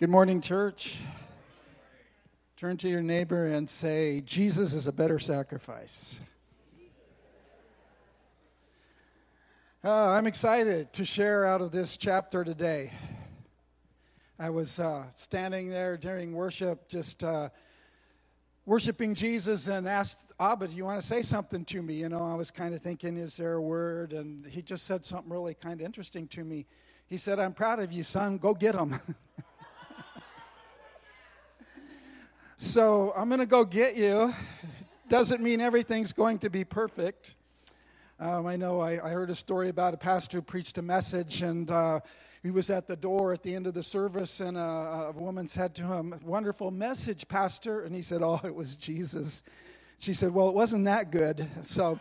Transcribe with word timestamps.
Good 0.00 0.08
morning, 0.08 0.40
church. 0.40 0.96
Turn 2.56 2.78
to 2.78 2.88
your 2.88 3.02
neighbor 3.02 3.48
and 3.48 3.68
say, 3.68 4.22
Jesus 4.22 4.72
is 4.72 4.86
a 4.86 4.92
better 4.92 5.18
sacrifice. 5.18 6.18
Uh, 9.84 10.08
I'm 10.08 10.26
excited 10.26 10.90
to 10.94 11.04
share 11.04 11.44
out 11.44 11.60
of 11.60 11.70
this 11.70 11.98
chapter 11.98 12.44
today. 12.44 12.94
I 14.38 14.48
was 14.48 14.78
uh, 14.80 15.04
standing 15.14 15.68
there 15.68 15.98
during 15.98 16.32
worship, 16.32 16.88
just 16.88 17.22
uh, 17.22 17.50
worshiping 18.64 19.14
Jesus, 19.14 19.66
and 19.66 19.86
asked 19.86 20.32
Abba, 20.40 20.68
"Do 20.68 20.76
you 20.76 20.86
want 20.86 21.02
to 21.02 21.06
say 21.06 21.20
something 21.20 21.62
to 21.66 21.82
me?" 21.82 21.92
You 21.92 22.08
know, 22.08 22.26
I 22.26 22.36
was 22.36 22.50
kind 22.50 22.74
of 22.74 22.80
thinking, 22.80 23.18
"Is 23.18 23.36
there 23.36 23.52
a 23.52 23.60
word?" 23.60 24.14
And 24.14 24.46
he 24.46 24.62
just 24.62 24.86
said 24.86 25.04
something 25.04 25.30
really 25.30 25.52
kind 25.52 25.78
of 25.78 25.84
interesting 25.84 26.26
to 26.28 26.42
me. 26.42 26.64
He 27.06 27.18
said, 27.18 27.38
"I'm 27.38 27.52
proud 27.52 27.80
of 27.80 27.92
you, 27.92 28.02
son. 28.02 28.38
Go 28.38 28.54
get 28.54 28.74
him." 28.74 28.98
So 32.62 33.14
I'm 33.16 33.30
going 33.30 33.40
to 33.40 33.46
go 33.46 33.64
get 33.64 33.96
you. 33.96 34.34
Doesn't 35.08 35.42
mean 35.42 35.62
everything's 35.62 36.12
going 36.12 36.40
to 36.40 36.50
be 36.50 36.62
perfect. 36.62 37.34
Um, 38.18 38.46
I 38.46 38.56
know 38.56 38.80
I, 38.80 39.02
I, 39.02 39.12
heard 39.12 39.30
a 39.30 39.34
story 39.34 39.70
about 39.70 39.94
a 39.94 39.96
pastor 39.96 40.36
who 40.36 40.42
preached 40.42 40.76
a 40.76 40.82
message, 40.82 41.40
and 41.40 41.70
uh, 41.70 42.00
he 42.42 42.50
was 42.50 42.68
at 42.68 42.86
the 42.86 42.96
door 42.96 43.32
at 43.32 43.42
the 43.42 43.54
end 43.54 43.66
of 43.66 43.72
the 43.72 43.82
service, 43.82 44.40
and 44.40 44.58
a, 44.58 44.60
a 44.60 45.12
woman 45.12 45.48
said 45.48 45.74
to 45.76 45.84
him, 45.84 46.14
Wonderful 46.22 46.70
message, 46.70 47.26
Pastor. 47.28 47.80
And 47.80 47.94
he 47.94 48.02
said, 48.02 48.20
Oh, 48.22 48.38
it 48.44 48.54
was 48.54 48.76
Jesus. 48.76 49.42
She 49.98 50.12
said, 50.12 50.34
Well, 50.34 50.50
it 50.50 50.54
wasn't 50.54 50.84
that 50.84 51.10
good. 51.10 51.48
So, 51.62 51.98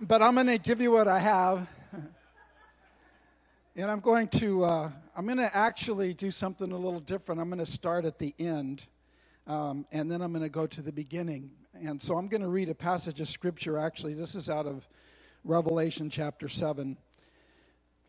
but 0.00 0.20
I'm 0.20 0.34
going 0.34 0.48
to 0.48 0.58
give 0.58 0.80
you 0.80 0.90
what 0.90 1.06
I 1.06 1.20
have. 1.20 1.68
And 3.76 3.88
I'm 3.88 4.00
going 4.00 4.26
to 4.28 4.64
uh, 4.64 4.90
I'm 5.20 5.26
going 5.26 5.36
to 5.36 5.54
actually 5.54 6.14
do 6.14 6.30
something 6.30 6.72
a 6.72 6.78
little 6.78 6.98
different. 6.98 7.42
I'm 7.42 7.50
going 7.50 7.58
to 7.58 7.70
start 7.70 8.06
at 8.06 8.18
the 8.18 8.34
end, 8.38 8.86
um, 9.46 9.84
and 9.92 10.10
then 10.10 10.22
I'm 10.22 10.32
going 10.32 10.42
to 10.42 10.48
go 10.48 10.66
to 10.68 10.80
the 10.80 10.92
beginning. 10.92 11.50
And 11.74 12.00
so 12.00 12.16
I'm 12.16 12.26
going 12.26 12.40
to 12.40 12.48
read 12.48 12.70
a 12.70 12.74
passage 12.74 13.20
of 13.20 13.28
scripture. 13.28 13.76
Actually, 13.76 14.14
this 14.14 14.34
is 14.34 14.48
out 14.48 14.64
of 14.64 14.88
Revelation 15.44 16.08
chapter 16.08 16.48
seven, 16.48 16.96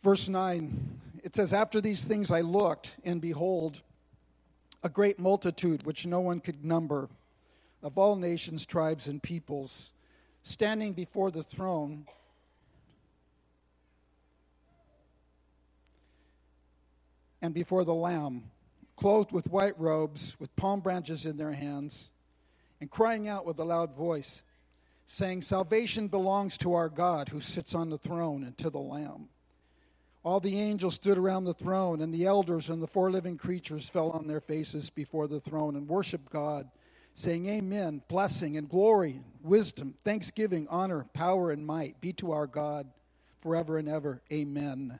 verse 0.02 0.30
nine. 0.30 1.02
It 1.22 1.36
says, 1.36 1.52
"After 1.52 1.82
these 1.82 2.06
things 2.06 2.32
I 2.32 2.40
looked, 2.40 2.96
and 3.04 3.20
behold, 3.20 3.82
a 4.82 4.88
great 4.88 5.20
multitude 5.20 5.86
which 5.86 6.06
no 6.06 6.22
one 6.22 6.40
could 6.40 6.64
number, 6.64 7.10
of 7.84 7.98
all 7.98 8.16
nations, 8.16 8.66
tribes, 8.66 9.10
and 9.10 9.22
peoples, 9.22 9.92
standing 10.44 10.94
before 10.94 11.30
the 11.30 11.44
throne." 11.44 12.06
And 17.42 17.54
before 17.54 17.84
the 17.84 17.94
Lamb, 17.94 18.44
clothed 18.96 19.32
with 19.32 19.50
white 19.50 19.80
robes, 19.80 20.38
with 20.40 20.56
palm 20.56 20.80
branches 20.80 21.26
in 21.26 21.38
their 21.38 21.54
hands, 21.54 22.12
and 22.80 22.90
crying 22.90 23.28
out 23.28 23.46
with 23.46 23.60
a 23.60 23.64
loud 23.64 23.94
voice, 23.94 24.44
saying, 25.06 25.42
Salvation 25.42 26.08
belongs 26.08 26.58
to 26.60 26.74
our 26.74 26.90
God 26.90 27.30
who 27.30 27.42
sits 27.42 27.76
on 27.76 27.90
the 27.90 27.98
throne 27.98 28.44
and 28.44 28.58
to 28.58 28.70
the 28.70 28.80
Lamb. 28.80 29.30
All 30.24 30.40
the 30.40 30.60
angels 30.60 30.96
stood 30.96 31.18
around 31.18 31.46
the 31.46 31.54
throne, 31.54 32.02
and 32.02 32.14
the 32.14 32.26
elders 32.26 32.70
and 32.70 32.82
the 32.82 32.88
four 32.88 33.10
living 33.10 33.38
creatures 33.38 33.90
fell 33.90 34.12
on 34.12 34.28
their 34.28 34.40
faces 34.40 34.92
before 34.92 35.28
the 35.28 35.40
throne 35.40 35.76
and 35.76 35.88
worshiped 35.88 36.32
God, 36.32 36.70
saying, 37.14 37.48
Amen. 37.48 38.04
Blessing 38.08 38.56
and 38.56 38.70
glory, 38.70 39.22
wisdom, 39.42 39.96
thanksgiving, 40.04 40.68
honor, 40.70 41.08
power, 41.14 41.52
and 41.52 41.66
might 41.66 42.00
be 42.02 42.14
to 42.14 42.32
our 42.32 42.46
God 42.46 42.88
forever 43.42 43.80
and 43.80 43.90
ever. 43.90 44.22
Amen. 44.32 45.00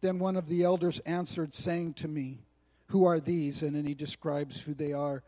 Then 0.00 0.18
one 0.18 0.36
of 0.36 0.46
the 0.46 0.62
elders 0.62 1.00
answered, 1.00 1.54
saying 1.54 1.94
to 1.94 2.08
me, 2.08 2.40
Who 2.88 3.04
are 3.04 3.20
these? 3.20 3.62
And 3.62 3.74
then 3.74 3.84
he 3.84 3.94
describes 3.94 4.60
who 4.60 4.74
they 4.74 4.92
are. 4.92 5.22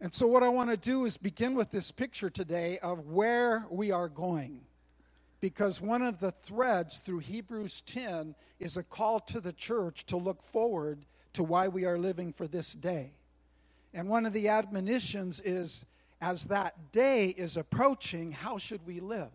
And 0.00 0.12
so, 0.12 0.26
what 0.26 0.42
I 0.42 0.48
want 0.48 0.70
to 0.70 0.76
do 0.76 1.04
is 1.04 1.16
begin 1.16 1.54
with 1.54 1.70
this 1.70 1.90
picture 1.90 2.30
today 2.30 2.78
of 2.82 3.06
where 3.06 3.66
we 3.70 3.90
are 3.90 4.08
going. 4.08 4.60
Because 5.40 5.80
one 5.80 6.02
of 6.02 6.20
the 6.20 6.30
threads 6.30 6.98
through 7.00 7.18
Hebrews 7.20 7.82
10 7.82 8.34
is 8.58 8.76
a 8.76 8.82
call 8.82 9.20
to 9.20 9.40
the 9.40 9.52
church 9.52 10.06
to 10.06 10.16
look 10.16 10.42
forward 10.42 11.04
to 11.34 11.42
why 11.42 11.68
we 11.68 11.84
are 11.84 11.98
living 11.98 12.32
for 12.32 12.46
this 12.46 12.72
day. 12.72 13.12
And 13.92 14.08
one 14.08 14.26
of 14.26 14.32
the 14.32 14.48
admonitions 14.48 15.40
is 15.40 15.84
as 16.20 16.46
that 16.46 16.92
day 16.92 17.28
is 17.28 17.56
approaching, 17.56 18.32
how 18.32 18.56
should 18.58 18.86
we 18.86 19.00
live? 19.00 19.30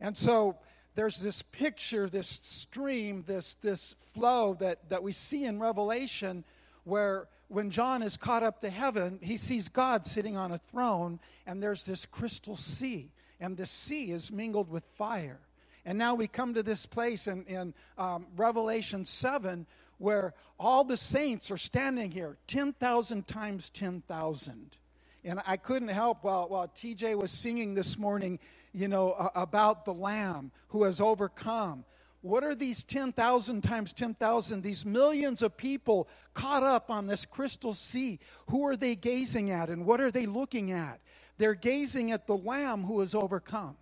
And 0.00 0.16
so, 0.16 0.58
there's 0.94 1.20
this 1.20 1.42
picture, 1.42 2.08
this 2.08 2.40
stream, 2.42 3.24
this, 3.26 3.54
this 3.56 3.94
flow 3.98 4.54
that, 4.54 4.88
that 4.90 5.02
we 5.02 5.12
see 5.12 5.44
in 5.44 5.58
Revelation 5.58 6.44
where 6.84 7.28
when 7.48 7.70
John 7.70 8.02
is 8.02 8.16
caught 8.16 8.42
up 8.42 8.60
to 8.60 8.70
heaven, 8.70 9.18
he 9.22 9.36
sees 9.36 9.68
God 9.68 10.06
sitting 10.06 10.36
on 10.36 10.52
a 10.52 10.58
throne, 10.58 11.20
and 11.46 11.62
there's 11.62 11.84
this 11.84 12.06
crystal 12.06 12.56
sea, 12.56 13.10
and 13.40 13.56
the 13.56 13.66
sea 13.66 14.10
is 14.10 14.32
mingled 14.32 14.70
with 14.70 14.84
fire. 14.84 15.40
And 15.84 15.98
now 15.98 16.14
we 16.14 16.28
come 16.28 16.54
to 16.54 16.62
this 16.62 16.86
place 16.86 17.26
in, 17.26 17.44
in 17.44 17.74
um, 17.98 18.26
Revelation 18.36 19.04
7 19.04 19.66
where 19.98 20.34
all 20.58 20.82
the 20.82 20.96
saints 20.96 21.50
are 21.50 21.56
standing 21.56 22.10
here 22.10 22.36
10,000 22.48 23.26
times 23.26 23.70
10,000. 23.70 24.76
And 25.24 25.40
I 25.46 25.56
couldn't 25.56 25.88
help 25.88 26.24
while, 26.24 26.48
while 26.48 26.68
TJ 26.68 27.16
was 27.16 27.30
singing 27.30 27.74
this 27.74 27.96
morning 27.96 28.38
you 28.72 28.88
know, 28.88 29.30
about 29.34 29.84
the 29.84 29.94
Lamb 29.94 30.50
who 30.68 30.84
has 30.84 31.00
overcome. 31.00 31.84
What 32.22 32.44
are 32.44 32.54
these 32.54 32.84
10,000 32.84 33.62
times 33.62 33.92
10,000, 33.92 34.62
these 34.62 34.86
millions 34.86 35.42
of 35.42 35.56
people 35.56 36.08
caught 36.34 36.62
up 36.62 36.90
on 36.90 37.06
this 37.06 37.26
crystal 37.26 37.74
sea? 37.74 38.20
Who 38.48 38.66
are 38.66 38.76
they 38.76 38.94
gazing 38.94 39.50
at 39.50 39.68
and 39.68 39.84
what 39.84 40.00
are 40.00 40.10
they 40.10 40.26
looking 40.26 40.70
at? 40.70 41.00
They're 41.38 41.54
gazing 41.54 42.12
at 42.12 42.26
the 42.26 42.36
Lamb 42.36 42.84
who 42.84 43.00
has 43.00 43.14
overcome. 43.14 43.76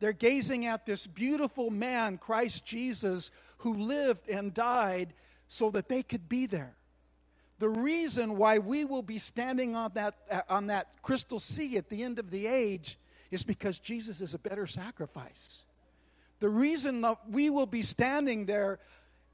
They're 0.00 0.12
gazing 0.12 0.66
at 0.66 0.86
this 0.86 1.06
beautiful 1.06 1.70
man, 1.70 2.18
Christ 2.18 2.64
Jesus, 2.64 3.30
who 3.58 3.74
lived 3.74 4.28
and 4.28 4.52
died 4.52 5.12
so 5.46 5.70
that 5.70 5.88
they 5.88 6.02
could 6.02 6.28
be 6.28 6.46
there. 6.46 6.75
The 7.58 7.68
reason 7.68 8.36
why 8.36 8.58
we 8.58 8.84
will 8.84 9.02
be 9.02 9.18
standing 9.18 9.74
on 9.76 9.92
that, 9.94 10.14
uh, 10.30 10.42
on 10.48 10.66
that 10.66 11.02
crystal 11.02 11.38
sea 11.38 11.76
at 11.76 11.88
the 11.88 12.02
end 12.02 12.18
of 12.18 12.30
the 12.30 12.46
age 12.46 12.98
is 13.30 13.44
because 13.44 13.78
Jesus 13.78 14.20
is 14.20 14.34
a 14.34 14.38
better 14.38 14.66
sacrifice. 14.66 15.64
The 16.38 16.50
reason 16.50 17.00
that 17.00 17.18
we 17.30 17.48
will 17.48 17.66
be 17.66 17.82
standing 17.82 18.46
there 18.46 18.78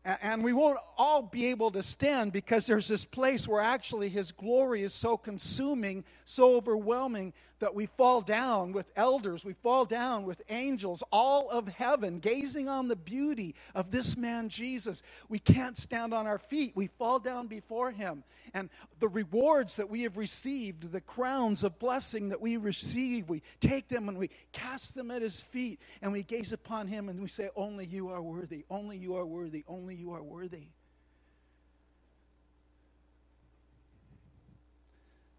and 0.05 0.43
we 0.43 0.53
won't 0.53 0.78
all 0.99 1.22
be 1.22 1.47
able 1.47 1.71
to 1.71 1.83
stand 1.83 2.33
because 2.33 2.66
there's 2.66 2.88
this 2.88 3.05
place 3.05 3.47
where 3.47 3.62
actually 3.62 4.09
his 4.09 4.33
glory 4.33 4.83
is 4.83 4.93
so 4.93 5.16
consuming, 5.16 6.04
so 6.25 6.56
overwhelming 6.56 7.33
that 7.62 7.76
we 7.76 7.86
fall 7.86 8.20
down 8.20 8.72
with 8.72 8.90
elders, 8.96 9.44
we 9.44 9.52
fall 9.52 9.84
down 9.84 10.24
with 10.24 10.42
angels, 10.48 11.00
all 11.12 11.48
of 11.48 11.68
heaven, 11.68 12.18
gazing 12.18 12.68
on 12.68 12.88
the 12.88 12.96
beauty 12.96 13.54
of 13.72 13.92
this 13.92 14.16
man 14.16 14.48
Jesus. 14.48 15.00
We 15.28 15.38
can't 15.38 15.76
stand 15.76 16.12
on 16.12 16.26
our 16.26 16.40
feet, 16.40 16.72
we 16.74 16.88
fall 16.88 17.20
down 17.20 17.46
before 17.46 17.92
him. 17.92 18.24
And 18.52 18.68
the 18.98 19.06
rewards 19.06 19.76
that 19.76 19.88
we 19.88 20.02
have 20.02 20.16
received, 20.16 20.90
the 20.90 21.00
crowns 21.00 21.62
of 21.62 21.78
blessing 21.78 22.30
that 22.30 22.40
we 22.40 22.56
receive, 22.56 23.28
we 23.28 23.42
take 23.60 23.86
them 23.86 24.08
and 24.08 24.18
we 24.18 24.30
cast 24.50 24.96
them 24.96 25.12
at 25.12 25.22
his 25.22 25.40
feet 25.40 25.78
and 26.02 26.12
we 26.12 26.24
gaze 26.24 26.52
upon 26.52 26.88
him 26.88 27.08
and 27.08 27.22
we 27.22 27.28
say, 27.28 27.48
Only 27.54 27.86
you 27.86 28.08
are 28.08 28.20
worthy, 28.20 28.64
only 28.70 28.98
you 28.98 29.14
are 29.14 29.24
worthy, 29.24 29.64
only 29.68 29.94
you 29.94 30.12
are 30.12 30.22
worthy. 30.22 30.66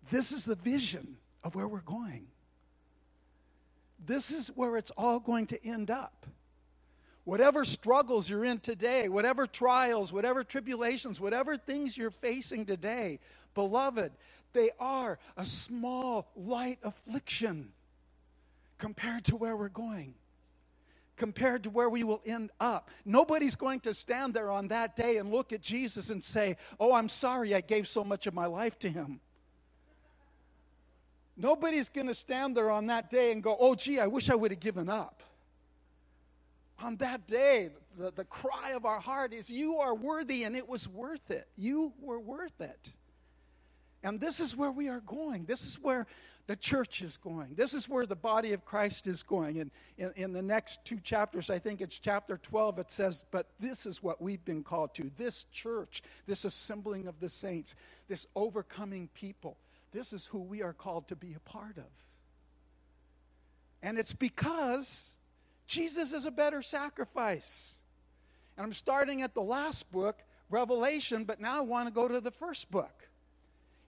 This 0.10 0.32
is 0.32 0.46
the 0.46 0.56
vision 0.56 1.18
of 1.44 1.56
where 1.56 1.68
we're 1.68 1.82
going. 1.82 2.28
This 4.06 4.32
is 4.32 4.50
where 4.50 4.78
it's 4.78 4.92
all 4.92 5.20
going 5.20 5.48
to 5.48 5.66
end 5.66 5.90
up. 5.90 6.26
Whatever 7.24 7.64
struggles 7.64 8.30
you're 8.30 8.44
in 8.44 8.60
today, 8.60 9.08
whatever 9.08 9.48
trials, 9.48 10.12
whatever 10.12 10.44
tribulations, 10.44 11.22
whatever 11.22 11.56
things 11.56 11.98
you're 11.98 12.12
facing 12.12 12.66
today, 12.66 13.20
beloved, 13.54 14.12
they 14.52 14.72
are 14.80 15.20
a 15.38 15.46
small, 15.46 16.28
light 16.36 16.80
affliction 16.84 17.72
compared 18.78 19.24
to 19.26 19.38
where 19.38 19.56
we're 19.56 19.70
going, 19.70 20.14
compared 21.16 21.64
to 21.64 21.70
where 21.70 21.90
we 21.90 22.04
will 22.04 22.22
end 22.26 22.52
up. 22.60 22.90
Nobody's 23.06 23.56
going 23.56 23.80
to 23.82 23.94
stand 23.94 24.34
there 24.34 24.52
on 24.52 24.68
that 24.68 24.98
day 24.98 25.16
and 25.16 25.32
look 25.32 25.54
at 25.54 25.62
Jesus 25.62 26.10
and 26.10 26.22
say, 26.22 26.58
Oh, 26.78 26.94
I'm 26.94 27.08
sorry 27.08 27.56
I 27.56 27.62
gave 27.62 27.88
so 27.88 28.04
much 28.04 28.28
of 28.28 28.34
my 28.34 28.48
life 28.48 28.78
to 28.80 28.90
him. 28.90 29.22
Nobody's 31.36 31.90
going 31.90 32.08
to 32.08 32.16
stand 32.16 32.56
there 32.56 32.70
on 32.70 32.88
that 32.88 33.10
day 33.10 33.32
and 33.32 33.42
go, 33.42 33.58
oh, 33.60 33.76
gee, 33.76 34.00
I 34.00 34.08
wish 34.08 34.30
I 34.30 34.36
would 34.36 34.52
have 34.52 34.60
given 34.60 34.90
up. 34.90 35.24
On 36.80 36.96
that 36.98 37.28
day, 37.28 37.70
the, 37.98 38.12
the 38.12 38.26
cry 38.26 38.72
of 38.72 38.86
our 38.86 39.00
heart 39.00 39.34
is, 39.34 39.50
You 39.50 39.78
are 39.78 39.96
worthy, 39.96 40.44
and 40.44 40.56
it 40.56 40.68
was 40.68 40.88
worth 40.88 41.32
it. 41.32 41.48
You 41.58 41.94
were 42.02 42.20
worth 42.20 42.60
it. 42.62 42.92
And 44.04 44.20
this 44.20 44.40
is 44.40 44.56
where 44.56 44.72
we 44.72 44.90
are 44.90 45.00
going. 45.00 45.46
This 45.46 45.66
is 45.66 45.80
where 45.82 46.08
the 46.46 46.58
church 46.58 47.02
is 47.02 47.16
going. 47.16 47.56
This 47.56 47.74
is 47.74 47.88
where 47.88 48.06
the 48.06 48.18
body 48.18 48.52
of 48.52 48.66
Christ 48.66 49.08
is 49.08 49.24
going. 49.24 49.60
And 49.60 49.72
in, 49.98 50.12
in, 50.18 50.34
the 50.34 50.42
next 50.42 50.84
two 50.84 51.00
chapters, 51.00 51.50
I 51.50 51.58
think 51.58 51.80
it's 51.80 52.00
chapter 52.00 52.38
12, 52.38 52.80
it 52.80 52.92
says, 52.92 53.24
But 53.32 53.48
this 53.62 53.86
is 53.86 54.04
what 54.04 54.22
we've 54.22 54.44
been 54.44 54.62
called 54.62 54.94
to 54.96 55.10
this 55.16 55.46
church, 55.54 56.04
this 56.26 56.44
assembling 56.44 57.08
of 57.08 57.22
the 57.22 57.30
saints, 57.30 57.76
this 58.10 58.28
overcoming 58.36 59.08
people. 59.14 59.58
This 59.94 60.12
is 60.12 60.26
who 60.26 60.40
we 60.40 60.62
are 60.64 60.74
called 60.74 61.08
to 61.10 61.16
be 61.16 61.34
a 61.34 61.40
part 61.40 61.78
of. 61.78 61.92
And 63.82 64.00
it's 64.00 64.14
because 64.14 65.14
Jesus 65.68 66.14
is 66.14 66.26
a 66.26 66.32
better 66.32 66.62
sacrifice. 66.62 67.78
And 68.58 68.66
I'm 68.66 68.74
starting 68.74 69.22
at 69.22 69.36
the 69.36 69.42
last 69.42 69.92
book, 69.92 70.24
Revelation, 70.50 71.26
but 71.26 71.40
now 71.40 71.58
I 71.58 71.62
want 71.62 71.88
to 71.88 71.94
go 71.94 72.08
to 72.08 72.20
the 72.20 72.32
first 72.32 72.72
book 72.72 73.08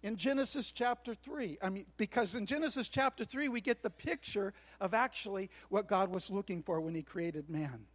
in 0.03 0.17
Genesis 0.17 0.69
chapter 0.69 1.15
3. 1.15 1.57
I 1.63 1.69
mean, 1.69 1.85
because 1.97 2.35
in 2.35 2.45
Genesis 2.45 2.87
chapter 2.87 3.25
3, 3.25 3.49
we 3.49 3.59
get 3.59 3.81
the 3.81 3.89
picture 3.89 4.53
of 4.79 4.93
actually 4.93 5.49
what 5.69 5.87
God 5.87 6.09
was 6.09 6.29
looking 6.29 6.61
for 6.61 6.79
when 6.79 6.93
He 6.93 7.01
created 7.01 7.49
man. 7.49 7.85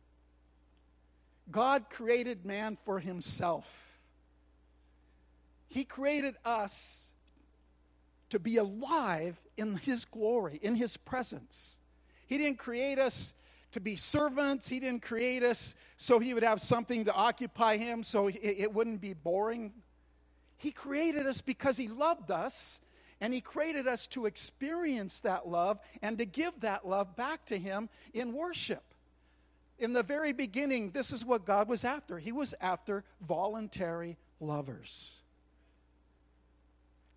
God 1.50 1.90
created 1.90 2.44
man 2.44 2.76
for 2.84 2.98
Himself, 2.98 4.00
He 5.68 5.84
created 5.84 6.34
us 6.44 7.09
to 8.30 8.38
be 8.38 8.56
alive 8.56 9.40
in 9.56 9.76
His 9.76 10.04
glory, 10.04 10.58
in 10.62 10.74
His 10.74 10.96
presence. 10.96 11.78
He 12.26 12.38
didn't 12.38 12.58
create 12.58 12.98
us 12.98 13.34
to 13.72 13.80
be 13.80 13.96
servants. 13.96 14.68
He 14.68 14.80
didn't 14.80 15.02
create 15.02 15.42
us 15.42 15.74
so 15.96 16.18
he 16.18 16.34
would 16.34 16.42
have 16.42 16.60
something 16.60 17.04
to 17.04 17.14
occupy 17.14 17.76
him, 17.76 18.02
so 18.02 18.28
it, 18.28 18.72
wouldn't 18.72 19.00
be 19.00 19.14
boring. 19.14 19.72
He 20.56 20.70
created 20.70 21.26
us 21.26 21.40
because 21.40 21.76
He 21.76 21.88
loved 21.88 22.30
us, 22.30 22.80
and 23.20 23.32
He 23.32 23.40
created 23.40 23.86
us 23.86 24.06
to 24.08 24.26
experience 24.26 25.20
that 25.20 25.48
love 25.48 25.78
and 26.02 26.18
to 26.18 26.24
give 26.24 26.60
that 26.60 26.86
love 26.86 27.16
back 27.16 27.46
to 27.46 27.58
Him 27.58 27.88
in 28.12 28.32
worship. 28.32 28.82
In 29.78 29.94
the 29.94 30.02
very 30.02 30.32
beginning, 30.32 30.90
this 30.90 31.12
is 31.12 31.24
what 31.24 31.46
God 31.46 31.68
was 31.68 31.84
after. 31.84 32.18
He 32.18 32.32
was 32.32 32.54
after 32.60 33.04
voluntary 33.22 34.18
lovers. 34.38 35.19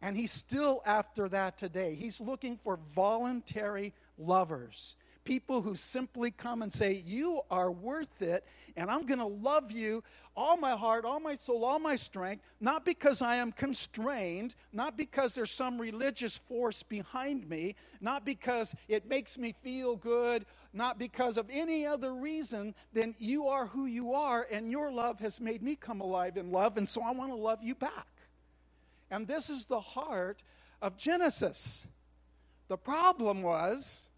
And 0.04 0.18
He's 0.18 0.32
still 0.32 0.82
after 0.86 1.30
that 1.30 1.58
today. 1.58 1.96
He's 1.96 2.20
looking 2.20 2.58
for 2.58 2.78
voluntary 2.94 3.94
lovers 4.18 4.98
people 5.24 5.62
who 5.62 5.76
simply 5.76 6.32
come 6.32 6.62
and 6.62 6.72
say, 6.72 7.04
You 7.06 7.42
are 7.50 7.72
worth 7.72 8.22
it, 8.22 8.46
and 8.76 8.90
I'm 8.90 9.06
going 9.06 9.20
to 9.20 9.26
love 9.26 9.72
you 9.72 10.04
all 10.36 10.58
my 10.58 10.72
heart, 10.72 11.06
all 11.06 11.20
my 11.20 11.36
soul, 11.36 11.64
all 11.64 11.80
my 11.80 11.96
strength, 11.96 12.44
not 12.60 12.86
because 12.86 13.22
I 13.22 13.36
am 13.36 13.52
constrained, 13.52 14.56
not 14.72 14.98
because 14.98 15.36
there's 15.36 15.52
some 15.52 15.80
religious 15.80 16.38
force 16.38 16.82
behind 16.82 17.48
me, 17.48 17.76
not 18.02 18.26
because 18.26 18.76
it 18.88 19.08
makes 19.08 19.38
me 19.38 19.54
feel 19.64 19.96
good, 19.96 20.46
not 20.74 20.98
because 20.98 21.38
of 21.38 21.48
any 21.52 21.86
other 21.86 22.14
reason 22.14 22.74
than 22.94 23.14
you 23.20 23.48
are 23.48 23.68
who 23.68 23.86
you 23.86 24.14
are, 24.14 24.48
and 24.52 24.72
your 24.72 24.92
love 24.92 25.20
has 25.20 25.40
made 25.40 25.62
me 25.62 25.76
come 25.76 26.02
alive 26.02 26.36
in 26.36 26.52
love, 26.52 26.78
and 26.78 26.90
so 26.90 27.04
I 27.04 27.12
want 27.12 27.32
to 27.32 27.38
love 27.38 27.60
you 27.62 27.76
back. 27.76 28.08
And 29.14 29.28
this 29.28 29.52
is 29.52 29.66
the 29.66 29.80
heart 29.80 30.42
of 30.82 30.98
Genesis. 30.98 31.86
The 32.68 32.78
problem 32.78 33.44
was 33.44 34.10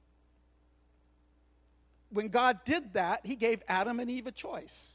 when 2.12 2.30
God 2.30 2.60
did 2.64 2.94
that, 2.94 3.26
He 3.26 3.36
gave 3.36 3.62
Adam 3.68 4.00
and 4.00 4.10
Eve 4.10 4.28
a 4.28 4.32
choice. 4.32 4.94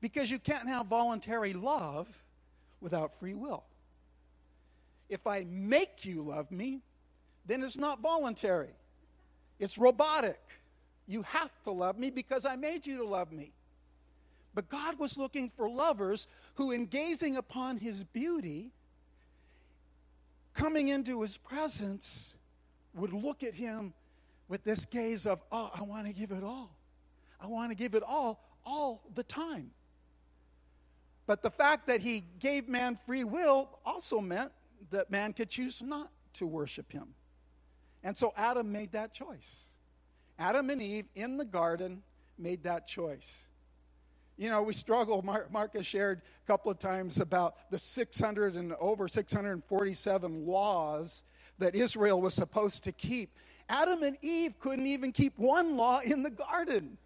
Because 0.00 0.28
you 0.28 0.40
can't 0.40 0.66
have 0.66 0.86
voluntary 0.86 1.52
love 1.52 2.08
without 2.80 3.16
free 3.20 3.34
will. 3.34 3.62
If 5.08 5.24
I 5.24 5.46
make 5.48 6.04
you 6.04 6.22
love 6.22 6.50
me, 6.50 6.80
then 7.46 7.62
it's 7.62 7.78
not 7.78 8.00
voluntary, 8.00 8.74
it's 9.60 9.78
robotic. 9.78 10.40
You 11.06 11.22
have 11.22 11.50
to 11.62 11.70
love 11.70 11.96
me 11.96 12.10
because 12.10 12.44
I 12.44 12.56
made 12.56 12.86
you 12.86 12.98
to 12.98 13.04
love 13.04 13.30
me. 13.30 13.52
But 14.52 14.68
God 14.68 14.98
was 14.98 15.16
looking 15.16 15.48
for 15.48 15.70
lovers 15.70 16.26
who, 16.54 16.72
in 16.72 16.86
gazing 16.86 17.36
upon 17.36 17.78
his 17.78 18.02
beauty, 18.02 18.72
coming 20.54 20.88
into 20.88 21.22
his 21.22 21.36
presence, 21.36 22.34
would 22.94 23.12
look 23.12 23.42
at 23.42 23.54
him 23.54 23.94
with 24.48 24.64
this 24.64 24.84
gaze 24.84 25.26
of, 25.26 25.40
oh, 25.52 25.70
I 25.74 25.82
want 25.82 26.06
to 26.06 26.12
give 26.12 26.32
it 26.32 26.42
all. 26.42 26.76
I 27.40 27.46
want 27.46 27.70
to 27.70 27.76
give 27.76 27.94
it 27.94 28.02
all, 28.02 28.44
all 28.64 29.02
the 29.14 29.22
time. 29.22 29.70
But 31.26 31.42
the 31.42 31.50
fact 31.50 31.86
that 31.86 32.00
he 32.00 32.24
gave 32.40 32.68
man 32.68 32.96
free 32.96 33.22
will 33.24 33.68
also 33.86 34.20
meant 34.20 34.50
that 34.90 35.10
man 35.10 35.32
could 35.32 35.48
choose 35.48 35.80
not 35.80 36.10
to 36.34 36.46
worship 36.46 36.90
him. 36.90 37.14
And 38.02 38.16
so 38.16 38.32
Adam 38.36 38.72
made 38.72 38.92
that 38.92 39.12
choice. 39.12 39.66
Adam 40.38 40.70
and 40.70 40.82
Eve 40.82 41.06
in 41.14 41.36
the 41.36 41.44
garden 41.44 42.02
made 42.38 42.64
that 42.64 42.86
choice. 42.86 43.46
You 44.40 44.48
know, 44.48 44.62
we 44.62 44.72
struggle. 44.72 45.20
Mark 45.22 45.74
has 45.74 45.84
shared 45.84 46.22
a 46.42 46.46
couple 46.46 46.70
of 46.70 46.78
times 46.78 47.20
about 47.20 47.70
the 47.70 47.78
600 47.78 48.54
and 48.54 48.72
over 48.80 49.06
647 49.06 50.46
laws 50.46 51.24
that 51.58 51.74
Israel 51.74 52.22
was 52.22 52.32
supposed 52.32 52.82
to 52.84 52.92
keep. 52.92 53.36
Adam 53.68 54.02
and 54.02 54.16
Eve 54.22 54.58
couldn't 54.58 54.86
even 54.86 55.12
keep 55.12 55.38
one 55.38 55.76
law 55.76 56.00
in 56.00 56.22
the 56.22 56.30
garden. 56.30 56.96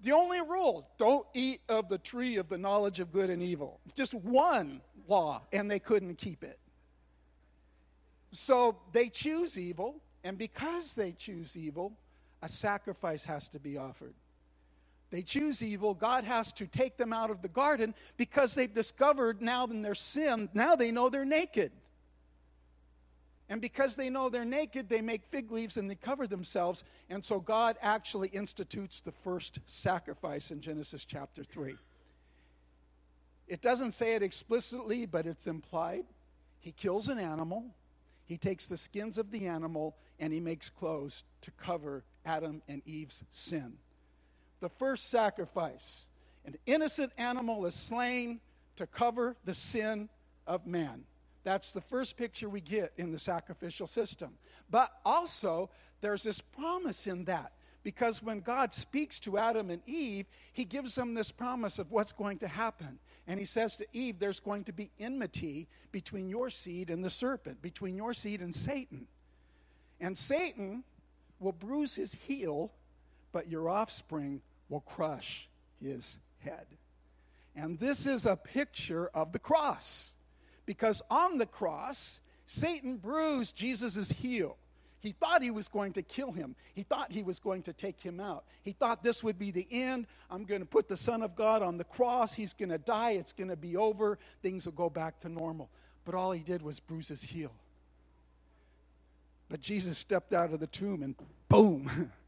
The 0.00 0.12
only 0.12 0.40
rule 0.40 0.88
don't 0.96 1.26
eat 1.34 1.60
of 1.68 1.90
the 1.90 1.98
tree 1.98 2.38
of 2.38 2.48
the 2.48 2.56
knowledge 2.56 2.98
of 2.98 3.12
good 3.12 3.28
and 3.28 3.42
evil. 3.42 3.78
Just 3.94 4.14
one 4.14 4.80
law, 5.06 5.42
and 5.52 5.70
they 5.70 5.78
couldn't 5.78 6.14
keep 6.16 6.42
it. 6.42 6.58
So 8.32 8.78
they 8.92 9.10
choose 9.10 9.58
evil, 9.58 10.00
and 10.24 10.38
because 10.38 10.94
they 10.94 11.12
choose 11.12 11.58
evil, 11.58 11.92
a 12.40 12.48
sacrifice 12.48 13.24
has 13.24 13.48
to 13.48 13.58
be 13.58 13.76
offered. 13.76 14.14
They 15.10 15.22
choose 15.22 15.62
evil. 15.62 15.94
God 15.94 16.24
has 16.24 16.52
to 16.54 16.66
take 16.66 16.96
them 16.96 17.12
out 17.12 17.30
of 17.30 17.42
the 17.42 17.48
garden 17.48 17.94
because 18.16 18.54
they've 18.54 18.72
discovered 18.72 19.42
now 19.42 19.64
in 19.66 19.82
their 19.82 19.94
sin, 19.94 20.48
now 20.54 20.76
they 20.76 20.92
know 20.92 21.08
they're 21.08 21.24
naked. 21.24 21.72
And 23.48 23.60
because 23.60 23.96
they 23.96 24.10
know 24.10 24.28
they're 24.28 24.44
naked, 24.44 24.88
they 24.88 25.00
make 25.02 25.24
fig 25.24 25.50
leaves 25.50 25.76
and 25.76 25.90
they 25.90 25.96
cover 25.96 26.28
themselves. 26.28 26.84
And 27.08 27.24
so 27.24 27.40
God 27.40 27.76
actually 27.82 28.28
institutes 28.28 29.00
the 29.00 29.10
first 29.10 29.58
sacrifice 29.66 30.52
in 30.52 30.60
Genesis 30.60 31.04
chapter 31.04 31.42
3. 31.42 31.74
It 33.48 33.60
doesn't 33.60 33.92
say 33.92 34.14
it 34.14 34.22
explicitly, 34.22 35.04
but 35.06 35.26
it's 35.26 35.48
implied. 35.48 36.04
He 36.60 36.70
kills 36.70 37.08
an 37.08 37.18
animal, 37.18 37.74
he 38.26 38.38
takes 38.38 38.68
the 38.68 38.76
skins 38.76 39.18
of 39.18 39.32
the 39.32 39.46
animal, 39.46 39.96
and 40.20 40.32
he 40.32 40.38
makes 40.38 40.70
clothes 40.70 41.24
to 41.40 41.50
cover 41.52 42.04
Adam 42.24 42.62
and 42.68 42.82
Eve's 42.86 43.24
sin. 43.32 43.72
The 44.60 44.68
first 44.68 45.10
sacrifice 45.10 46.08
an 46.44 46.56
innocent 46.66 47.12
animal 47.18 47.66
is 47.66 47.74
slain 47.74 48.40
to 48.76 48.86
cover 48.86 49.36
the 49.44 49.54
sin 49.54 50.08
of 50.46 50.66
man. 50.66 51.04
That's 51.44 51.72
the 51.72 51.80
first 51.80 52.16
picture 52.16 52.48
we 52.48 52.60
get 52.60 52.92
in 52.96 53.12
the 53.12 53.18
sacrificial 53.18 53.86
system. 53.86 54.38
But 54.70 54.90
also, 55.04 55.70
there's 56.00 56.22
this 56.22 56.40
promise 56.40 57.06
in 57.06 57.24
that. 57.24 57.52
Because 57.82 58.22
when 58.22 58.40
God 58.40 58.74
speaks 58.74 59.18
to 59.20 59.38
Adam 59.38 59.70
and 59.70 59.80
Eve, 59.86 60.26
he 60.52 60.66
gives 60.66 60.94
them 60.94 61.14
this 61.14 61.32
promise 61.32 61.78
of 61.78 61.90
what's 61.90 62.12
going 62.12 62.38
to 62.38 62.48
happen. 62.48 62.98
And 63.26 63.40
he 63.40 63.46
says 63.46 63.76
to 63.76 63.86
Eve, 63.92 64.18
there's 64.18 64.40
going 64.40 64.64
to 64.64 64.72
be 64.72 64.90
enmity 65.00 65.66
between 65.90 66.28
your 66.28 66.50
seed 66.50 66.90
and 66.90 67.02
the 67.02 67.10
serpent, 67.10 67.62
between 67.62 67.96
your 67.96 68.12
seed 68.12 68.42
and 68.42 68.54
Satan. 68.54 69.06
And 69.98 70.16
Satan 70.16 70.84
will 71.38 71.52
bruise 71.52 71.94
his 71.94 72.14
heel, 72.14 72.70
but 73.32 73.48
your 73.48 73.70
offspring 73.70 74.42
will 74.70 74.80
crush 74.80 75.48
his 75.82 76.18
head. 76.38 76.66
And 77.54 77.78
this 77.78 78.06
is 78.06 78.24
a 78.24 78.36
picture 78.36 79.10
of 79.12 79.32
the 79.32 79.38
cross 79.38 80.14
because 80.64 81.02
on 81.10 81.36
the 81.36 81.46
cross, 81.46 82.20
Satan 82.46 82.96
bruised 82.96 83.56
Jesus' 83.56 84.10
heel. 84.10 84.56
He 85.00 85.12
thought 85.12 85.42
he 85.42 85.50
was 85.50 85.66
going 85.66 85.94
to 85.94 86.02
kill 86.02 86.30
him. 86.30 86.54
He 86.74 86.82
thought 86.82 87.10
he 87.10 87.22
was 87.22 87.38
going 87.38 87.62
to 87.62 87.72
take 87.72 88.00
him 88.00 88.20
out. 88.20 88.44
He 88.62 88.72
thought 88.72 89.02
this 89.02 89.24
would 89.24 89.38
be 89.38 89.50
the 89.50 89.66
end. 89.70 90.06
I'm 90.30 90.44
going 90.44 90.60
to 90.60 90.66
put 90.66 90.88
the 90.88 90.96
Son 90.96 91.22
of 91.22 91.34
God 91.34 91.62
on 91.62 91.78
the 91.78 91.84
cross. 91.84 92.34
He's 92.34 92.52
going 92.52 92.68
to 92.68 92.78
die. 92.78 93.12
It's 93.12 93.32
going 93.32 93.48
to 93.48 93.56
be 93.56 93.76
over. 93.76 94.18
Things 94.42 94.66
will 94.66 94.74
go 94.74 94.90
back 94.90 95.20
to 95.20 95.28
normal. 95.28 95.70
But 96.04 96.14
all 96.14 96.32
he 96.32 96.40
did 96.40 96.60
was 96.60 96.80
bruise 96.80 97.08
his 97.08 97.22
heel. 97.22 97.52
But 99.48 99.60
Jesus 99.60 99.98
stepped 99.98 100.32
out 100.32 100.52
of 100.52 100.60
the 100.60 100.66
tomb 100.66 101.02
and 101.02 101.14
boom, 101.48 102.12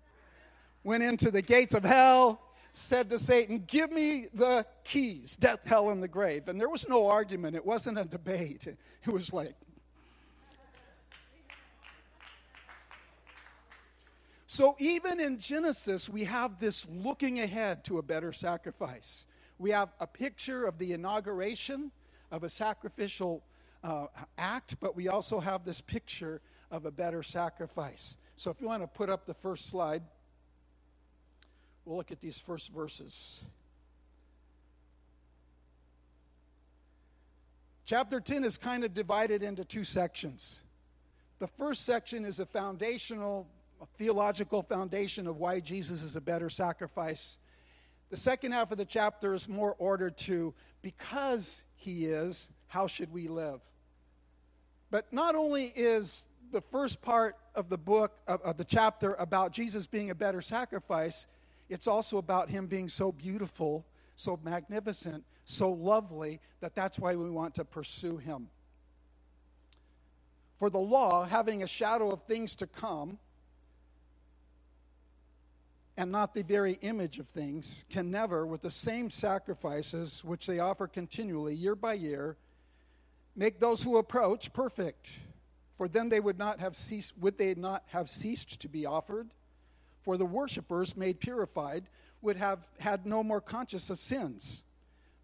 went 0.85 1.03
into 1.03 1.31
the 1.31 1.43
gates 1.43 1.75
of 1.75 1.85
hell, 1.85 2.41
said 2.73 3.11
to 3.11 3.19
Satan, 3.19 3.65
Give 3.67 3.91
me 3.91 4.29
the 4.33 4.67
keys, 4.85 5.37
death, 5.37 5.61
hell, 5.65 5.91
and 5.91 6.03
the 6.03 6.09
grave. 6.09 6.49
And 6.49 6.61
there 6.61 6.69
was 6.69 6.89
no 6.89 7.09
argument, 7.09 7.57
it 7.57 7.65
wasn't 7.65 7.99
a 7.99 8.05
debate. 8.05 8.67
It 8.67 8.79
was 9.11 9.33
like, 9.33 9.55
So, 14.53 14.77
even 14.79 15.19
in 15.19 15.39
Genesis, 15.39 16.11
we 16.11 16.25
have 16.25 16.59
this 16.59 16.87
looking 16.87 17.41
ahead 17.41 17.85
to 17.85 17.97
a 17.97 18.03
better 18.03 18.35
sacrifice. 18.35 19.27
We 19.59 19.71
have 19.71 19.95
a 19.99 20.07
picture 20.07 20.67
of 20.67 20.77
the 20.77 20.93
inauguration 20.93 21.91
of 22.31 22.45
a 22.45 22.51
sacrificial 22.51 23.43
uh, 23.83 24.09
act, 24.37 24.77
but 24.79 24.95
we 24.95 25.09
also 25.09 25.41
have 25.41 25.65
this 25.65 25.81
picture 25.81 26.43
of 26.71 26.85
a 26.85 26.91
better 26.91 27.23
sacrifice. 27.23 28.19
So 28.37 28.51
if 28.51 28.61
you 28.61 28.67
want 28.67 28.83
to 28.83 28.89
put 28.89 29.09
up 29.09 29.25
the 29.25 29.33
first 29.33 29.71
slide, 29.71 30.03
we'll 31.85 31.97
look 31.97 32.13
at 32.13 32.21
these 32.21 32.41
first 32.41 32.73
verses. 32.73 33.43
Chapter 37.85 38.21
10 38.21 38.45
is 38.45 38.57
kind 38.57 38.85
of 38.85 38.95
divided 38.95 39.43
into 39.43 39.65
two 39.65 39.85
sections. 39.85 40.63
The 41.41 41.49
first 41.49 41.85
section 41.85 42.25
is 42.25 42.39
a 42.39 42.47
foundational, 42.47 43.49
a 43.81 43.87
theological 43.99 44.63
foundation 44.63 45.27
of 45.27 45.39
why 45.39 45.61
Jesus 45.61 46.03
is 46.03 46.15
a 46.15 46.21
better 46.21 46.49
sacrifice. 46.49 47.39
The 48.11 48.17
second 48.17 48.53
half 48.53 48.71
of 48.71 48.79
the 48.79 48.85
chapter 48.85 49.35
is 49.35 49.49
more 49.49 49.75
ordered 49.79 50.17
to 50.19 50.55
because 50.81 51.63
he 51.75 52.07
is, 52.07 52.51
how 52.69 52.87
should 52.87 53.13
we 53.13 53.27
live? 53.27 53.61
But 54.91 55.13
not 55.13 55.35
only 55.35 55.73
is 55.75 56.29
the 56.53 56.61
first 56.61 57.03
part 57.03 57.37
of 57.55 57.69
the 57.69 57.79
book, 57.79 58.13
of, 58.29 58.41
of, 58.43 58.57
the 58.57 58.65
chapter, 58.65 59.15
about 59.15 59.53
Jesus 59.53 59.87
being 59.87 60.11
a 60.11 60.15
better 60.15 60.43
sacrifice, 60.43 61.27
it's 61.73 61.87
also 61.87 62.19
about 62.19 62.51
him 62.51 62.67
being 62.67 62.91
so 62.91 63.11
beautiful, 63.11 63.87
so 64.15 64.39
magnificent, 64.45 65.25
so 65.47 65.73
lovely, 65.73 66.39
that 66.61 66.75
that's 66.75 66.99
why 66.99 67.17
we 67.17 67.31
want 67.31 67.55
to 67.55 67.65
pursue 67.65 68.19
him. 68.19 68.49
For 70.59 70.69
the 70.69 70.79
law, 70.79 71.25
having 71.25 71.63
a 71.63 71.67
shadow 71.67 72.11
of 72.11 72.25
things 72.25 72.55
to 72.57 72.67
come, 72.67 73.19
and 75.97 76.13
not 76.13 76.35
the 76.35 76.43
very 76.43 76.75
image 76.83 77.19
of 77.19 77.27
things, 77.27 77.87
can 77.89 78.11
never, 78.11 78.47
with 78.47 78.61
the 78.61 78.71
same 78.71 79.09
sacrifices 79.09 80.23
which 80.23 80.47
they 80.47 80.59
offer 80.59 80.87
continually, 80.87 81.55
year 81.55 81.75
by 81.75 81.95
year, 81.95 82.37
make 83.35 83.61
those 83.61 83.83
who 83.83 83.97
approach 83.97 84.53
perfect. 84.53 85.21
For 85.79 85.89
then 85.89 86.11
they 86.11 86.21
would 86.21 86.39
not 86.39 86.61
have 86.61 86.77
ceased, 86.77 87.17
would 87.19 87.39
they 87.39 87.55
not 87.55 87.83
have 87.87 88.11
ceased 88.11 88.61
to 88.61 88.69
be 88.69 88.85
offered? 88.85 89.31
For 90.03 90.17
the 90.17 90.27
worshippers 90.27 90.97
made 90.97 91.21
purified 91.21 91.85
would 92.21 92.37
have 92.37 92.67
had 92.79 93.07
no 93.07 93.23
more 93.23 93.41
conscience 93.41 93.91
of 93.91 93.99
sins. 93.99 94.65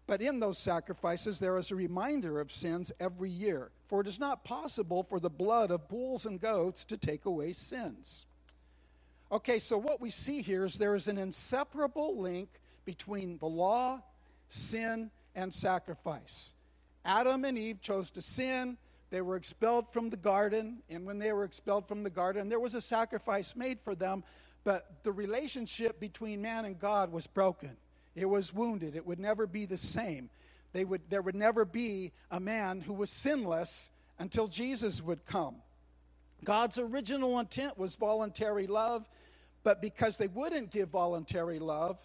But 0.07 0.21
in 0.21 0.39
those 0.39 0.57
sacrifices 0.57 1.39
there 1.39 1.57
is 1.57 1.69
a 1.69 1.75
reminder 1.75 2.39
of 2.39 2.51
sins 2.51 2.91
every 2.99 3.29
year. 3.29 3.71
For 3.85 4.01
it 4.01 4.07
is 4.07 4.19
not 4.19 4.43
possible 4.43 5.03
for 5.03 5.19
the 5.19 5.29
blood 5.29 5.69
of 5.69 5.87
bulls 5.87 6.25
and 6.25 6.41
goats 6.41 6.83
to 6.85 6.97
take 6.97 7.25
away 7.25 7.53
sins. 7.53 8.25
Okay, 9.31 9.59
so 9.59 9.77
what 9.77 10.01
we 10.01 10.09
see 10.09 10.41
here 10.41 10.65
is 10.65 10.75
there 10.75 10.95
is 10.95 11.07
an 11.07 11.19
inseparable 11.19 12.17
link 12.17 12.49
between 12.85 13.37
the 13.37 13.45
law, 13.45 14.01
sin, 14.47 15.11
and 15.35 15.53
sacrifice. 15.53 16.55
Adam 17.05 17.45
and 17.45 17.57
Eve 17.57 17.79
chose 17.79 18.09
to 18.11 18.21
sin. 18.21 18.77
They 19.11 19.21
were 19.21 19.35
expelled 19.35 19.91
from 19.91 20.09
the 20.09 20.17
garden, 20.17 20.81
and 20.89 21.05
when 21.05 21.19
they 21.19 21.31
were 21.33 21.43
expelled 21.43 21.87
from 21.87 22.03
the 22.03 22.09
garden, 22.09 22.49
there 22.49 22.59
was 22.59 22.73
a 22.73 22.81
sacrifice 22.81 23.55
made 23.55 23.79
for 23.79 23.93
them, 23.93 24.23
but 24.63 25.03
the 25.03 25.11
relationship 25.11 25.99
between 25.99 26.41
man 26.41 26.65
and 26.65 26.79
God 26.79 27.11
was 27.11 27.27
broken. 27.27 27.77
It 28.15 28.25
was 28.25 28.53
wounded. 28.53 28.95
It 28.95 29.05
would 29.05 29.19
never 29.19 29.47
be 29.47 29.65
the 29.65 29.77
same. 29.77 30.29
They 30.73 30.85
would, 30.85 31.01
there 31.09 31.21
would 31.21 31.35
never 31.35 31.65
be 31.65 32.11
a 32.29 32.39
man 32.39 32.81
who 32.81 32.93
was 32.93 33.09
sinless 33.09 33.91
until 34.19 34.47
Jesus 34.47 35.01
would 35.01 35.25
come. 35.25 35.55
God's 36.43 36.77
original 36.77 37.39
intent 37.39 37.77
was 37.77 37.95
voluntary 37.95 38.67
love, 38.67 39.09
but 39.63 39.81
because 39.81 40.17
they 40.17 40.27
wouldn't 40.27 40.71
give 40.71 40.89
voluntary 40.89 41.59
love, 41.59 41.97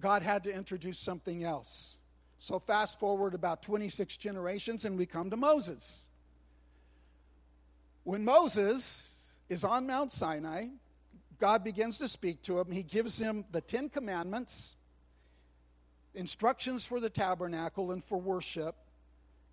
God 0.00 0.22
had 0.22 0.44
to 0.44 0.52
introduce 0.52 0.98
something 0.98 1.44
else. 1.44 1.98
So, 2.38 2.58
fast 2.58 2.98
forward 2.98 3.34
about 3.34 3.62
26 3.62 4.16
generations, 4.16 4.84
and 4.84 4.98
we 4.98 5.06
come 5.06 5.30
to 5.30 5.36
Moses. 5.36 6.04
When 8.02 8.24
Moses 8.24 9.16
is 9.48 9.64
on 9.64 9.86
Mount 9.86 10.12
Sinai, 10.12 10.66
God 11.38 11.64
begins 11.64 11.98
to 11.98 12.08
speak 12.08 12.42
to 12.42 12.58
him. 12.60 12.70
He 12.70 12.82
gives 12.82 13.18
him 13.20 13.44
the 13.50 13.60
Ten 13.60 13.88
Commandments, 13.88 14.76
instructions 16.14 16.84
for 16.84 17.00
the 17.00 17.10
tabernacle 17.10 17.92
and 17.92 18.02
for 18.02 18.20
worship, 18.20 18.76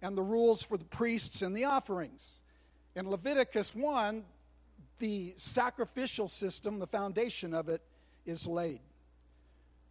and 0.02 0.18
the 0.18 0.24
rules 0.24 0.64
for 0.64 0.78
the 0.78 0.86
priests 0.86 1.42
and 1.42 1.56
the 1.56 1.66
offerings. 1.66 2.42
In 2.96 3.10
Leviticus 3.10 3.76
1, 3.76 4.24
the 5.00 5.34
sacrificial 5.38 6.28
system, 6.28 6.80
the 6.80 6.88
foundation 6.88 7.54
of 7.54 7.70
it, 7.70 7.82
is 8.26 8.48
laid. 8.48 8.82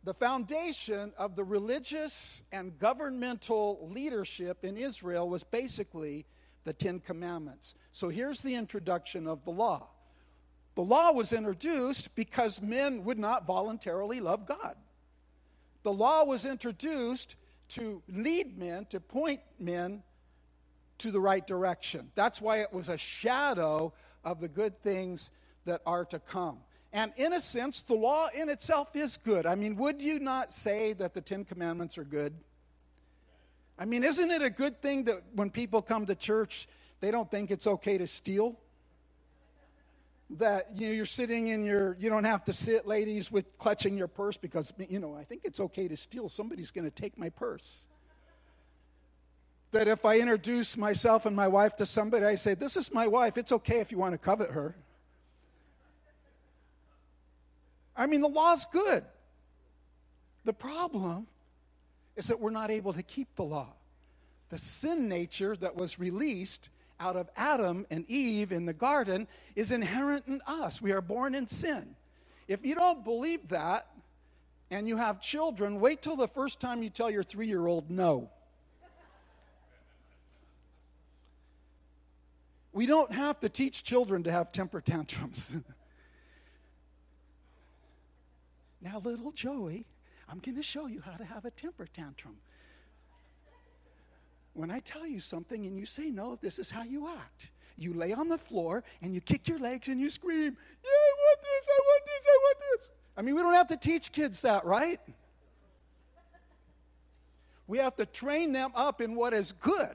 The 0.02 0.14
foundation 0.14 1.12
of 1.18 1.36
the 1.36 1.44
religious 1.44 2.42
and 2.52 2.78
governmental 2.78 3.88
leadership 3.92 4.64
in 4.64 4.76
Israel 4.76 5.28
was 5.28 5.44
basically 5.44 6.24
the 6.64 6.72
Ten 6.72 7.00
Commandments. 7.00 7.74
So 7.92 8.08
here's 8.08 8.40
the 8.40 8.54
introduction 8.54 9.26
of 9.26 9.44
the 9.44 9.50
law. 9.50 9.88
The 10.74 10.82
law 10.82 11.12
was 11.12 11.32
introduced 11.32 12.14
because 12.14 12.62
men 12.62 13.04
would 13.04 13.18
not 13.18 13.46
voluntarily 13.46 14.20
love 14.20 14.46
God. 14.46 14.76
The 15.82 15.92
law 15.92 16.24
was 16.24 16.44
introduced 16.44 17.36
to 17.70 18.02
lead 18.08 18.58
men, 18.58 18.86
to 18.86 19.00
point 19.00 19.40
men 19.58 20.02
to 20.98 21.10
the 21.10 21.20
right 21.20 21.46
direction. 21.46 22.10
That's 22.14 22.40
why 22.40 22.58
it 22.58 22.72
was 22.72 22.88
a 22.88 22.98
shadow 22.98 23.92
of 24.24 24.40
the 24.40 24.48
good 24.48 24.82
things 24.82 25.30
that 25.64 25.80
are 25.86 26.04
to 26.06 26.18
come. 26.18 26.58
And 26.92 27.12
in 27.16 27.32
a 27.32 27.40
sense, 27.40 27.82
the 27.82 27.94
law 27.94 28.28
in 28.34 28.48
itself 28.48 28.94
is 28.94 29.16
good. 29.16 29.46
I 29.46 29.54
mean, 29.54 29.76
would 29.76 30.02
you 30.02 30.18
not 30.18 30.52
say 30.52 30.92
that 30.94 31.14
the 31.14 31.20
Ten 31.20 31.44
Commandments 31.44 31.96
are 31.98 32.04
good? 32.04 32.34
I 33.78 33.84
mean, 33.84 34.04
isn't 34.04 34.30
it 34.30 34.42
a 34.42 34.50
good 34.50 34.82
thing 34.82 35.04
that 35.04 35.22
when 35.34 35.50
people 35.50 35.82
come 35.82 36.04
to 36.06 36.14
church, 36.14 36.68
they 37.00 37.10
don't 37.10 37.30
think 37.30 37.50
it's 37.50 37.66
okay 37.66 37.96
to 37.96 38.06
steal? 38.06 38.58
That 40.38 40.68
you 40.76 40.88
know, 40.88 40.92
you're 40.92 41.06
sitting 41.06 41.48
in 41.48 41.64
your, 41.64 41.96
you 41.98 42.08
don't 42.08 42.24
have 42.24 42.44
to 42.44 42.52
sit, 42.52 42.86
ladies, 42.86 43.32
with 43.32 43.58
clutching 43.58 43.98
your 43.98 44.06
purse 44.06 44.36
because, 44.36 44.72
you 44.88 45.00
know, 45.00 45.16
I 45.16 45.24
think 45.24 45.42
it's 45.44 45.58
okay 45.58 45.88
to 45.88 45.96
steal. 45.96 46.28
Somebody's 46.28 46.70
going 46.70 46.84
to 46.84 46.90
take 46.90 47.18
my 47.18 47.30
purse. 47.30 47.88
That 49.72 49.88
if 49.88 50.04
I 50.04 50.20
introduce 50.20 50.76
myself 50.76 51.26
and 51.26 51.34
my 51.34 51.48
wife 51.48 51.76
to 51.76 51.86
somebody, 51.86 52.24
I 52.24 52.36
say, 52.36 52.54
This 52.54 52.76
is 52.76 52.92
my 52.92 53.06
wife. 53.06 53.36
It's 53.38 53.52
okay 53.52 53.80
if 53.80 53.90
you 53.90 53.98
want 53.98 54.12
to 54.12 54.18
covet 54.18 54.50
her. 54.50 54.76
I 57.96 58.06
mean, 58.06 58.20
the 58.20 58.28
law's 58.28 58.64
good. 58.66 59.04
The 60.44 60.52
problem 60.52 61.26
is 62.16 62.28
that 62.28 62.40
we're 62.40 62.50
not 62.50 62.70
able 62.70 62.92
to 62.92 63.02
keep 63.02 63.34
the 63.36 63.44
law. 63.44 63.74
The 64.48 64.58
sin 64.58 65.08
nature 65.08 65.54
that 65.56 65.76
was 65.76 65.98
released 65.98 66.70
out 67.00 67.16
of 67.16 67.28
Adam 67.36 67.86
and 67.90 68.04
Eve 68.08 68.52
in 68.52 68.66
the 68.66 68.72
garden 68.72 69.26
is 69.56 69.72
inherent 69.72 70.26
in 70.26 70.40
us. 70.46 70.80
We 70.80 70.92
are 70.92 71.00
born 71.00 71.34
in 71.34 71.46
sin. 71.46 71.96
If 72.46 72.64
you 72.64 72.74
don't 72.74 73.02
believe 73.02 73.48
that 73.48 73.88
and 74.70 74.86
you 74.86 74.96
have 74.98 75.20
children, 75.20 75.80
wait 75.80 76.02
till 76.02 76.16
the 76.16 76.28
first 76.28 76.60
time 76.60 76.82
you 76.82 76.90
tell 76.90 77.10
your 77.10 77.22
three 77.22 77.46
year 77.48 77.66
old 77.66 77.90
no. 77.90 78.30
We 82.72 82.86
don't 82.86 83.12
have 83.12 83.40
to 83.40 83.48
teach 83.48 83.82
children 83.82 84.22
to 84.24 84.30
have 84.30 84.52
temper 84.52 84.80
tantrums. 84.80 85.56
Now, 88.82 88.98
little 88.98 89.32
Joey, 89.32 89.84
I'm 90.28 90.38
going 90.38 90.56
to 90.56 90.62
show 90.62 90.86
you 90.86 91.02
how 91.02 91.12
to 91.12 91.24
have 91.24 91.44
a 91.44 91.50
temper 91.50 91.86
tantrum. 91.86 92.36
When 94.54 94.70
I 94.70 94.80
tell 94.80 95.06
you 95.06 95.20
something 95.20 95.66
and 95.66 95.78
you 95.78 95.86
say 95.86 96.10
no, 96.10 96.38
this 96.40 96.58
is 96.58 96.70
how 96.70 96.82
you 96.82 97.08
act. 97.08 97.50
You 97.76 97.94
lay 97.94 98.12
on 98.12 98.28
the 98.28 98.38
floor 98.38 98.84
and 99.00 99.14
you 99.14 99.20
kick 99.20 99.48
your 99.48 99.58
legs 99.58 99.88
and 99.88 100.00
you 100.00 100.10
scream, 100.10 100.56
Yeah, 100.84 100.90
I 100.90 101.12
want 101.18 101.40
this, 101.40 101.68
I 101.68 101.80
want 101.82 102.04
this, 102.04 102.26
I 102.26 102.38
want 102.42 102.58
this. 102.72 102.90
I 103.16 103.22
mean, 103.22 103.34
we 103.34 103.42
don't 103.42 103.54
have 103.54 103.68
to 103.68 103.76
teach 103.76 104.12
kids 104.12 104.42
that, 104.42 104.64
right? 104.64 105.00
We 107.66 107.78
have 107.78 107.96
to 107.96 108.06
train 108.06 108.52
them 108.52 108.70
up 108.74 109.00
in 109.00 109.14
what 109.14 109.32
is 109.32 109.52
good 109.52 109.94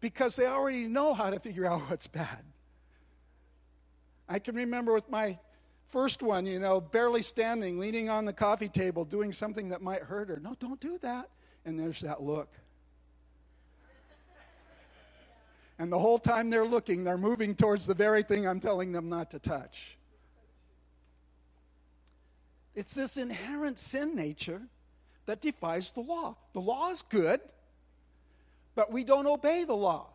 because 0.00 0.36
they 0.36 0.46
already 0.46 0.86
know 0.86 1.14
how 1.14 1.30
to 1.30 1.38
figure 1.38 1.66
out 1.66 1.80
what's 1.88 2.06
bad. 2.06 2.42
I 4.28 4.40
can 4.40 4.56
remember 4.56 4.92
with 4.92 5.08
my 5.08 5.38
First 5.88 6.22
one, 6.22 6.46
you 6.46 6.58
know, 6.58 6.80
barely 6.80 7.22
standing, 7.22 7.78
leaning 7.78 8.10
on 8.10 8.24
the 8.24 8.32
coffee 8.32 8.68
table, 8.68 9.04
doing 9.04 9.30
something 9.32 9.68
that 9.68 9.82
might 9.82 10.02
hurt 10.02 10.28
her. 10.28 10.40
No, 10.42 10.54
don't 10.58 10.80
do 10.80 10.98
that. 10.98 11.30
And 11.64 11.78
there's 11.78 12.00
that 12.00 12.22
look. 12.22 12.48
And 15.78 15.92
the 15.92 15.98
whole 15.98 16.18
time 16.18 16.50
they're 16.50 16.66
looking, 16.66 17.04
they're 17.04 17.18
moving 17.18 17.54
towards 17.54 17.86
the 17.86 17.94
very 17.94 18.22
thing 18.22 18.48
I'm 18.48 18.60
telling 18.60 18.92
them 18.92 19.08
not 19.08 19.30
to 19.32 19.38
touch. 19.38 19.98
It's 22.74 22.94
this 22.94 23.16
inherent 23.16 23.78
sin 23.78 24.14
nature 24.14 24.62
that 25.26 25.40
defies 25.40 25.92
the 25.92 26.00
law. 26.00 26.36
The 26.52 26.60
law 26.60 26.90
is 26.90 27.02
good, 27.02 27.40
but 28.74 28.92
we 28.92 29.04
don't 29.04 29.26
obey 29.26 29.64
the 29.64 29.74
law. 29.74 30.08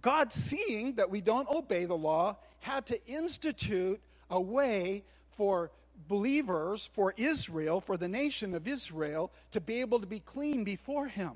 God, 0.00 0.32
seeing 0.32 0.94
that 0.94 1.10
we 1.10 1.20
don't 1.20 1.48
obey 1.48 1.84
the 1.84 1.96
law, 1.96 2.36
had 2.60 2.86
to 2.86 3.06
institute 3.06 4.00
a 4.28 4.40
way 4.40 5.04
for 5.30 5.70
believers, 6.08 6.90
for 6.92 7.14
Israel, 7.16 7.80
for 7.80 7.96
the 7.96 8.08
nation 8.08 8.54
of 8.54 8.66
Israel, 8.66 9.30
to 9.52 9.60
be 9.60 9.80
able 9.80 10.00
to 10.00 10.06
be 10.06 10.20
clean 10.20 10.64
before 10.64 11.06
Him. 11.06 11.32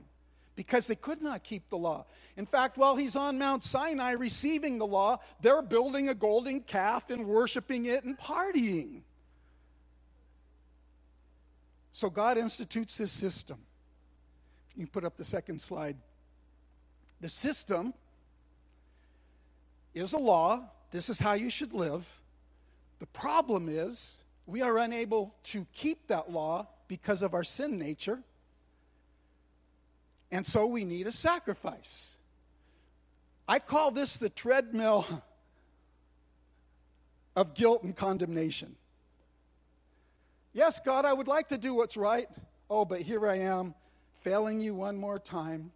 Because 0.58 0.88
they 0.88 0.96
could 0.96 1.22
not 1.22 1.44
keep 1.44 1.70
the 1.70 1.78
law. 1.78 2.04
In 2.36 2.44
fact, 2.44 2.78
while 2.78 2.96
he's 2.96 3.14
on 3.14 3.38
Mount 3.38 3.62
Sinai 3.62 4.10
receiving 4.10 4.78
the 4.78 4.86
law, 4.86 5.20
they're 5.40 5.62
building 5.62 6.08
a 6.08 6.16
golden 6.16 6.62
calf 6.62 7.10
and 7.10 7.26
worshiping 7.26 7.86
it 7.86 8.02
and 8.02 8.18
partying. 8.18 9.02
So 11.92 12.10
God 12.10 12.38
institutes 12.38 12.98
this 12.98 13.12
system. 13.12 13.58
You 14.74 14.88
put 14.88 15.04
up 15.04 15.16
the 15.16 15.22
second 15.22 15.60
slide. 15.60 15.96
The 17.20 17.28
system 17.28 17.94
is 19.94 20.12
a 20.12 20.18
law. 20.18 20.64
This 20.90 21.08
is 21.08 21.20
how 21.20 21.34
you 21.34 21.50
should 21.50 21.72
live. 21.72 22.04
The 22.98 23.06
problem 23.06 23.68
is 23.68 24.18
we 24.44 24.62
are 24.62 24.76
unable 24.78 25.36
to 25.44 25.68
keep 25.72 26.08
that 26.08 26.32
law 26.32 26.66
because 26.88 27.22
of 27.22 27.32
our 27.32 27.44
sin 27.44 27.78
nature. 27.78 28.24
And 30.30 30.46
so 30.46 30.66
we 30.66 30.84
need 30.84 31.06
a 31.06 31.12
sacrifice. 31.12 32.16
I 33.48 33.58
call 33.58 33.90
this 33.90 34.18
the 34.18 34.28
treadmill 34.28 35.06
of 37.34 37.54
guilt 37.54 37.82
and 37.82 37.96
condemnation. 37.96 38.76
Yes, 40.52 40.80
God, 40.80 41.04
I 41.04 41.12
would 41.12 41.28
like 41.28 41.48
to 41.48 41.58
do 41.58 41.74
what's 41.74 41.96
right. 41.96 42.28
Oh, 42.68 42.84
but 42.84 43.00
here 43.00 43.26
I 43.26 43.36
am, 43.36 43.74
failing 44.22 44.60
you 44.60 44.74
one 44.74 44.96
more 44.96 45.18
time. 45.18 45.70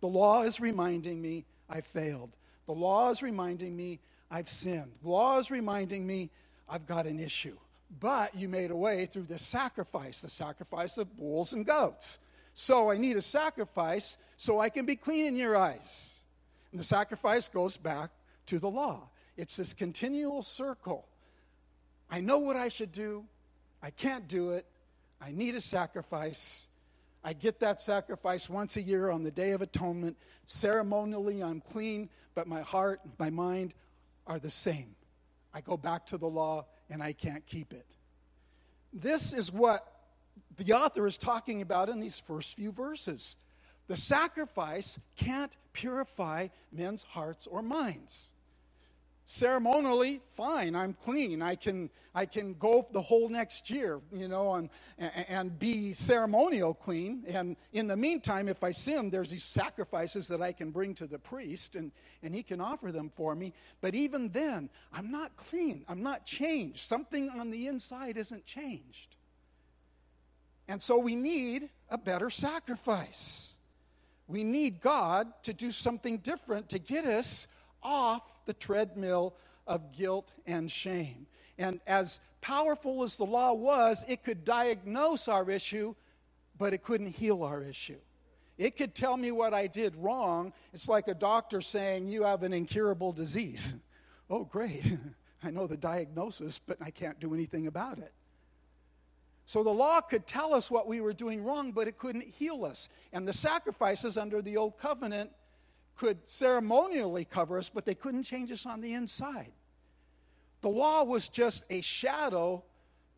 The 0.00 0.08
law 0.08 0.44
is 0.44 0.60
reminding 0.60 1.20
me 1.20 1.44
I 1.68 1.80
failed. 1.80 2.30
The 2.66 2.72
law 2.72 3.10
is 3.10 3.22
reminding 3.22 3.76
me 3.76 4.00
I've 4.30 4.48
sinned. 4.48 4.92
The 5.02 5.10
law 5.10 5.38
is 5.38 5.50
reminding 5.50 6.06
me 6.06 6.30
I've 6.68 6.86
got 6.86 7.06
an 7.06 7.20
issue. 7.20 7.56
But 8.00 8.34
you 8.34 8.48
made 8.48 8.70
a 8.70 8.76
way 8.76 9.06
through 9.06 9.24
the 9.24 9.38
sacrifice, 9.38 10.20
the 10.20 10.30
sacrifice 10.30 10.96
of 10.96 11.16
bulls 11.16 11.52
and 11.52 11.66
goats. 11.66 12.18
So 12.54 12.90
I 12.90 12.98
need 12.98 13.16
a 13.16 13.22
sacrifice 13.22 14.16
so 14.36 14.60
I 14.60 14.68
can 14.68 14.86
be 14.86 14.96
clean 14.96 15.26
in 15.26 15.36
your 15.36 15.56
eyes. 15.56 16.22
And 16.70 16.80
the 16.80 16.84
sacrifice 16.84 17.48
goes 17.48 17.76
back 17.76 18.10
to 18.46 18.58
the 18.58 18.70
law. 18.70 19.08
It's 19.36 19.56
this 19.56 19.74
continual 19.74 20.42
circle. 20.42 21.06
I 22.10 22.20
know 22.20 22.38
what 22.38 22.56
I 22.56 22.68
should 22.68 22.92
do. 22.92 23.24
I 23.82 23.90
can't 23.90 24.28
do 24.28 24.52
it. 24.52 24.66
I 25.20 25.32
need 25.32 25.54
a 25.54 25.60
sacrifice. 25.60 26.68
I 27.24 27.32
get 27.32 27.60
that 27.60 27.80
sacrifice 27.80 28.48
once 28.48 28.76
a 28.76 28.82
year 28.82 29.10
on 29.10 29.22
the 29.22 29.30
Day 29.30 29.52
of 29.52 29.62
Atonement. 29.62 30.16
Ceremonially, 30.46 31.42
I'm 31.42 31.60
clean, 31.60 32.08
but 32.34 32.46
my 32.46 32.60
heart, 32.60 33.00
my 33.18 33.30
mind 33.30 33.74
are 34.26 34.38
the 34.38 34.50
same. 34.50 34.94
I 35.52 35.60
go 35.60 35.76
back 35.76 36.06
to 36.08 36.18
the 36.18 36.28
law 36.28 36.66
and 36.90 37.02
I 37.02 37.12
can't 37.12 37.44
keep 37.46 37.72
it. 37.72 37.86
This 38.92 39.32
is 39.32 39.50
what 39.50 39.93
the 40.56 40.72
author 40.72 41.06
is 41.06 41.18
talking 41.18 41.62
about 41.62 41.88
in 41.88 42.00
these 42.00 42.18
first 42.18 42.54
few 42.54 42.72
verses. 42.72 43.36
The 43.86 43.96
sacrifice 43.96 44.98
can't 45.16 45.52
purify 45.72 46.48
men's 46.72 47.02
hearts 47.02 47.46
or 47.46 47.62
minds. 47.62 48.30
Ceremonially 49.26 50.20
fine 50.32 50.76
i'm 50.76 50.92
clean. 50.92 51.40
I 51.40 51.54
can 51.54 51.88
i 52.14 52.26
can 52.26 52.52
go 52.54 52.86
the 52.92 53.00
whole 53.00 53.30
next 53.30 53.70
year 53.70 54.00
you 54.12 54.28
know 54.28 54.54
and 54.54 54.68
and 54.98 55.58
be 55.58 55.94
ceremonial 55.94 56.74
clean. 56.74 57.24
And 57.26 57.56
in 57.72 57.86
the 57.86 57.96
meantime 57.96 58.48
if 58.48 58.62
i 58.62 58.70
sin 58.70 59.08
there's 59.08 59.30
these 59.30 59.44
sacrifices 59.44 60.28
that 60.28 60.42
i 60.42 60.52
can 60.52 60.70
bring 60.70 60.94
to 60.96 61.06
the 61.06 61.18
priest 61.18 61.74
and 61.74 61.90
and 62.22 62.34
he 62.34 62.42
can 62.42 62.60
offer 62.60 62.92
them 62.92 63.08
for 63.08 63.34
me. 63.34 63.54
But 63.80 63.94
even 63.94 64.28
then 64.28 64.68
i'm 64.92 65.10
not 65.10 65.36
clean. 65.36 65.86
I'm 65.88 66.02
not 66.02 66.26
changed. 66.26 66.80
Something 66.80 67.30
on 67.30 67.50
the 67.50 67.66
inside 67.66 68.18
isn't 68.18 68.44
changed 68.44 69.16
and 70.68 70.80
so 70.82 70.98
we 70.98 71.14
need 71.14 71.68
a 71.90 71.98
better 71.98 72.30
sacrifice 72.30 73.54
we 74.26 74.44
need 74.44 74.80
god 74.80 75.32
to 75.42 75.52
do 75.52 75.70
something 75.70 76.18
different 76.18 76.68
to 76.70 76.78
get 76.78 77.04
us 77.04 77.46
off 77.82 78.22
the 78.46 78.54
treadmill 78.54 79.34
of 79.66 79.92
guilt 79.92 80.32
and 80.46 80.70
shame. 80.70 81.26
And 81.58 81.80
as 81.86 82.20
powerful 82.40 83.02
as 83.02 83.16
the 83.16 83.24
law 83.24 83.52
was, 83.52 84.04
it 84.08 84.22
could 84.22 84.44
diagnose 84.44 85.28
our 85.28 85.50
issue, 85.50 85.94
but 86.58 86.72
it 86.72 86.82
couldn't 86.82 87.08
heal 87.08 87.42
our 87.42 87.62
issue. 87.62 87.98
It 88.56 88.76
could 88.76 88.94
tell 88.94 89.16
me 89.16 89.32
what 89.32 89.52
I 89.52 89.66
did 89.66 89.96
wrong. 89.96 90.52
It's 90.72 90.88
like 90.88 91.08
a 91.08 91.14
doctor 91.14 91.60
saying, 91.60 92.08
You 92.08 92.22
have 92.22 92.42
an 92.42 92.52
incurable 92.52 93.12
disease. 93.12 93.74
oh, 94.30 94.44
great. 94.44 94.96
I 95.42 95.50
know 95.50 95.66
the 95.66 95.76
diagnosis, 95.76 96.60
but 96.64 96.78
I 96.80 96.90
can't 96.90 97.20
do 97.20 97.34
anything 97.34 97.66
about 97.66 97.98
it. 97.98 98.12
So 99.46 99.62
the 99.62 99.70
law 99.70 100.00
could 100.00 100.26
tell 100.26 100.54
us 100.54 100.70
what 100.70 100.86
we 100.86 101.00
were 101.00 101.12
doing 101.12 101.44
wrong, 101.44 101.72
but 101.72 101.86
it 101.86 101.98
couldn't 101.98 102.24
heal 102.24 102.64
us. 102.64 102.88
And 103.12 103.28
the 103.28 103.32
sacrifices 103.32 104.16
under 104.16 104.40
the 104.40 104.56
old 104.56 104.78
covenant 104.78 105.30
could 105.96 106.26
ceremonially 106.28 107.24
cover 107.24 107.58
us, 107.58 107.68
but 107.68 107.84
they 107.84 107.94
couldn't 107.94 108.24
change 108.24 108.50
us 108.50 108.66
on 108.66 108.80
the 108.80 108.94
inside. 108.94 109.52
The 110.62 110.70
law 110.70 111.04
was 111.04 111.28
just 111.28 111.62
a 111.68 111.82
shadow 111.82 112.64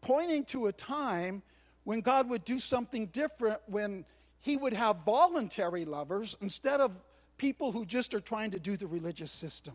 pointing 0.01 0.45
to 0.47 0.67
a 0.67 0.73
time 0.73 1.43
when 1.85 2.01
God 2.01 2.29
would 2.29 2.45
do 2.45 2.59
something 2.59 3.07
different, 3.07 3.61
when 3.67 4.05
He 4.41 4.57
would 4.57 4.73
have 4.73 5.05
voluntary 5.05 5.85
lovers 5.85 6.37
instead 6.41 6.81
of 6.81 6.93
people 7.39 7.71
who 7.71 7.87
just 7.87 8.15
are 8.15 8.21
trying 8.21 8.51
to 8.51 8.59
do 8.59 8.77
the 8.77 8.89
religious 8.89 9.31
system. 9.31 9.75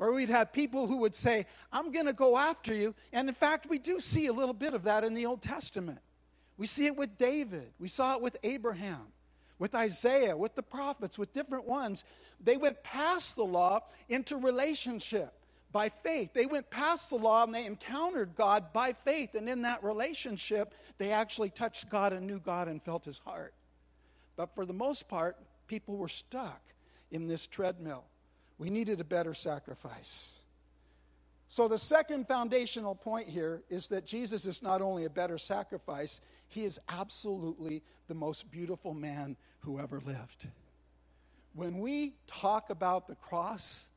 Or 0.00 0.12
we'd 0.12 0.30
have 0.30 0.52
people 0.52 0.88
who 0.88 0.96
would 0.96 1.14
say, 1.14 1.46
I'm 1.70 1.92
going 1.92 2.06
to 2.06 2.12
go 2.12 2.36
after 2.36 2.74
you. 2.74 2.96
And 3.12 3.28
in 3.28 3.34
fact, 3.34 3.68
we 3.70 3.78
do 3.78 4.00
see 4.00 4.26
a 4.26 4.32
little 4.32 4.54
bit 4.54 4.74
of 4.74 4.82
that 4.82 5.04
in 5.04 5.14
the 5.14 5.26
Old 5.26 5.42
Testament. 5.42 6.00
We 6.56 6.66
see 6.66 6.86
it 6.86 6.96
with 6.96 7.18
David, 7.18 7.70
we 7.78 7.86
saw 7.86 8.16
it 8.16 8.22
with 8.22 8.36
Abraham 8.42 9.12
with 9.60 9.74
Isaiah, 9.74 10.36
with 10.36 10.56
the 10.56 10.62
prophets, 10.62 11.18
with 11.18 11.32
different 11.34 11.66
ones. 11.66 12.02
They 12.42 12.56
went 12.56 12.82
past 12.82 13.36
the 13.36 13.44
law 13.44 13.80
into 14.08 14.38
relationship 14.38 15.34
by 15.70 15.90
faith. 15.90 16.32
They 16.32 16.46
went 16.46 16.70
past 16.70 17.10
the 17.10 17.16
law 17.16 17.44
and 17.44 17.54
they 17.54 17.66
encountered 17.66 18.34
God 18.34 18.72
by 18.72 18.94
faith. 18.94 19.34
And 19.34 19.48
in 19.48 19.62
that 19.62 19.84
relationship, 19.84 20.74
they 20.96 21.12
actually 21.12 21.50
touched 21.50 21.90
God 21.90 22.12
and 22.14 22.26
knew 22.26 22.40
God 22.40 22.66
and 22.68 22.82
felt 22.82 23.04
his 23.04 23.18
heart. 23.18 23.52
But 24.34 24.54
for 24.54 24.64
the 24.64 24.72
most 24.72 25.08
part, 25.08 25.36
people 25.68 25.96
were 25.96 26.08
stuck 26.08 26.62
in 27.10 27.28
this 27.28 27.46
treadmill. 27.46 28.04
We 28.60 28.68
needed 28.68 29.00
a 29.00 29.04
better 29.04 29.32
sacrifice. 29.32 30.38
So, 31.48 31.66
the 31.66 31.78
second 31.78 32.28
foundational 32.28 32.94
point 32.94 33.26
here 33.26 33.62
is 33.70 33.88
that 33.88 34.04
Jesus 34.04 34.44
is 34.44 34.62
not 34.62 34.82
only 34.82 35.06
a 35.06 35.10
better 35.10 35.38
sacrifice, 35.38 36.20
he 36.46 36.66
is 36.66 36.78
absolutely 36.86 37.82
the 38.06 38.14
most 38.14 38.50
beautiful 38.50 38.92
man 38.92 39.38
who 39.60 39.80
ever 39.80 39.98
lived. 40.04 40.46
When 41.54 41.78
we 41.78 42.12
talk 42.26 42.68
about 42.68 43.08
the 43.08 43.14
cross, 43.14 43.88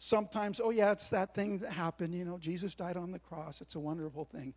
sometimes, 0.00 0.60
oh, 0.62 0.70
yeah, 0.70 0.90
it's 0.90 1.10
that 1.10 1.32
thing 1.32 1.58
that 1.58 1.70
happened. 1.70 2.12
You 2.12 2.24
know, 2.24 2.38
Jesus 2.38 2.74
died 2.74 2.96
on 2.96 3.12
the 3.12 3.20
cross. 3.20 3.60
It's 3.60 3.76
a 3.76 3.80
wonderful 3.80 4.24
thing. 4.24 4.52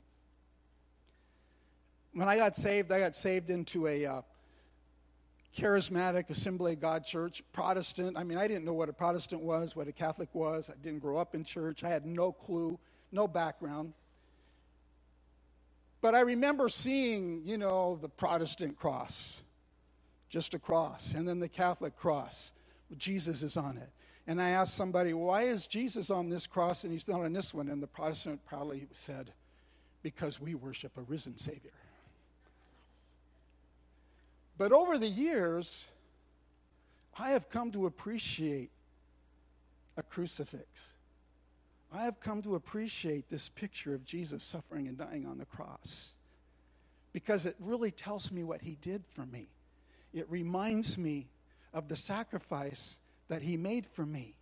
When 2.14 2.28
I 2.28 2.36
got 2.36 2.56
saved, 2.56 2.92
I 2.92 3.00
got 3.00 3.14
saved 3.14 3.52
into 3.52 3.86
a 3.86 4.08
uh, 4.08 4.22
charismatic 5.58 6.30
Assembly 6.30 6.74
of 6.74 6.80
God 6.80 7.06
church, 7.06 7.44
Protestant. 7.52 8.18
I 8.18 8.24
mean, 8.24 8.38
I 8.38 8.48
didn't 8.48 8.66
know 8.66 8.74
what 8.74 8.90
a 8.90 8.94
Protestant 8.94 9.42
was, 9.42 9.76
what 9.76 9.88
a 9.88 9.92
Catholic 9.92 10.30
was. 10.34 10.70
I 10.70 10.74
didn't 10.82 11.00
grow 11.00 11.18
up 11.18 11.36
in 11.36 11.44
church. 11.44 11.84
I 11.84 11.90
had 11.90 12.06
no 12.06 12.32
clue, 12.32 12.80
no 13.12 13.28
background. 13.28 13.94
But 16.02 16.16
I 16.16 16.22
remember 16.22 16.68
seeing, 16.70 17.42
you 17.46 17.58
know, 17.58 18.00
the 18.02 18.10
Protestant 18.10 18.78
cross, 18.78 19.44
just 20.30 20.54
a 20.54 20.60
cross, 20.60 21.14
and 21.14 21.28
then 21.28 21.40
the 21.40 21.50
Catholic 21.50 21.96
cross. 21.96 22.54
Jesus 22.98 23.44
is 23.44 23.56
on 23.58 23.78
it. 23.78 23.90
And 24.28 24.42
I 24.42 24.50
asked 24.50 24.76
somebody, 24.76 25.14
why 25.14 25.44
is 25.44 25.68
Jesus 25.68 26.10
on 26.10 26.30
this 26.30 26.48
cross 26.48 26.84
and 26.84 26.94
he's 26.94 27.08
not 27.08 27.22
on 27.22 27.34
this 27.34 27.54
one? 27.54 27.70
And 27.70 27.82
the 27.82 27.88
Protestant 27.88 28.46
probably 28.46 28.88
said, 28.94 29.32
because 30.04 30.40
we 30.40 30.56
worship 30.56 30.98
a 30.98 31.02
risen 31.02 31.38
Savior. 31.38 31.72
But 34.62 34.74
over 34.74 35.00
the 35.00 35.08
years, 35.08 35.88
I 37.18 37.32
have 37.32 37.50
come 37.50 37.72
to 37.72 37.88
appreciate 37.88 38.70
a 39.98 40.04
crucifix. 40.04 40.94
I 41.92 42.04
have 42.04 42.20
come 42.20 42.44
to 42.44 42.54
appreciate 42.54 43.28
this 43.28 43.50
picture 43.50 43.96
of 43.96 44.06
Jesus 44.06 44.44
suffering 44.44 44.88
and 44.88 44.96
dying 44.96 45.26
on 45.26 45.40
the 45.40 45.46
cross 45.46 46.12
because 47.12 47.48
it 47.48 47.56
really 47.60 47.90
tells 47.90 48.32
me 48.32 48.44
what 48.44 48.62
he 48.62 48.78
did 48.80 49.04
for 49.08 49.26
me. 49.26 49.48
It 50.14 50.30
reminds 50.30 50.96
me 50.96 51.26
of 51.74 51.88
the 51.88 51.96
sacrifice 51.96 53.00
that 53.30 53.42
he 53.42 53.58
made 53.58 53.88
for 53.88 54.06
me. 54.06 54.36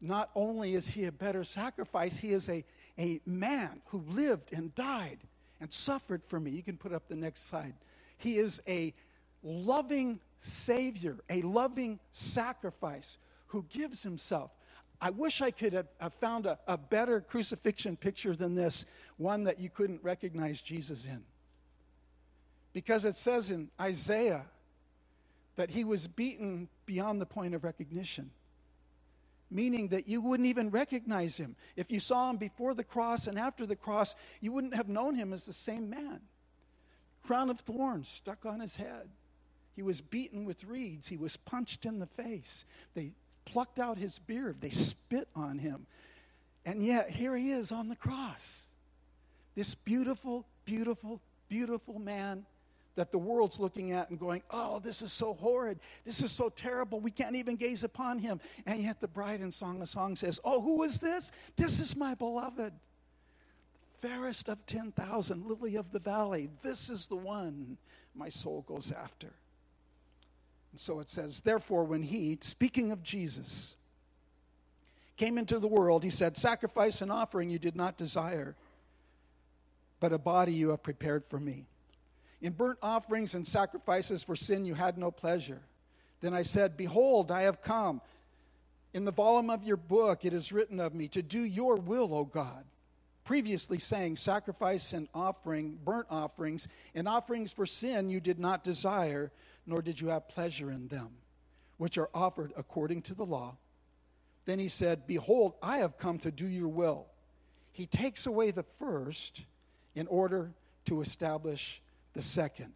Not 0.00 0.30
only 0.34 0.76
is 0.76 0.88
he 0.88 1.04
a 1.04 1.12
better 1.12 1.44
sacrifice, 1.44 2.16
he 2.16 2.32
is 2.32 2.48
a, 2.48 2.64
a 2.98 3.20
man 3.26 3.82
who 3.88 4.02
lived 4.08 4.50
and 4.50 4.74
died 4.74 5.18
and 5.60 5.70
suffered 5.70 6.24
for 6.24 6.40
me. 6.40 6.52
You 6.52 6.62
can 6.62 6.78
put 6.78 6.94
up 6.94 7.06
the 7.06 7.16
next 7.16 7.50
slide. 7.50 7.74
He 8.16 8.38
is 8.38 8.62
a 8.66 8.94
loving 9.42 10.20
Savior, 10.38 11.16
a 11.28 11.42
loving 11.42 11.98
sacrifice 12.12 13.18
who 13.48 13.64
gives 13.70 14.02
himself 14.02 14.50
I 15.00 15.10
wish 15.10 15.40
I 15.40 15.50
could 15.50 15.72
have, 15.74 16.14
found 16.14 16.46
a, 16.46 16.58
a 16.66 16.76
better 16.76 17.20
crucifixion 17.20 17.96
picture 17.96 18.34
than 18.34 18.54
this, 18.54 18.84
one 19.16 19.44
that 19.44 19.60
you 19.60 19.70
couldn't 19.70 20.02
recognize 20.02 20.60
Jesus 20.60 21.06
in. 21.06 21.22
Because 22.72 23.04
it 23.04 23.14
says 23.14 23.50
in 23.50 23.70
Isaiah 23.80 24.46
that 25.56 25.70
he 25.70 25.84
was 25.84 26.08
beaten 26.08 26.68
beyond 26.84 27.20
the 27.20 27.26
point 27.26 27.54
of 27.54 27.64
recognition 27.64 28.30
meaning 29.50 29.88
that 29.88 30.06
you 30.06 30.20
wouldn't 30.20 30.46
even 30.46 30.68
recognize 30.68 31.38
him. 31.38 31.56
If 31.74 31.90
you 31.90 32.00
saw 32.00 32.28
him 32.28 32.36
before 32.36 32.74
the 32.74 32.84
cross 32.84 33.26
and 33.26 33.38
after 33.38 33.64
the 33.64 33.76
cross, 33.76 34.14
you 34.42 34.52
wouldn't 34.52 34.74
have 34.74 34.88
known 34.88 35.14
him 35.14 35.32
as 35.32 35.46
the 35.46 35.54
same 35.54 35.88
man. 35.88 36.20
Crown 37.26 37.48
of 37.48 37.60
thorns 37.60 38.08
stuck 38.08 38.44
on 38.44 38.60
his 38.60 38.76
head. 38.76 39.08
He 39.78 39.82
was 39.82 40.00
beaten 40.00 40.44
with 40.44 40.64
reeds. 40.64 41.06
He 41.06 41.16
was 41.16 41.36
punched 41.36 41.86
in 41.86 42.00
the 42.00 42.06
face. 42.06 42.64
They 42.94 43.12
plucked 43.44 43.78
out 43.78 43.96
his 43.96 44.18
beard. 44.18 44.60
They 44.60 44.70
spit 44.70 45.28
on 45.36 45.60
him. 45.60 45.86
And 46.66 46.84
yet, 46.84 47.10
here 47.10 47.36
he 47.36 47.52
is 47.52 47.70
on 47.70 47.88
the 47.88 47.94
cross. 47.94 48.64
This 49.54 49.76
beautiful, 49.76 50.44
beautiful, 50.64 51.20
beautiful 51.48 52.00
man 52.00 52.44
that 52.96 53.12
the 53.12 53.20
world's 53.20 53.60
looking 53.60 53.92
at 53.92 54.10
and 54.10 54.18
going, 54.18 54.42
oh, 54.50 54.80
this 54.80 55.00
is 55.00 55.12
so 55.12 55.32
horrid. 55.32 55.78
This 56.04 56.24
is 56.24 56.32
so 56.32 56.48
terrible. 56.48 56.98
We 56.98 57.12
can't 57.12 57.36
even 57.36 57.54
gaze 57.54 57.84
upon 57.84 58.18
him. 58.18 58.40
And 58.66 58.82
yet 58.82 58.98
the 58.98 59.06
bride 59.06 59.40
in 59.40 59.52
Song 59.52 59.80
of 59.80 59.88
Song 59.88 60.16
says, 60.16 60.40
oh, 60.42 60.60
who 60.60 60.82
is 60.82 60.98
this? 60.98 61.30
This 61.54 61.78
is 61.78 61.94
my 61.94 62.16
beloved. 62.16 62.72
Fairest 64.00 64.48
of 64.48 64.66
10,000, 64.66 65.46
lily 65.46 65.76
of 65.76 65.92
the 65.92 66.00
valley. 66.00 66.48
This 66.62 66.90
is 66.90 67.06
the 67.06 67.14
one 67.14 67.78
my 68.12 68.28
soul 68.28 68.64
goes 68.66 68.90
after. 68.90 69.34
And 70.72 70.80
so 70.80 71.00
it 71.00 71.10
says, 71.10 71.40
therefore, 71.40 71.84
when 71.84 72.02
he, 72.02 72.38
speaking 72.40 72.90
of 72.90 73.02
Jesus, 73.02 73.76
came 75.16 75.38
into 75.38 75.58
the 75.58 75.68
world, 75.68 76.04
he 76.04 76.10
said, 76.10 76.36
Sacrifice 76.36 77.02
and 77.02 77.10
offering 77.10 77.50
you 77.50 77.58
did 77.58 77.76
not 77.76 77.96
desire, 77.96 78.54
but 80.00 80.12
a 80.12 80.18
body 80.18 80.52
you 80.52 80.70
have 80.70 80.82
prepared 80.82 81.24
for 81.24 81.40
me. 81.40 81.66
In 82.40 82.52
burnt 82.52 82.78
offerings 82.82 83.34
and 83.34 83.46
sacrifices 83.46 84.22
for 84.22 84.36
sin, 84.36 84.64
you 84.64 84.74
had 84.74 84.96
no 84.96 85.10
pleasure. 85.10 85.60
Then 86.20 86.34
I 86.34 86.42
said, 86.42 86.76
Behold, 86.76 87.30
I 87.30 87.42
have 87.42 87.62
come. 87.62 88.00
In 88.94 89.04
the 89.04 89.12
volume 89.12 89.50
of 89.50 89.64
your 89.64 89.76
book, 89.76 90.24
it 90.24 90.32
is 90.32 90.52
written 90.52 90.80
of 90.80 90.94
me 90.94 91.08
to 91.08 91.22
do 91.22 91.40
your 91.40 91.76
will, 91.76 92.14
O 92.14 92.24
God. 92.24 92.64
Previously 93.24 93.78
saying, 93.78 94.16
Sacrifice 94.16 94.92
and 94.92 95.08
offering, 95.14 95.78
burnt 95.84 96.06
offerings, 96.10 96.68
and 96.94 97.06
offerings 97.06 97.52
for 97.52 97.66
sin 97.66 98.08
you 98.08 98.20
did 98.20 98.38
not 98.38 98.64
desire, 98.64 99.30
nor 99.68 99.82
did 99.82 100.00
you 100.00 100.08
have 100.08 100.28
pleasure 100.28 100.70
in 100.70 100.88
them, 100.88 101.10
which 101.76 101.98
are 101.98 102.08
offered 102.14 102.52
according 102.56 103.02
to 103.02 103.14
the 103.14 103.24
law. 103.24 103.54
Then 104.46 104.58
he 104.58 104.68
said, 104.68 105.06
Behold, 105.06 105.54
I 105.62 105.76
have 105.78 105.98
come 105.98 106.18
to 106.20 106.30
do 106.30 106.46
your 106.46 106.68
will. 106.68 107.06
He 107.70 107.86
takes 107.86 108.26
away 108.26 108.50
the 108.50 108.62
first 108.62 109.44
in 109.94 110.06
order 110.06 110.52
to 110.86 111.02
establish 111.02 111.82
the 112.14 112.22
second. 112.22 112.72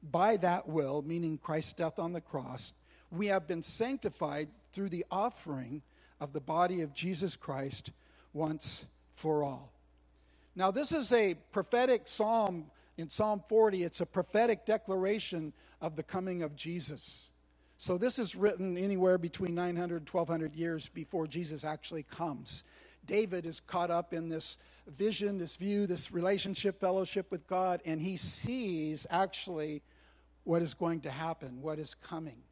By 0.00 0.36
that 0.36 0.68
will, 0.68 1.02
meaning 1.02 1.38
Christ's 1.38 1.72
death 1.72 1.98
on 1.98 2.12
the 2.12 2.20
cross, 2.20 2.72
we 3.10 3.26
have 3.26 3.48
been 3.48 3.62
sanctified 3.62 4.48
through 4.72 4.90
the 4.90 5.04
offering 5.10 5.82
of 6.20 6.32
the 6.32 6.40
body 6.40 6.82
of 6.82 6.94
Jesus 6.94 7.36
Christ 7.36 7.90
once 8.32 8.86
for 9.10 9.42
all. 9.42 9.72
Now, 10.54 10.70
this 10.70 10.92
is 10.92 11.12
a 11.12 11.34
prophetic 11.50 12.06
psalm 12.06 12.66
in 12.98 13.08
Psalm 13.08 13.40
40. 13.48 13.84
It's 13.84 14.00
a 14.02 14.06
prophetic 14.06 14.66
declaration 14.66 15.54
of 15.80 15.96
the 15.96 16.02
coming 16.02 16.42
of 16.42 16.54
Jesus. 16.54 17.30
So, 17.78 17.96
this 17.96 18.18
is 18.18 18.34
written 18.34 18.76
anywhere 18.76 19.18
between 19.18 19.54
900 19.54 19.98
and 19.98 20.08
1200 20.08 20.54
years 20.56 20.88
before 20.88 21.28
Jesus 21.28 21.64
actually 21.64 22.02
comes. 22.02 22.64
David 23.06 23.46
is 23.46 23.60
caught 23.60 23.90
up 23.90 24.12
in 24.12 24.28
this 24.28 24.58
vision, 24.88 25.38
this 25.38 25.54
view, 25.54 25.86
this 25.86 26.12
relationship, 26.12 26.80
fellowship 26.80 27.30
with 27.30 27.46
God, 27.46 27.80
and 27.84 28.00
he 28.00 28.16
sees 28.16 29.06
actually 29.10 29.82
what 30.42 30.60
is 30.60 30.74
going 30.74 31.00
to 31.02 31.10
happen, 31.10 31.62
what 31.62 31.78
is 31.78 31.94
coming. 31.94 32.42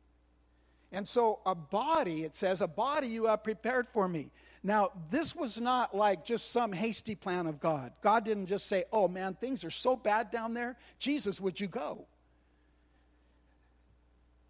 And 0.93 1.07
so, 1.07 1.41
a 1.45 1.55
body, 1.55 2.23
it 2.23 2.35
says, 2.35 2.61
a 2.61 2.69
body 2.69 3.09
you 3.09 3.27
have 3.27 3.43
prepared 3.43 3.89
for 3.89 4.09
me. 4.09 4.31
Now, 4.63 4.91
this 5.11 5.35
was 5.35 5.61
not 5.61 5.95
like 5.95 6.25
just 6.25 6.53
some 6.53 6.73
hasty 6.73 7.15
plan 7.15 7.47
of 7.47 7.61
God. 7.61 7.93
God 8.03 8.25
didn't 8.25 8.47
just 8.47 8.67
say, 8.67 8.85
oh 8.93 9.09
man, 9.09 9.35
things 9.35 9.65
are 9.65 9.71
so 9.71 9.97
bad 9.97 10.31
down 10.31 10.55
there. 10.55 10.77
Jesus, 10.99 11.41
would 11.41 11.61
you 11.61 11.67
go? 11.67 12.07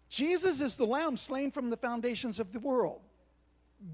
Jesus 0.09 0.61
is 0.61 0.77
the 0.77 0.85
lamb 0.85 1.17
slain 1.17 1.51
from 1.51 1.69
the 1.69 1.77
foundations 1.77 2.39
of 2.39 2.53
the 2.53 2.59
world 2.59 3.01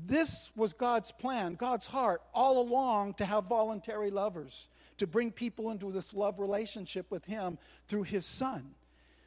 this 0.05 0.51
was 0.55 0.73
God's 0.73 1.11
plan, 1.11 1.55
God's 1.55 1.87
heart 1.87 2.21
all 2.33 2.61
along 2.61 3.15
to 3.15 3.25
have 3.25 3.45
voluntary 3.45 4.11
lovers, 4.11 4.69
to 4.97 5.07
bring 5.07 5.31
people 5.31 5.71
into 5.71 5.91
this 5.91 6.13
love 6.13 6.39
relationship 6.39 7.09
with 7.11 7.25
Him 7.25 7.57
through 7.87 8.03
His 8.03 8.25
Son. 8.25 8.75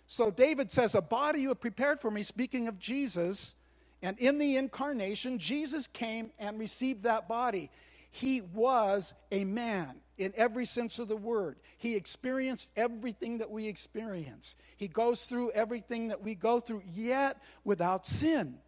So 0.07 0.31
David 0.31 0.71
says, 0.71 0.95
A 0.95 1.03
body 1.03 1.41
you 1.41 1.49
have 1.49 1.61
prepared 1.61 2.01
for 2.01 2.11
me, 2.11 2.23
speaking 2.23 2.69
of 2.69 2.79
Jesus, 2.79 3.55
and 4.03 4.19
in 4.19 4.39
the 4.39 4.57
incarnation, 4.57 5.39
Jesus 5.39 5.87
came 5.87 6.31
and 6.39 6.59
received 6.59 7.03
that 7.05 7.29
body. 7.29 7.71
He 8.11 8.41
was 8.41 9.15
a 9.33 9.45
man 9.45 9.97
in 10.17 10.33
every 10.37 10.65
sense 10.65 10.99
of 10.99 11.09
the 11.09 11.17
word. 11.17 11.57
He 11.77 11.97
experienced 11.97 12.71
everything 12.77 13.39
that 13.39 13.51
we 13.51 13.67
experience. 13.67 14.57
He 14.77 14.89
goes 14.89 15.27
through 15.27 15.51
everything 15.51 16.09
that 16.09 16.23
we 16.23 16.35
go 16.35 16.61
through, 16.61 16.83
yet 16.93 17.43
without 17.65 18.07
sin. 18.07 18.59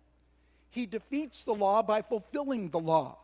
He 0.70 0.86
defeats 0.86 1.44
the 1.44 1.54
law 1.54 1.82
by 1.82 2.02
fulfilling 2.02 2.70
the 2.70 2.80
law. 2.80 3.18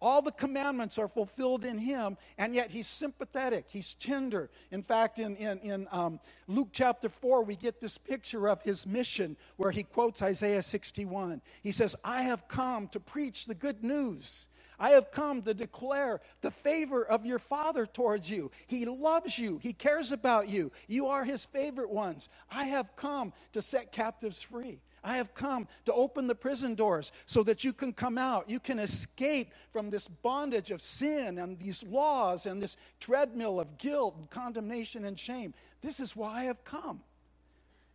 All 0.00 0.20
the 0.20 0.32
commandments 0.32 0.98
are 0.98 1.08
fulfilled 1.08 1.64
in 1.64 1.78
him, 1.78 2.16
and 2.36 2.54
yet 2.54 2.70
he's 2.70 2.86
sympathetic, 2.86 3.66
he's 3.68 3.94
tender. 3.94 4.50
In 4.70 4.82
fact, 4.82 5.18
in, 5.18 5.36
in, 5.36 5.58
in 5.60 5.88
um, 5.90 6.20
Luke 6.46 6.68
chapter 6.72 7.08
4, 7.08 7.42
we 7.44 7.56
get 7.56 7.80
this 7.80 7.96
picture 7.96 8.48
of 8.48 8.62
his 8.62 8.86
mission 8.86 9.36
where 9.56 9.70
he 9.70 9.82
quotes 9.82 10.20
Isaiah 10.20 10.62
61. 10.62 11.40
He 11.62 11.72
says, 11.72 11.96
I 12.04 12.22
have 12.22 12.48
come 12.48 12.88
to 12.88 13.00
preach 13.00 13.46
the 13.46 13.54
good 13.54 13.82
news. 13.82 14.46
I 14.78 14.90
have 14.90 15.10
come 15.10 15.42
to 15.42 15.54
declare 15.54 16.20
the 16.40 16.50
favor 16.50 17.04
of 17.04 17.24
your 17.24 17.38
Father 17.38 17.86
towards 17.86 18.28
you. 18.28 18.50
He 18.66 18.84
loves 18.84 19.38
you, 19.38 19.58
He 19.62 19.72
cares 19.72 20.12
about 20.12 20.48
you. 20.48 20.72
You 20.88 21.06
are 21.06 21.24
His 21.24 21.44
favorite 21.44 21.90
ones. 21.90 22.28
I 22.50 22.64
have 22.64 22.96
come 22.96 23.32
to 23.52 23.62
set 23.62 23.92
captives 23.92 24.42
free. 24.42 24.80
I 25.04 25.16
have 25.18 25.34
come 25.34 25.68
to 25.84 25.92
open 25.92 26.26
the 26.26 26.34
prison 26.34 26.74
doors 26.74 27.12
so 27.26 27.42
that 27.42 27.62
you 27.62 27.72
can 27.72 27.92
come 27.92 28.16
out. 28.16 28.48
You 28.48 28.58
can 28.58 28.78
escape 28.78 29.52
from 29.70 29.90
this 29.90 30.08
bondage 30.08 30.70
of 30.70 30.80
sin 30.80 31.38
and 31.38 31.58
these 31.58 31.82
laws 31.82 32.46
and 32.46 32.62
this 32.62 32.76
treadmill 33.00 33.60
of 33.60 33.76
guilt 33.76 34.16
and 34.16 34.30
condemnation 34.30 35.04
and 35.04 35.18
shame. 35.18 35.52
This 35.82 36.00
is 36.00 36.16
why 36.16 36.40
I 36.40 36.44
have 36.44 36.64
come. 36.64 37.02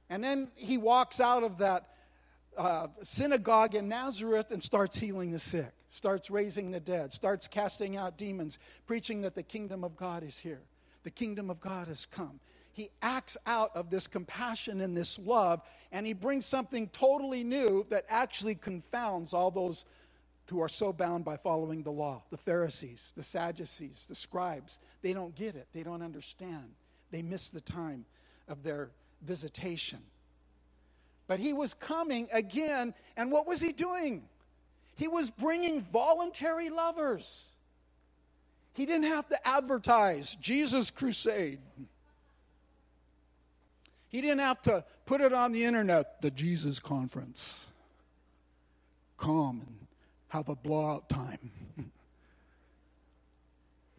And 0.10 0.24
then 0.24 0.50
he 0.56 0.78
walks 0.78 1.20
out 1.20 1.44
of 1.44 1.58
that 1.58 1.90
uh, 2.56 2.88
synagogue 3.02 3.74
in 3.74 3.90
Nazareth 3.90 4.52
and 4.52 4.62
starts 4.62 4.98
healing 4.98 5.32
the 5.32 5.40
sick, 5.40 5.72
starts 5.90 6.30
raising 6.30 6.72
the 6.72 6.80
dead, 6.80 7.12
starts 7.12 7.48
casting 7.48 7.98
out 7.98 8.18
demons, 8.18 8.60
preaching 8.86 9.22
that 9.22 9.34
the 9.34 9.44
kingdom 9.44 9.84
of 9.84 9.96
God 9.96 10.24
is 10.24 10.38
here. 10.38 10.62
The 11.04 11.12
kingdom 11.12 11.50
of 11.50 11.60
God 11.60 11.88
has 11.88 12.06
come 12.06 12.40
he 12.80 12.90
acts 13.02 13.36
out 13.46 13.76
of 13.76 13.90
this 13.90 14.08
compassion 14.08 14.80
and 14.80 14.96
this 14.96 15.20
love, 15.20 15.62
and 15.92 16.08
he 16.08 16.14
brings 16.14 16.46
something 16.46 16.88
totally 16.88 17.44
new 17.44 17.86
that 17.90 18.06
actually 18.08 18.56
confounds 18.56 19.34
all 19.34 19.52
those 19.52 19.84
who 20.50 20.62
are 20.62 20.70
so 20.70 20.94
bound 20.94 21.26
by 21.26 21.36
following 21.36 21.84
the 21.84 21.92
law 21.92 22.24
the 22.30 22.38
Pharisees, 22.38 23.14
the 23.18 23.24
Sadducees, 23.24 24.06
the 24.08 24.16
scribes. 24.16 24.80
They 25.02 25.14
don't 25.14 25.36
get 25.36 25.56
it, 25.56 25.68
they 25.74 25.84
don't 25.84 26.02
understand. 26.02 26.72
They 27.12 27.22
miss 27.22 27.50
the 27.50 27.62
time 27.62 28.06
of 28.48 28.64
their 28.64 28.92
visitation. 29.22 30.00
But 31.28 31.40
he 31.40 31.52
was 31.52 31.74
coming 31.74 32.30
again, 32.32 32.94
and 33.18 33.30
what 33.30 33.46
was 33.46 33.60
he 33.60 33.74
doing? 33.74 34.24
He 34.96 35.08
was 35.08 35.30
bringing 35.30 35.82
voluntary 35.82 36.70
lovers. 36.70 37.52
He 38.74 38.86
didn't 38.86 39.08
have 39.08 39.28
to 39.28 39.48
advertise 39.48 40.36
Jesus 40.36 40.90
Crusade. 40.90 41.60
He 44.10 44.22
didn't 44.22 44.40
have 44.40 44.62
to 44.64 44.84
put 45.06 45.22
it 45.22 45.34
on 45.34 45.52
the 45.52 45.64
internet, 45.64 46.22
the 46.22 46.32
Jesus 46.32 46.80
conference. 46.80 47.68
Come 49.18 49.62
and 49.66 49.88
have 50.30 50.50
a 50.50 50.56
blowout 50.56 51.10
time. 51.10 51.52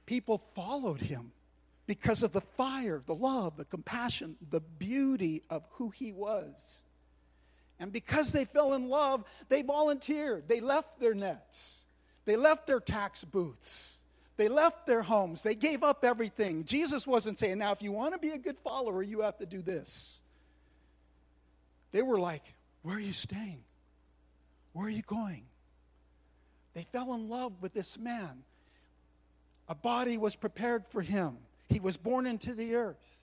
People 0.06 0.38
followed 0.38 1.00
him 1.00 1.30
because 1.86 2.22
of 2.24 2.32
the 2.32 2.40
fire, 2.40 3.02
the 3.06 3.14
love, 3.14 3.56
the 3.56 3.64
compassion, 3.64 4.36
the 4.50 4.60
beauty 4.60 5.42
of 5.48 5.64
who 5.72 5.90
he 5.90 6.12
was. 6.12 6.82
And 7.78 7.92
because 7.92 8.32
they 8.32 8.44
fell 8.44 8.74
in 8.74 8.88
love, 8.88 9.24
they 9.48 9.62
volunteered. 9.62 10.48
They 10.48 10.60
left 10.60 11.00
their 11.00 11.14
nets, 11.14 11.84
they 12.24 12.36
left 12.36 12.66
their 12.66 12.80
tax 12.80 13.24
booths. 13.24 13.99
They 14.40 14.48
left 14.48 14.86
their 14.86 15.02
homes. 15.02 15.42
They 15.42 15.54
gave 15.54 15.82
up 15.82 16.02
everything. 16.02 16.64
Jesus 16.64 17.06
wasn't 17.06 17.38
saying, 17.38 17.58
now, 17.58 17.72
if 17.72 17.82
you 17.82 17.92
want 17.92 18.14
to 18.14 18.18
be 18.18 18.30
a 18.30 18.38
good 18.38 18.58
follower, 18.58 19.02
you 19.02 19.20
have 19.20 19.36
to 19.36 19.44
do 19.44 19.60
this. 19.60 20.22
They 21.92 22.00
were 22.00 22.18
like, 22.18 22.42
where 22.80 22.96
are 22.96 23.00
you 23.00 23.12
staying? 23.12 23.62
Where 24.72 24.86
are 24.86 24.90
you 24.90 25.02
going? 25.02 25.42
They 26.72 26.84
fell 26.84 27.12
in 27.12 27.28
love 27.28 27.52
with 27.60 27.74
this 27.74 27.98
man. 27.98 28.44
A 29.68 29.74
body 29.74 30.16
was 30.16 30.36
prepared 30.36 30.86
for 30.86 31.02
him. 31.02 31.36
He 31.68 31.78
was 31.78 31.98
born 31.98 32.26
into 32.26 32.54
the 32.54 32.76
earth. 32.76 33.20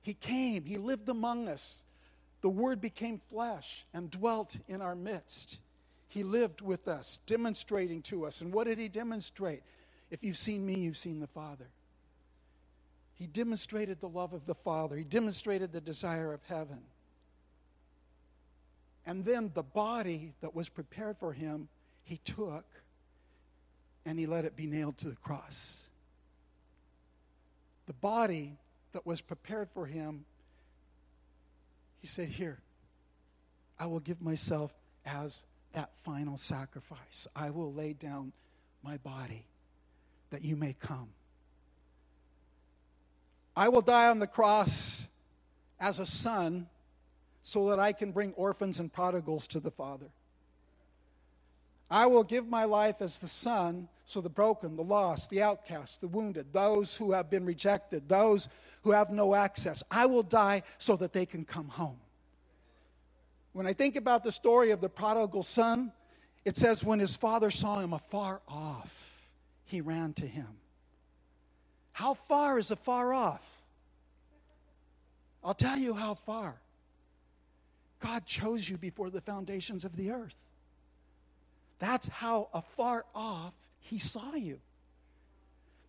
He 0.00 0.14
came, 0.14 0.64
he 0.64 0.78
lived 0.78 1.08
among 1.08 1.48
us. 1.48 1.82
the 2.40 2.50
Word 2.50 2.80
became 2.80 3.18
flesh 3.18 3.84
and 3.92 4.12
dwelt 4.12 4.54
in 4.68 4.80
our 4.80 4.94
midst. 4.94 5.58
He 6.06 6.22
lived 6.22 6.60
with 6.60 6.86
us, 6.86 7.18
demonstrating 7.26 8.00
to 8.02 8.26
us. 8.26 8.42
And 8.42 8.52
what 8.52 8.68
did 8.68 8.78
He 8.78 8.86
demonstrate? 8.86 9.64
If 10.10 10.22
you've 10.22 10.36
seen 10.36 10.64
me, 10.64 10.74
you've 10.74 10.96
seen 10.96 11.20
the 11.20 11.26
Father. 11.26 11.68
He 13.14 13.26
demonstrated 13.26 14.00
the 14.00 14.08
love 14.08 14.32
of 14.32 14.46
the 14.46 14.54
Father, 14.54 14.96
He 14.96 15.04
demonstrated 15.04 15.72
the 15.72 15.80
desire 15.80 16.32
of 16.32 16.42
heaven. 16.44 16.80
And 19.04 19.24
then 19.24 19.52
the 19.54 19.62
body 19.62 20.32
that 20.40 20.54
was 20.54 20.68
prepared 20.68 21.16
for 21.18 21.32
Him, 21.32 21.68
He 22.04 22.18
took 22.18 22.64
and 24.04 24.18
He 24.18 24.26
let 24.26 24.44
it 24.44 24.56
be 24.56 24.66
nailed 24.66 24.98
to 24.98 25.08
the 25.08 25.16
cross. 25.16 25.82
The 27.86 27.94
body 27.94 28.56
that 28.92 29.06
was 29.06 29.20
prepared 29.20 29.70
for 29.70 29.86
Him, 29.86 30.24
He 32.00 32.06
said, 32.06 32.28
Here, 32.28 32.58
I 33.78 33.86
will 33.86 34.00
give 34.00 34.20
myself 34.20 34.74
as 35.04 35.44
that 35.72 35.90
final 36.04 36.36
sacrifice. 36.36 37.26
I 37.34 37.50
will 37.50 37.72
lay 37.72 37.92
down 37.92 38.32
my 38.82 38.96
body 38.98 39.44
that 40.36 40.44
you 40.44 40.54
may 40.54 40.76
come. 40.78 41.08
I 43.56 43.70
will 43.70 43.80
die 43.80 44.08
on 44.08 44.18
the 44.18 44.26
cross 44.26 45.08
as 45.80 45.98
a 45.98 46.04
son 46.04 46.66
so 47.42 47.70
that 47.70 47.80
I 47.80 47.94
can 47.94 48.12
bring 48.12 48.34
orphans 48.34 48.78
and 48.78 48.92
prodigals 48.92 49.46
to 49.48 49.60
the 49.60 49.70
Father. 49.70 50.10
I 51.90 52.04
will 52.04 52.22
give 52.22 52.46
my 52.46 52.64
life 52.64 52.96
as 53.00 53.18
the 53.18 53.28
son 53.28 53.88
so 54.04 54.20
the 54.20 54.28
broken, 54.28 54.76
the 54.76 54.84
lost, 54.84 55.30
the 55.30 55.40
outcast, 55.40 56.02
the 56.02 56.08
wounded, 56.08 56.52
those 56.52 56.94
who 56.98 57.12
have 57.12 57.30
been 57.30 57.46
rejected, 57.46 58.06
those 58.06 58.50
who 58.82 58.90
have 58.90 59.08
no 59.08 59.34
access, 59.34 59.82
I 59.90 60.04
will 60.04 60.22
die 60.22 60.64
so 60.76 60.96
that 60.96 61.14
they 61.14 61.24
can 61.24 61.46
come 61.46 61.68
home. 61.68 61.96
When 63.54 63.66
I 63.66 63.72
think 63.72 63.96
about 63.96 64.22
the 64.22 64.32
story 64.32 64.70
of 64.70 64.82
the 64.82 64.90
prodigal 64.90 65.44
son, 65.44 65.92
it 66.44 66.58
says 66.58 66.84
when 66.84 66.98
his 66.98 67.16
father 67.16 67.50
saw 67.50 67.80
him 67.80 67.94
afar 67.94 68.42
off, 68.46 69.05
he 69.66 69.80
ran 69.80 70.12
to 70.14 70.26
him. 70.26 70.48
How 71.92 72.14
far 72.14 72.58
is 72.58 72.70
afar 72.70 73.12
off? 73.12 73.62
I'll 75.44 75.54
tell 75.54 75.78
you 75.78 75.94
how 75.94 76.14
far. 76.14 76.56
God 78.00 78.26
chose 78.26 78.68
you 78.68 78.76
before 78.76 79.10
the 79.10 79.20
foundations 79.20 79.84
of 79.84 79.96
the 79.96 80.10
earth. 80.10 80.46
That's 81.78 82.08
how 82.08 82.48
afar 82.52 83.04
off 83.14 83.54
he 83.80 83.98
saw 83.98 84.34
you. 84.34 84.60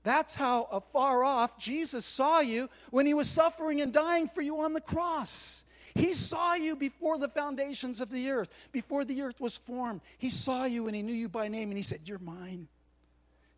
That's 0.03 0.35
how 0.35 0.63
afar 0.71 1.23
off 1.23 1.57
Jesus 1.59 2.05
saw 2.05 2.39
you 2.39 2.69
when 2.91 3.05
he 3.05 3.13
was 3.13 3.29
suffering 3.29 3.81
and 3.81 3.91
dying 3.91 4.27
for 4.27 4.41
you 4.41 4.61
on 4.61 4.73
the 4.73 4.81
cross. 4.81 5.63
He 5.95 6.13
saw 6.13 6.53
you 6.53 6.75
before 6.75 7.17
the 7.17 7.27
foundations 7.27 7.99
of 7.99 8.11
the 8.11 8.29
earth, 8.29 8.53
before 8.71 9.03
the 9.03 9.21
earth 9.21 9.41
was 9.41 9.57
formed. 9.57 10.01
He 10.17 10.29
saw 10.29 10.65
you 10.65 10.87
and 10.87 10.95
He 10.95 11.01
knew 11.01 11.13
you 11.13 11.27
by 11.27 11.47
name 11.47 11.69
and 11.69 11.77
He 11.77 11.83
said, 11.83 12.01
You're 12.05 12.19
mine. 12.19 12.67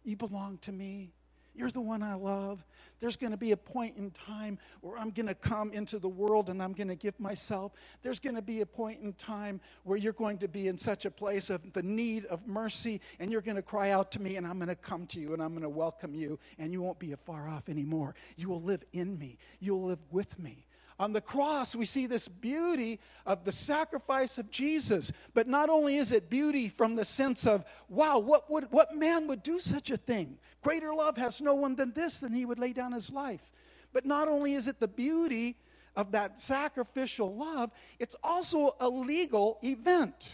You 0.10 0.16
belong 0.16 0.58
to 0.64 0.72
me. 0.72 1.14
You're 1.54 1.70
the 1.70 1.82
one 1.82 2.02
I 2.02 2.16
love. 2.16 2.66
There's 3.00 3.16
going 3.16 3.30
to 3.32 3.38
be 3.38 3.52
a 3.52 3.58
point 3.58 3.96
in 3.96 4.10
time 4.10 4.58
where 4.82 4.98
I'm 4.98 5.12
going 5.12 5.28
to 5.28 5.36
come 5.36 5.72
into 5.72 6.00
the 6.00 6.10
world 6.10 6.50
and 6.50 6.64
I'm 6.64 6.74
going 6.74 6.88
to 6.88 6.96
give 6.96 7.20
myself. 7.20 7.74
There's 8.02 8.20
going 8.20 8.36
to 8.36 8.42
be 8.42 8.62
a 8.62 8.66
point 8.66 9.02
in 9.04 9.14
time 9.14 9.62
where 9.84 9.98
you're 10.00 10.14
going 10.14 10.40
to 10.40 10.48
be 10.48 10.68
in 10.68 10.80
such 10.80 11.06
a 11.06 11.12
place 11.12 11.52
of 11.52 11.74
the 11.74 11.84
need 11.84 12.26
of 12.26 12.48
mercy 12.48 13.02
and 13.20 13.32
you're 13.32 13.42
going 13.42 13.58
to 13.58 13.62
cry 13.62 13.92
out 13.92 14.12
to 14.14 14.22
me 14.22 14.38
and 14.38 14.48
I'm 14.48 14.58
going 14.58 14.70
to 14.70 14.76
come 14.76 15.06
to 15.08 15.20
you 15.20 15.34
and 15.34 15.44
I'm 15.44 15.50
going 15.50 15.62
to 15.62 15.70
welcome 15.70 16.16
you 16.16 16.40
and 16.58 16.72
you 16.72 16.82
won't 16.82 16.98
be 16.98 17.12
afar 17.12 17.48
off 17.48 17.70
anymore. 17.70 18.16
You 18.36 18.50
will 18.50 18.64
live 18.64 18.84
in 18.94 19.20
me, 19.20 19.38
you'll 19.60 19.84
live 19.84 20.00
with 20.10 20.40
me. 20.40 20.66
On 21.00 21.14
the 21.14 21.22
cross, 21.22 21.78
we 21.78 21.86
see 21.86 22.08
this 22.08 22.28
beauty 22.28 23.00
of 23.26 23.46
the 23.46 23.54
sacrifice 23.54 24.38
of 24.38 24.52
Jesus. 24.52 25.14
But 25.34 25.48
not 25.48 25.70
only 25.70 25.96
is 25.96 26.12
it 26.12 26.30
beauty 26.30 26.68
from 26.68 26.96
the 26.96 27.06
sense 27.06 27.48
of, 27.48 27.64
wow, 27.88 28.20
what, 28.20 28.52
would, 28.52 28.66
what 28.72 28.94
man 28.94 29.28
would 29.28 29.42
do 29.42 29.60
such 29.60 29.92
a 29.92 29.98
thing? 29.98 30.38
Greater 30.62 30.94
love 30.94 31.16
has 31.16 31.40
no 31.40 31.56
one 31.56 31.76
than 31.76 31.94
this, 31.94 32.20
than 32.20 32.34
he 32.34 32.44
would 32.44 32.60
lay 32.60 32.74
down 32.74 32.92
his 32.92 33.10
life. 33.10 33.50
But 33.94 34.06
not 34.06 34.28
only 34.28 34.54
is 34.54 34.68
it 34.68 34.82
the 34.82 34.90
beauty 34.90 35.56
of 35.96 36.12
that 36.12 36.40
sacrificial 36.40 37.34
love, 37.34 37.72
it's 37.98 38.16
also 38.22 38.76
a 38.82 38.90
legal 38.90 39.58
event. 39.64 40.32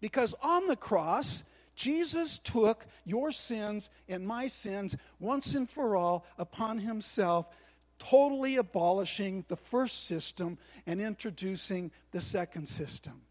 Because 0.00 0.34
on 0.42 0.66
the 0.66 0.76
cross, 0.76 1.44
Jesus 1.76 2.38
took 2.38 2.86
your 3.04 3.30
sins 3.30 3.88
and 4.08 4.26
my 4.26 4.48
sins 4.48 4.96
once 5.20 5.54
and 5.54 5.68
for 5.70 5.94
all 5.94 6.26
upon 6.38 6.78
himself 6.78 7.46
totally 7.98 8.56
abolishing 8.56 9.44
the 9.48 9.56
first 9.56 10.06
system 10.06 10.58
and 10.86 11.00
introducing 11.00 11.90
the 12.12 12.20
second 12.20 12.68
system. 12.68 13.22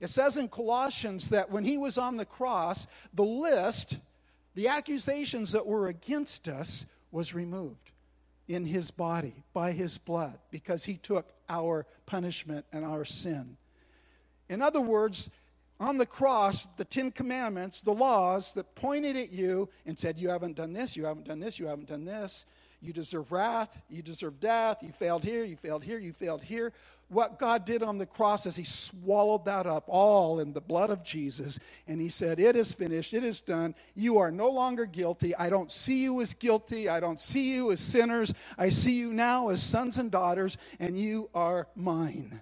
It 0.00 0.08
says 0.08 0.36
in 0.36 0.48
Colossians 0.48 1.30
that 1.30 1.50
when 1.50 1.64
he 1.64 1.76
was 1.76 1.98
on 1.98 2.16
the 2.16 2.24
cross, 2.24 2.86
the 3.12 3.24
list, 3.24 3.98
the 4.54 4.68
accusations 4.68 5.52
that 5.52 5.66
were 5.66 5.88
against 5.88 6.48
us, 6.48 6.86
was 7.10 7.34
removed 7.34 7.90
in 8.48 8.64
his 8.64 8.90
body 8.90 9.44
by 9.52 9.72
his 9.72 9.98
blood 9.98 10.38
because 10.50 10.84
he 10.84 10.96
took 10.96 11.32
our 11.48 11.86
punishment 12.06 12.64
and 12.72 12.84
our 12.84 13.04
sin. 13.04 13.56
In 14.48 14.62
other 14.62 14.80
words, 14.80 15.30
on 15.80 15.98
the 15.98 16.06
cross, 16.06 16.66
the 16.76 16.84
Ten 16.84 17.10
Commandments, 17.10 17.82
the 17.82 17.92
laws 17.92 18.54
that 18.54 18.74
pointed 18.74 19.16
at 19.16 19.32
you 19.32 19.68
and 19.86 19.98
said, 19.98 20.18
You 20.18 20.30
haven't 20.30 20.56
done 20.56 20.72
this, 20.72 20.96
you 20.96 21.04
haven't 21.04 21.26
done 21.26 21.40
this, 21.40 21.58
you 21.58 21.66
haven't 21.66 21.88
done 21.88 22.04
this, 22.04 22.46
you 22.80 22.92
deserve 22.92 23.32
wrath. 23.32 23.80
You 23.90 24.02
deserve 24.02 24.38
death. 24.38 24.82
You 24.82 24.92
failed 24.92 25.24
here. 25.24 25.44
You 25.44 25.56
failed 25.56 25.82
here. 25.82 25.98
You 25.98 26.12
failed 26.12 26.42
here. 26.42 26.72
What 27.08 27.38
God 27.38 27.64
did 27.64 27.82
on 27.82 27.98
the 27.98 28.06
cross 28.06 28.46
is 28.46 28.54
He 28.54 28.64
swallowed 28.64 29.46
that 29.46 29.66
up 29.66 29.84
all 29.88 30.38
in 30.38 30.52
the 30.52 30.60
blood 30.60 30.90
of 30.90 31.02
Jesus. 31.02 31.58
And 31.88 32.00
He 32.00 32.08
said, 32.08 32.38
It 32.38 32.54
is 32.54 32.72
finished. 32.72 33.14
It 33.14 33.24
is 33.24 33.40
done. 33.40 33.74
You 33.96 34.18
are 34.18 34.30
no 34.30 34.50
longer 34.50 34.84
guilty. 34.84 35.34
I 35.34 35.48
don't 35.48 35.72
see 35.72 36.02
you 36.02 36.20
as 36.20 36.34
guilty. 36.34 36.88
I 36.88 37.00
don't 37.00 37.18
see 37.18 37.54
you 37.54 37.72
as 37.72 37.80
sinners. 37.80 38.32
I 38.56 38.68
see 38.68 38.96
you 38.98 39.12
now 39.12 39.48
as 39.48 39.62
sons 39.62 39.98
and 39.98 40.10
daughters, 40.10 40.56
and 40.78 40.96
you 40.96 41.30
are 41.34 41.66
mine. 41.74 42.40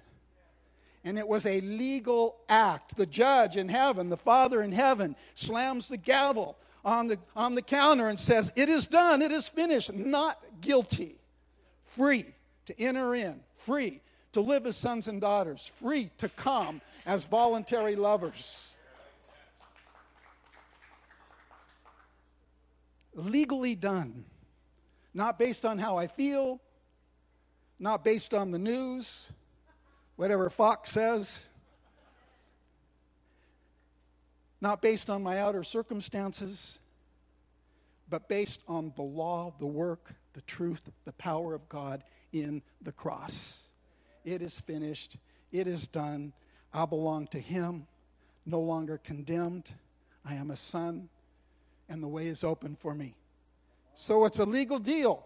And 1.02 1.18
it 1.18 1.28
was 1.28 1.46
a 1.46 1.60
legal 1.60 2.36
act. 2.48 2.96
The 2.96 3.06
judge 3.06 3.56
in 3.56 3.68
heaven, 3.68 4.10
the 4.10 4.16
Father 4.16 4.60
in 4.60 4.72
heaven, 4.72 5.14
slams 5.34 5.88
the 5.88 5.96
gavel 5.96 6.58
on 6.86 7.08
the, 7.08 7.18
on 7.34 7.56
the 7.56 7.62
counter 7.62 8.08
and 8.08 8.18
says, 8.18 8.52
It 8.54 8.70
is 8.70 8.86
done, 8.86 9.20
it 9.20 9.32
is 9.32 9.48
finished, 9.48 9.92
not 9.92 10.40
guilty, 10.60 11.16
free 11.82 12.26
to 12.66 12.80
enter 12.80 13.14
in, 13.14 13.40
free 13.54 14.00
to 14.32 14.40
live 14.40 14.64
as 14.66 14.76
sons 14.76 15.08
and 15.08 15.20
daughters, 15.20 15.66
free 15.66 16.10
to 16.18 16.28
come 16.28 16.80
as 17.04 17.24
voluntary 17.24 17.96
lovers. 17.96 18.76
Legally 23.14 23.74
done, 23.74 24.24
not 25.12 25.38
based 25.38 25.64
on 25.64 25.78
how 25.78 25.96
I 25.96 26.06
feel, 26.06 26.60
not 27.78 28.04
based 28.04 28.32
on 28.32 28.52
the 28.52 28.58
news, 28.58 29.30
whatever 30.16 30.50
Fox 30.50 30.90
says 30.92 31.46
not 34.60 34.82
based 34.82 35.10
on 35.10 35.22
my 35.22 35.38
outer 35.38 35.62
circumstances, 35.62 36.80
but 38.08 38.28
based 38.28 38.62
on 38.68 38.92
the 38.96 39.02
law, 39.02 39.54
the 39.58 39.66
work, 39.66 40.14
the 40.32 40.40
truth, 40.42 40.90
the 41.04 41.12
power 41.12 41.54
of 41.54 41.68
God 41.68 42.02
in 42.32 42.62
the 42.82 42.92
cross. 42.92 43.62
It 44.24 44.42
is 44.42 44.60
finished. 44.60 45.16
It 45.52 45.66
is 45.66 45.86
done. 45.86 46.32
I 46.72 46.84
belong 46.86 47.26
to 47.28 47.40
Him, 47.40 47.86
no 48.44 48.60
longer 48.60 48.98
condemned. 48.98 49.70
I 50.24 50.34
am 50.34 50.50
a 50.50 50.56
son, 50.56 51.08
and 51.88 52.02
the 52.02 52.08
way 52.08 52.26
is 52.26 52.44
open 52.44 52.74
for 52.74 52.94
me. 52.94 53.14
So 53.94 54.24
it's 54.24 54.38
a 54.38 54.44
legal 54.44 54.78
deal. 54.78 55.24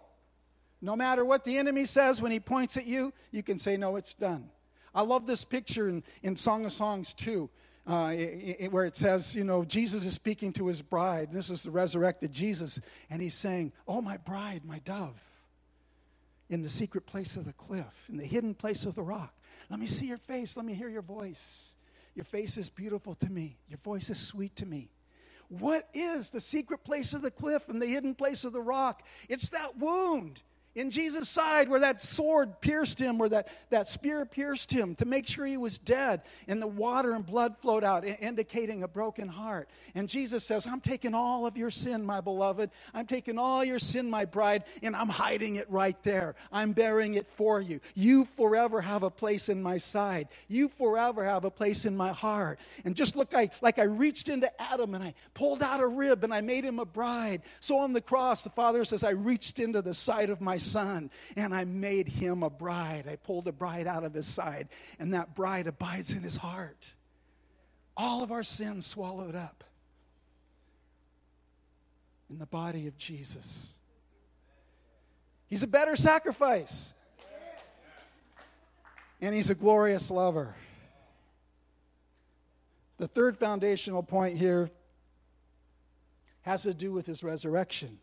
No 0.81 0.95
matter 0.95 1.23
what 1.25 1.43
the 1.43 1.57
enemy 1.57 1.85
says 1.85 2.21
when 2.21 2.31
he 2.31 2.39
points 2.39 2.77
at 2.77 2.87
you, 2.87 3.13
you 3.31 3.43
can 3.43 3.59
say, 3.59 3.77
No, 3.77 3.97
it's 3.97 4.13
done. 4.13 4.49
I 4.95 5.01
love 5.01 5.27
this 5.27 5.45
picture 5.45 5.87
in, 5.87 6.03
in 6.23 6.35
Song 6.35 6.65
of 6.65 6.71
Songs 6.71 7.13
too 7.13 7.49
uh, 7.91 8.13
it, 8.13 8.71
where 8.71 8.85
it 8.85 8.95
says, 8.95 9.35
you 9.35 9.43
know, 9.43 9.65
Jesus 9.65 10.05
is 10.05 10.13
speaking 10.13 10.53
to 10.53 10.67
his 10.67 10.81
bride. 10.81 11.31
This 11.31 11.49
is 11.49 11.63
the 11.63 11.71
resurrected 11.71 12.31
Jesus. 12.31 12.79
And 13.09 13.21
he's 13.21 13.33
saying, 13.33 13.73
Oh, 13.85 14.01
my 14.01 14.15
bride, 14.15 14.63
my 14.63 14.79
dove, 14.79 15.21
in 16.49 16.61
the 16.61 16.69
secret 16.69 17.05
place 17.05 17.35
of 17.35 17.43
the 17.43 17.53
cliff, 17.53 18.07
in 18.09 18.15
the 18.15 18.25
hidden 18.25 18.53
place 18.53 18.85
of 18.85 18.95
the 18.95 19.03
rock. 19.03 19.33
Let 19.69 19.79
me 19.79 19.87
see 19.87 20.07
your 20.07 20.17
face. 20.17 20.55
Let 20.55 20.65
me 20.65 20.73
hear 20.73 20.87
your 20.87 21.01
voice. 21.01 21.75
Your 22.15 22.23
face 22.23 22.57
is 22.57 22.69
beautiful 22.69 23.13
to 23.15 23.29
me. 23.29 23.57
Your 23.67 23.79
voice 23.79 24.09
is 24.09 24.19
sweet 24.19 24.55
to 24.57 24.65
me. 24.65 24.89
What 25.49 25.89
is 25.93 26.31
the 26.31 26.39
secret 26.39 26.85
place 26.85 27.13
of 27.13 27.21
the 27.21 27.31
cliff 27.31 27.67
and 27.67 27.81
the 27.81 27.87
hidden 27.87 28.15
place 28.15 28.45
of 28.45 28.53
the 28.53 28.61
rock? 28.61 29.03
It's 29.27 29.49
that 29.49 29.77
wound. 29.77 30.41
In 30.73 30.89
Jesus' 30.89 31.27
side 31.27 31.67
where 31.67 31.81
that 31.81 32.01
sword 32.01 32.61
pierced 32.61 32.99
him, 32.99 33.17
where 33.17 33.29
that, 33.29 33.49
that 33.69 33.87
spear 33.87 34.25
pierced 34.25 34.71
him, 34.71 34.95
to 34.95 35.05
make 35.05 35.27
sure 35.27 35.45
he 35.45 35.57
was 35.57 35.77
dead. 35.77 36.21
And 36.47 36.61
the 36.61 36.67
water 36.67 37.13
and 37.13 37.25
blood 37.25 37.57
flowed 37.57 37.83
out, 37.83 38.05
indicating 38.05 38.83
a 38.83 38.87
broken 38.87 39.27
heart. 39.27 39.69
And 39.95 40.07
Jesus 40.07 40.45
says, 40.45 40.65
I'm 40.65 40.79
taking 40.79 41.13
all 41.13 41.45
of 41.45 41.57
your 41.57 41.69
sin, 41.69 42.05
my 42.05 42.21
beloved. 42.21 42.69
I'm 42.93 43.05
taking 43.05 43.37
all 43.37 43.65
your 43.65 43.79
sin, 43.79 44.09
my 44.09 44.25
bride, 44.25 44.63
and 44.81 44.95
I'm 44.95 45.09
hiding 45.09 45.55
it 45.57 45.69
right 45.69 46.01
there. 46.03 46.35
I'm 46.51 46.71
bearing 46.71 47.15
it 47.15 47.27
for 47.27 47.59
you. 47.59 47.81
You 47.93 48.25
forever 48.25 48.79
have 48.79 49.03
a 49.03 49.09
place 49.09 49.49
in 49.49 49.61
my 49.61 49.77
side. 49.77 50.29
You 50.47 50.69
forever 50.69 51.25
have 51.25 51.43
a 51.43 51.51
place 51.51 51.85
in 51.85 51.97
my 51.97 52.13
heart. 52.13 52.59
And 52.85 52.95
just 52.95 53.15
look 53.15 53.33
like, 53.33 53.53
like 53.61 53.77
I 53.77 53.83
reached 53.83 54.29
into 54.29 54.49
Adam 54.61 54.95
and 54.95 55.03
I 55.03 55.13
pulled 55.33 55.61
out 55.61 55.81
a 55.81 55.87
rib 55.87 56.23
and 56.23 56.33
I 56.33 56.41
made 56.41 56.63
him 56.63 56.79
a 56.79 56.85
bride. 56.85 57.41
So 57.59 57.79
on 57.79 57.91
the 57.93 58.01
cross, 58.01 58.43
the 58.43 58.49
Father 58.49 58.85
says, 58.85 59.03
I 59.03 59.11
reached 59.11 59.59
into 59.59 59.81
the 59.81 59.93
side 59.93 60.29
of 60.29 60.39
my 60.39 60.57
son, 60.61 61.09
and 61.35 61.53
I 61.53 61.65
made 61.65 62.07
him 62.07 62.43
a 62.43 62.49
bride. 62.49 63.05
I 63.09 63.15
pulled 63.15 63.47
a 63.47 63.51
bride 63.51 63.87
out 63.87 64.03
of 64.03 64.13
his 64.13 64.27
side, 64.27 64.69
and 64.99 65.13
that 65.13 65.35
bride 65.35 65.67
abides 65.67 66.13
in 66.13 66.21
his 66.21 66.37
heart. 66.37 66.93
All 67.97 68.23
of 68.23 68.31
our 68.31 68.43
sins 68.43 68.85
swallowed 68.85 69.35
up 69.35 69.63
in 72.29 72.39
the 72.39 72.45
body 72.45 72.87
of 72.87 72.97
Jesus. 72.97 73.73
He's 75.47 75.63
a 75.63 75.67
better 75.67 75.95
sacrifice. 75.95 76.93
And 79.19 79.35
he's 79.35 79.49
a 79.49 79.55
glorious 79.55 80.09
lover. 80.09 80.55
The 82.97 83.07
third 83.07 83.37
foundational 83.37 84.01
point 84.01 84.37
here 84.37 84.71
has 86.43 86.63
to 86.63 86.73
do 86.73 86.91
with 86.91 87.05
his 87.05 87.23
resurrection. 87.23 87.99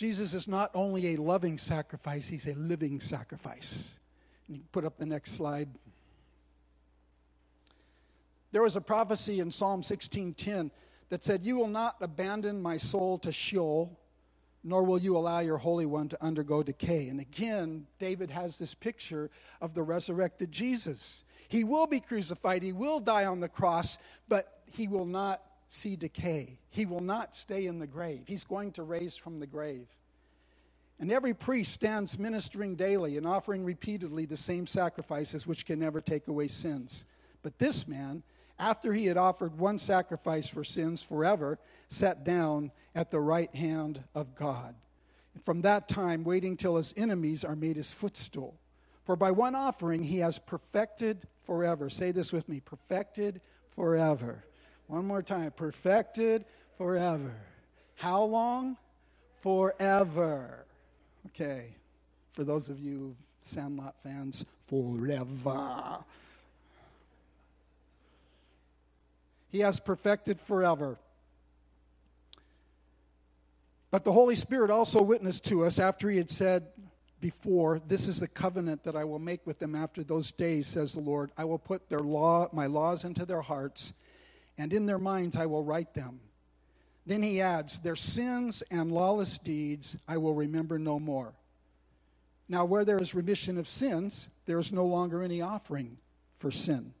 Jesus 0.00 0.32
is 0.32 0.48
not 0.48 0.70
only 0.72 1.12
a 1.12 1.16
loving 1.18 1.58
sacrifice, 1.58 2.26
he's 2.26 2.46
a 2.46 2.54
living 2.54 3.00
sacrifice. 3.00 3.98
And 4.48 4.56
you 4.56 4.62
put 4.72 4.86
up 4.86 4.96
the 4.96 5.04
next 5.04 5.32
slide. 5.32 5.68
There 8.50 8.62
was 8.62 8.76
a 8.76 8.80
prophecy 8.80 9.40
in 9.40 9.50
Psalm 9.50 9.82
16:10 9.82 10.70
that 11.10 11.22
said, 11.22 11.44
"You 11.44 11.58
will 11.58 11.68
not 11.68 11.96
abandon 12.00 12.62
my 12.62 12.78
soul 12.78 13.18
to 13.18 13.30
Sheol, 13.30 14.00
nor 14.64 14.84
will 14.84 14.98
you 14.98 15.18
allow 15.18 15.40
your 15.40 15.58
holy 15.58 15.84
one 15.84 16.08
to 16.08 16.24
undergo 16.24 16.62
decay." 16.62 17.10
And 17.10 17.20
again, 17.20 17.86
David 17.98 18.30
has 18.30 18.56
this 18.56 18.74
picture 18.74 19.30
of 19.60 19.74
the 19.74 19.82
resurrected 19.82 20.50
Jesus. 20.50 21.24
He 21.46 21.62
will 21.62 21.86
be 21.86 22.00
crucified, 22.00 22.62
he 22.62 22.72
will 22.72 23.00
die 23.00 23.26
on 23.26 23.40
the 23.40 23.50
cross, 23.50 23.98
but 24.28 24.62
he 24.64 24.88
will 24.88 25.04
not 25.04 25.42
see 25.72 25.94
decay. 25.94 26.58
He 26.68 26.84
will 26.84 27.00
not 27.00 27.34
stay 27.34 27.66
in 27.66 27.78
the 27.78 27.86
grave. 27.86 28.24
He's 28.26 28.44
going 28.44 28.72
to 28.72 28.82
raise 28.82 29.16
from 29.16 29.38
the 29.38 29.46
grave. 29.46 29.86
And 30.98 31.12
every 31.12 31.32
priest 31.32 31.72
stands 31.72 32.18
ministering 32.18 32.74
daily 32.74 33.16
and 33.16 33.26
offering 33.26 33.64
repeatedly 33.64 34.26
the 34.26 34.36
same 34.36 34.66
sacrifices 34.66 35.46
which 35.46 35.64
can 35.64 35.78
never 35.78 36.00
take 36.00 36.26
away 36.26 36.48
sins. 36.48 37.06
But 37.42 37.58
this 37.58 37.86
man, 37.86 38.24
after 38.58 38.92
he 38.92 39.06
had 39.06 39.16
offered 39.16 39.58
one 39.58 39.78
sacrifice 39.78 40.48
for 40.48 40.64
sins 40.64 41.02
forever, 41.02 41.58
sat 41.88 42.24
down 42.24 42.72
at 42.94 43.12
the 43.12 43.20
right 43.20 43.54
hand 43.54 44.02
of 44.14 44.34
God. 44.34 44.74
And 45.34 45.44
from 45.44 45.62
that 45.62 45.88
time, 45.88 46.24
waiting 46.24 46.56
till 46.56 46.76
his 46.76 46.92
enemies 46.96 47.44
are 47.44 47.56
made 47.56 47.76
his 47.76 47.92
footstool. 47.92 48.58
For 49.04 49.14
by 49.14 49.30
one 49.30 49.54
offering 49.54 50.02
he 50.02 50.18
has 50.18 50.40
perfected 50.40 51.22
forever. 51.42 51.88
Say 51.88 52.10
this 52.10 52.32
with 52.32 52.48
me 52.48 52.58
perfected 52.58 53.40
forever 53.70 54.44
one 54.90 55.06
more 55.06 55.22
time. 55.22 55.52
Perfected 55.52 56.44
forever. 56.76 57.34
How 57.96 58.24
long? 58.24 58.76
Forever. 59.40 60.66
Okay. 61.28 61.76
For 62.32 62.44
those 62.44 62.68
of 62.68 62.78
you 62.80 63.16
Sandlot 63.40 63.94
fans, 64.02 64.44
forever. 64.66 66.04
He 69.48 69.60
has 69.60 69.80
perfected 69.80 70.38
forever. 70.38 70.98
But 73.90 74.04
the 74.04 74.12
Holy 74.12 74.36
Spirit 74.36 74.70
also 74.70 75.02
witnessed 75.02 75.44
to 75.46 75.64
us 75.64 75.78
after 75.78 76.08
he 76.08 76.18
had 76.18 76.30
said 76.30 76.66
before, 77.20 77.80
This 77.86 78.06
is 78.06 78.20
the 78.20 78.28
covenant 78.28 78.84
that 78.84 78.94
I 78.94 79.04
will 79.04 79.18
make 79.18 79.44
with 79.46 79.58
them 79.58 79.74
after 79.74 80.04
those 80.04 80.30
days, 80.30 80.68
says 80.68 80.92
the 80.92 81.00
Lord. 81.00 81.32
I 81.36 81.44
will 81.44 81.58
put 81.58 81.88
their 81.88 82.00
law, 82.00 82.48
my 82.52 82.66
laws 82.66 83.04
into 83.04 83.24
their 83.24 83.40
hearts, 83.40 83.94
and 84.60 84.74
in 84.74 84.84
their 84.84 84.98
minds 84.98 85.38
I 85.38 85.46
will 85.46 85.64
write 85.64 85.94
them. 85.94 86.20
Then 87.06 87.22
he 87.22 87.40
adds, 87.40 87.78
Their 87.78 87.96
sins 87.96 88.62
and 88.70 88.92
lawless 88.92 89.38
deeds 89.38 89.96
I 90.06 90.18
will 90.18 90.34
remember 90.34 90.78
no 90.78 91.00
more. 91.00 91.32
Now, 92.46 92.66
where 92.66 92.84
there 92.84 93.00
is 93.00 93.14
remission 93.14 93.56
of 93.56 93.66
sins, 93.66 94.28
there 94.44 94.58
is 94.58 94.70
no 94.70 94.84
longer 94.84 95.22
any 95.22 95.40
offering 95.40 95.96
for 96.36 96.50
sin. 96.50 96.92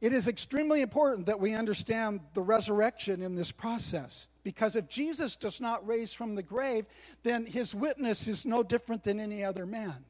It 0.00 0.12
is 0.12 0.26
extremely 0.26 0.80
important 0.80 1.26
that 1.26 1.40
we 1.40 1.54
understand 1.54 2.20
the 2.34 2.42
resurrection 2.42 3.22
in 3.22 3.36
this 3.36 3.52
process 3.52 4.26
because 4.42 4.74
if 4.74 4.88
Jesus 4.88 5.36
does 5.36 5.60
not 5.60 5.86
raise 5.86 6.12
from 6.12 6.34
the 6.34 6.42
grave, 6.42 6.86
then 7.22 7.46
his 7.46 7.76
witness 7.76 8.26
is 8.26 8.44
no 8.44 8.64
different 8.64 9.04
than 9.04 9.20
any 9.20 9.44
other 9.44 9.66
man. 9.66 10.04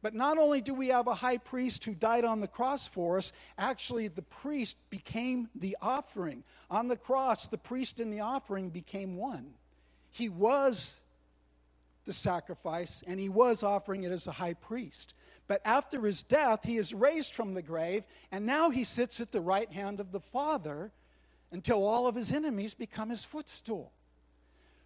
But 0.00 0.14
not 0.14 0.38
only 0.38 0.60
do 0.60 0.74
we 0.74 0.88
have 0.88 1.08
a 1.08 1.14
high 1.14 1.38
priest 1.38 1.84
who 1.84 1.94
died 1.94 2.24
on 2.24 2.40
the 2.40 2.46
cross 2.46 2.86
for 2.86 3.18
us, 3.18 3.32
actually, 3.56 4.08
the 4.08 4.22
priest 4.22 4.78
became 4.90 5.48
the 5.54 5.76
offering. 5.82 6.44
On 6.70 6.86
the 6.86 6.96
cross, 6.96 7.48
the 7.48 7.58
priest 7.58 7.98
and 7.98 8.12
the 8.12 8.20
offering 8.20 8.70
became 8.70 9.16
one. 9.16 9.54
He 10.10 10.28
was 10.28 11.02
the 12.04 12.12
sacrifice, 12.12 13.02
and 13.06 13.18
he 13.18 13.28
was 13.28 13.62
offering 13.62 14.04
it 14.04 14.12
as 14.12 14.26
a 14.26 14.32
high 14.32 14.54
priest. 14.54 15.14
But 15.48 15.60
after 15.64 16.02
his 16.02 16.22
death, 16.22 16.64
he 16.64 16.76
is 16.76 16.94
raised 16.94 17.34
from 17.34 17.54
the 17.54 17.62
grave, 17.62 18.06
and 18.30 18.46
now 18.46 18.70
he 18.70 18.84
sits 18.84 19.20
at 19.20 19.32
the 19.32 19.40
right 19.40 19.70
hand 19.72 19.98
of 19.98 20.12
the 20.12 20.20
Father 20.20 20.92
until 21.50 21.84
all 21.84 22.06
of 22.06 22.14
his 22.14 22.30
enemies 22.30 22.74
become 22.74 23.10
his 23.10 23.24
footstool. 23.24 23.92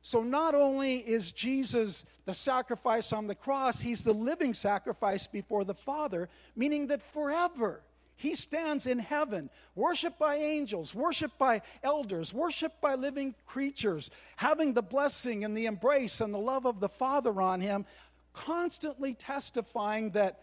So 0.02 0.22
not 0.24 0.54
only 0.56 0.96
is 0.96 1.30
Jesus 1.30 2.04
the 2.24 2.34
sacrifice 2.34 3.12
on 3.12 3.28
the 3.28 3.36
cross, 3.36 3.80
he's 3.80 4.02
the 4.02 4.12
living 4.12 4.52
sacrifice 4.52 5.28
before 5.28 5.64
the 5.64 5.74
Father, 5.74 6.28
meaning 6.56 6.88
that 6.88 7.00
forever 7.00 7.82
he 8.16 8.34
stands 8.34 8.86
in 8.86 8.98
heaven, 8.98 9.50
worshiped 9.74 10.18
by 10.18 10.36
angels, 10.36 10.94
worshiped 10.94 11.38
by 11.38 11.62
elders, 11.82 12.34
worshiped 12.34 12.80
by 12.80 12.94
living 12.94 13.34
creatures, 13.46 14.10
having 14.36 14.74
the 14.74 14.82
blessing 14.82 15.44
and 15.44 15.56
the 15.56 15.66
embrace 15.66 16.20
and 16.20 16.32
the 16.32 16.38
love 16.38 16.66
of 16.66 16.78
the 16.78 16.88
Father 16.88 17.40
on 17.40 17.60
him, 17.60 17.84
constantly 18.32 19.14
testifying 19.14 20.10
that 20.10 20.40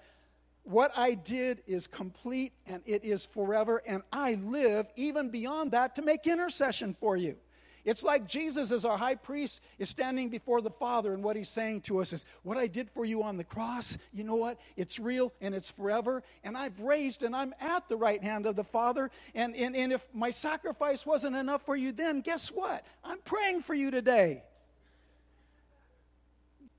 what 0.63 0.91
I 0.97 1.13
did 1.13 1.63
is 1.67 1.87
complete 1.87 2.53
and 2.67 2.81
it 2.85 3.03
is 3.03 3.25
forever, 3.25 3.81
and 3.87 4.03
I 4.11 4.35
live 4.35 4.87
even 4.95 5.29
beyond 5.29 5.71
that 5.71 5.95
to 5.95 6.01
make 6.01 6.27
intercession 6.27 6.93
for 6.93 7.17
you. 7.17 7.37
It's 7.85 8.03
like 8.03 8.27
Jesus, 8.27 8.71
as 8.71 8.85
our 8.85 8.97
high 8.97 9.15
priest, 9.15 9.61
is 9.77 9.89
standing 9.89 10.29
before 10.29 10.61
the 10.61 10.69
Father, 10.69 11.13
and 11.13 11.23
what 11.23 11.35
he's 11.35 11.49
saying 11.49 11.81
to 11.81 11.99
us 11.99 12.13
is, 12.13 12.25
What 12.43 12.57
I 12.57 12.67
did 12.67 12.89
for 12.89 13.05
you 13.05 13.23
on 13.23 13.37
the 13.37 13.43
cross, 13.43 13.97
you 14.13 14.23
know 14.23 14.35
what? 14.35 14.59
It's 14.75 14.99
real 14.99 15.33
and 15.41 15.55
it's 15.55 15.69
forever, 15.69 16.23
and 16.43 16.57
I've 16.57 16.79
raised 16.79 17.23
and 17.23 17.35
I'm 17.35 17.53
at 17.59 17.87
the 17.87 17.97
right 17.97 18.21
hand 18.21 18.45
of 18.45 18.55
the 18.55 18.63
Father. 18.63 19.11
And, 19.33 19.55
and, 19.55 19.75
and 19.75 19.93
if 19.93 20.07
my 20.13 20.31
sacrifice 20.31 21.05
wasn't 21.05 21.35
enough 21.35 21.65
for 21.65 21.75
you 21.75 21.91
then, 21.91 22.21
guess 22.21 22.49
what? 22.49 22.85
I'm 23.03 23.19
praying 23.19 23.61
for 23.61 23.73
you 23.73 23.91
today. 23.91 24.43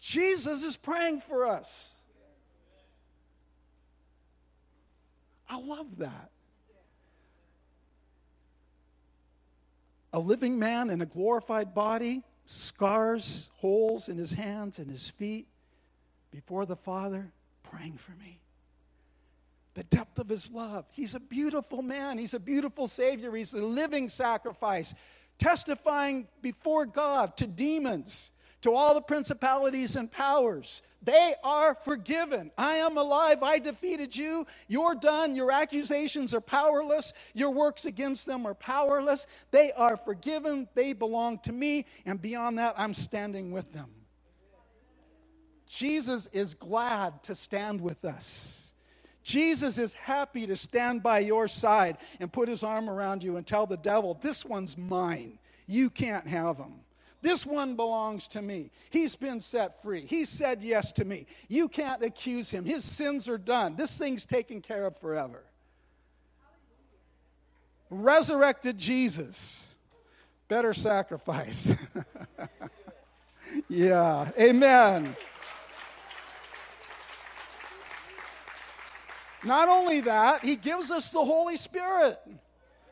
Jesus 0.00 0.62
is 0.62 0.76
praying 0.76 1.20
for 1.20 1.46
us. 1.46 1.94
I 5.48 5.60
love 5.60 5.98
that. 5.98 6.30
A 10.12 10.18
living 10.18 10.58
man 10.58 10.90
in 10.90 11.00
a 11.00 11.06
glorified 11.06 11.74
body, 11.74 12.22
scars, 12.44 13.50
holes 13.56 14.08
in 14.08 14.18
his 14.18 14.32
hands 14.32 14.78
and 14.78 14.90
his 14.90 15.08
feet, 15.08 15.46
before 16.30 16.66
the 16.66 16.76
Father, 16.76 17.32
praying 17.62 17.96
for 17.96 18.12
me. 18.12 18.40
The 19.74 19.84
depth 19.84 20.18
of 20.18 20.28
his 20.28 20.50
love. 20.50 20.84
He's 20.90 21.14
a 21.14 21.20
beautiful 21.20 21.82
man. 21.82 22.18
He's 22.18 22.34
a 22.34 22.40
beautiful 22.40 22.86
Savior. 22.86 23.34
He's 23.34 23.54
a 23.54 23.64
living 23.64 24.08
sacrifice, 24.08 24.94
testifying 25.38 26.26
before 26.42 26.86
God 26.86 27.36
to 27.36 27.46
demons 27.46 28.32
to 28.62 28.74
all 28.74 28.94
the 28.94 29.00
principalities 29.00 29.96
and 29.96 30.10
powers. 30.10 30.82
They 31.02 31.34
are 31.42 31.74
forgiven. 31.74 32.50
I 32.58 32.74
am 32.76 32.98
alive. 32.98 33.42
I 33.42 33.58
defeated 33.58 34.14
you. 34.14 34.46
You're 34.68 34.94
done. 34.94 35.34
Your 35.34 35.50
accusations 35.50 36.34
are 36.34 36.42
powerless. 36.42 37.14
Your 37.32 37.52
works 37.52 37.86
against 37.86 38.26
them 38.26 38.46
are 38.46 38.54
powerless. 38.54 39.26
They 39.50 39.72
are 39.72 39.96
forgiven. 39.96 40.68
They 40.74 40.92
belong 40.92 41.38
to 41.40 41.52
me. 41.52 41.86
And 42.04 42.20
beyond 42.20 42.58
that, 42.58 42.74
I'm 42.76 42.92
standing 42.92 43.50
with 43.50 43.72
them. 43.72 43.88
Jesus 45.66 46.28
is 46.32 46.52
glad 46.52 47.22
to 47.22 47.34
stand 47.34 47.80
with 47.80 48.04
us. 48.04 48.66
Jesus 49.22 49.78
is 49.78 49.94
happy 49.94 50.46
to 50.46 50.56
stand 50.56 51.02
by 51.02 51.20
your 51.20 51.46
side 51.46 51.98
and 52.18 52.32
put 52.32 52.48
his 52.48 52.62
arm 52.62 52.90
around 52.90 53.22
you 53.22 53.36
and 53.36 53.46
tell 53.46 53.66
the 53.66 53.76
devil, 53.76 54.14
This 54.20 54.44
one's 54.44 54.76
mine. 54.76 55.38
You 55.66 55.88
can't 55.88 56.26
have 56.26 56.58
him. 56.58 56.80
This 57.22 57.44
one 57.44 57.76
belongs 57.76 58.28
to 58.28 58.42
me. 58.42 58.70
He's 58.88 59.14
been 59.14 59.40
set 59.40 59.82
free. 59.82 60.06
He 60.06 60.24
said 60.24 60.62
yes 60.62 60.92
to 60.92 61.04
me. 61.04 61.26
You 61.48 61.68
can't 61.68 62.02
accuse 62.02 62.50
him. 62.50 62.64
His 62.64 62.84
sins 62.84 63.28
are 63.28 63.38
done. 63.38 63.76
This 63.76 63.96
thing's 63.98 64.24
taken 64.24 64.62
care 64.62 64.86
of 64.86 64.96
forever. 64.96 65.42
Resurrected 67.90 68.78
Jesus. 68.78 69.66
Better 70.48 70.72
sacrifice. 70.72 71.74
yeah. 73.68 74.30
Amen. 74.38 75.14
Not 79.44 79.68
only 79.68 80.00
that, 80.02 80.44
he 80.44 80.56
gives 80.56 80.90
us 80.90 81.10
the 81.12 81.24
Holy 81.24 81.56
Spirit 81.56 82.18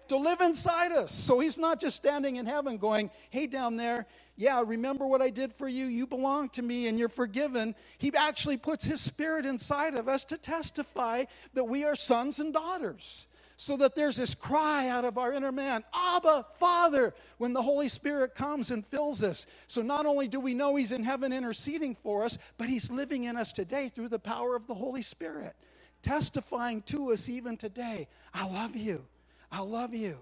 to 0.09 0.17
live 0.17 0.41
inside 0.41 0.93
us. 0.93 1.13
So 1.13 1.41
he's 1.41 1.59
not 1.59 1.81
just 1.81 1.97
standing 1.97 2.37
in 2.37 2.47
heaven 2.47 2.79
going, 2.79 3.11
hey, 3.31 3.47
down 3.47 3.77
there, 3.77 4.07
yeah, 4.37 4.63
remember 4.65 5.07
what 5.07 5.21
I 5.21 5.31
did 5.31 5.53
for 5.53 5.69
you? 5.69 5.87
You 5.87 6.07
belong 6.07 6.49
to 6.51 6.63
me 6.63 6.87
and 6.87 6.99
you're 6.99 7.09
forgiven. 7.09 7.75
He 7.99 8.13
actually 8.17 8.57
puts 8.57 8.85
his 8.85 9.01
spirit 9.01 9.47
inside 9.47 9.95
of 9.95 10.09
us 10.09 10.25
to 10.27 10.39
testify 10.39 11.25
that 11.55 11.65
we 11.65 11.85
are 11.85 11.97
sons 11.97 12.39
and 12.39 12.53
daughters. 12.53 13.27
So 13.61 13.77
that 13.79 13.97
there's 13.97 14.15
this 14.15 14.37
cry 14.37 14.89
out 14.89 15.05
of 15.05 15.19
our 15.19 15.33
inner 15.33 15.51
man, 15.51 15.83
Abba, 15.93 16.47
Father, 16.61 17.13
when 17.39 17.55
the 17.55 17.63
Holy 17.63 17.89
Spirit 17.89 18.37
comes 18.37 18.71
and 18.71 18.87
fills 18.87 19.21
us. 19.21 19.47
So 19.67 19.83
not 19.83 20.07
only 20.07 20.29
do 20.29 20.39
we 20.39 20.55
know 20.55 20.77
He's 20.77 20.93
in 20.93 21.03
heaven 21.03 21.33
interceding 21.33 21.97
for 21.97 22.25
us, 22.25 22.39
but 22.57 22.69
He's 22.69 22.89
living 22.89 23.25
in 23.25 23.37
us 23.37 23.53
today 23.53 23.89
through 23.89 24.11
the 24.11 24.21
power 24.21 24.55
of 24.55 24.69
the 24.69 24.75
Holy 24.75 25.03
Spirit 25.03 25.57
testifying 26.03 26.83
to 26.83 27.13
us 27.13 27.29
even 27.29 27.57
today 27.57 28.09
I 28.33 28.47
love 28.47 28.77
you. 28.77 29.05
I 29.51 29.61
love 29.61 29.95
you. 29.95 30.19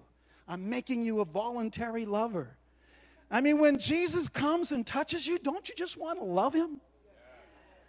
I'm 0.48 0.68
making 0.68 1.02
you 1.02 1.20
a 1.20 1.24
voluntary 1.24 2.06
lover. 2.06 2.56
I 3.30 3.40
mean, 3.40 3.58
when 3.58 3.78
Jesus 3.78 4.28
comes 4.28 4.70
and 4.70 4.86
touches 4.86 5.26
you, 5.26 5.38
don't 5.38 5.68
you 5.68 5.74
just 5.74 5.96
want 5.96 6.18
to 6.20 6.24
love 6.24 6.54
him? 6.54 6.80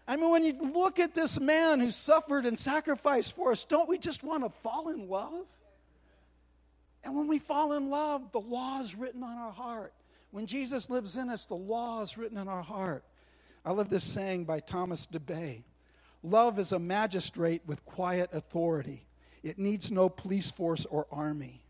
I 0.07 0.15
mean, 0.15 0.31
when 0.31 0.43
you 0.43 0.53
look 0.53 0.99
at 0.99 1.13
this 1.13 1.39
man 1.39 1.79
who 1.79 1.91
suffered 1.91 2.45
and 2.45 2.57
sacrificed 2.57 3.35
for 3.35 3.51
us, 3.51 3.65
don't 3.65 3.89
we 3.89 3.97
just 3.97 4.23
want 4.23 4.43
to 4.43 4.49
fall 4.49 4.89
in 4.89 5.09
love? 5.09 5.45
And 7.03 7.15
when 7.15 7.27
we 7.27 7.39
fall 7.39 7.73
in 7.73 7.89
love, 7.89 8.31
the 8.31 8.39
law 8.39 8.81
is 8.81 8.95
written 8.95 9.21
on 9.21 9.38
our 9.38 9.51
heart. 9.51 9.93
When 10.31 10.45
Jesus 10.45 10.89
lives 10.89 11.17
in 11.17 11.29
us, 11.29 11.45
the 11.45 11.55
law 11.55 12.01
is 12.01 12.17
written 12.17 12.38
in 12.38 12.47
our 12.47 12.63
heart. 12.63 13.03
I 13.63 13.71
love 13.71 13.89
this 13.89 14.03
saying 14.03 14.45
by 14.45 14.61
Thomas 14.61 15.05
Dubay. 15.05 15.63
Love 16.23 16.57
is 16.57 16.71
a 16.71 16.79
magistrate 16.79 17.61
with 17.65 17.85
quiet 17.85 18.29
authority. 18.33 19.06
It 19.47 19.57
needs 19.57 19.91
no 19.91 20.09
police 20.09 20.51
force 20.51 20.85
or 20.85 21.07
army. 21.09 21.61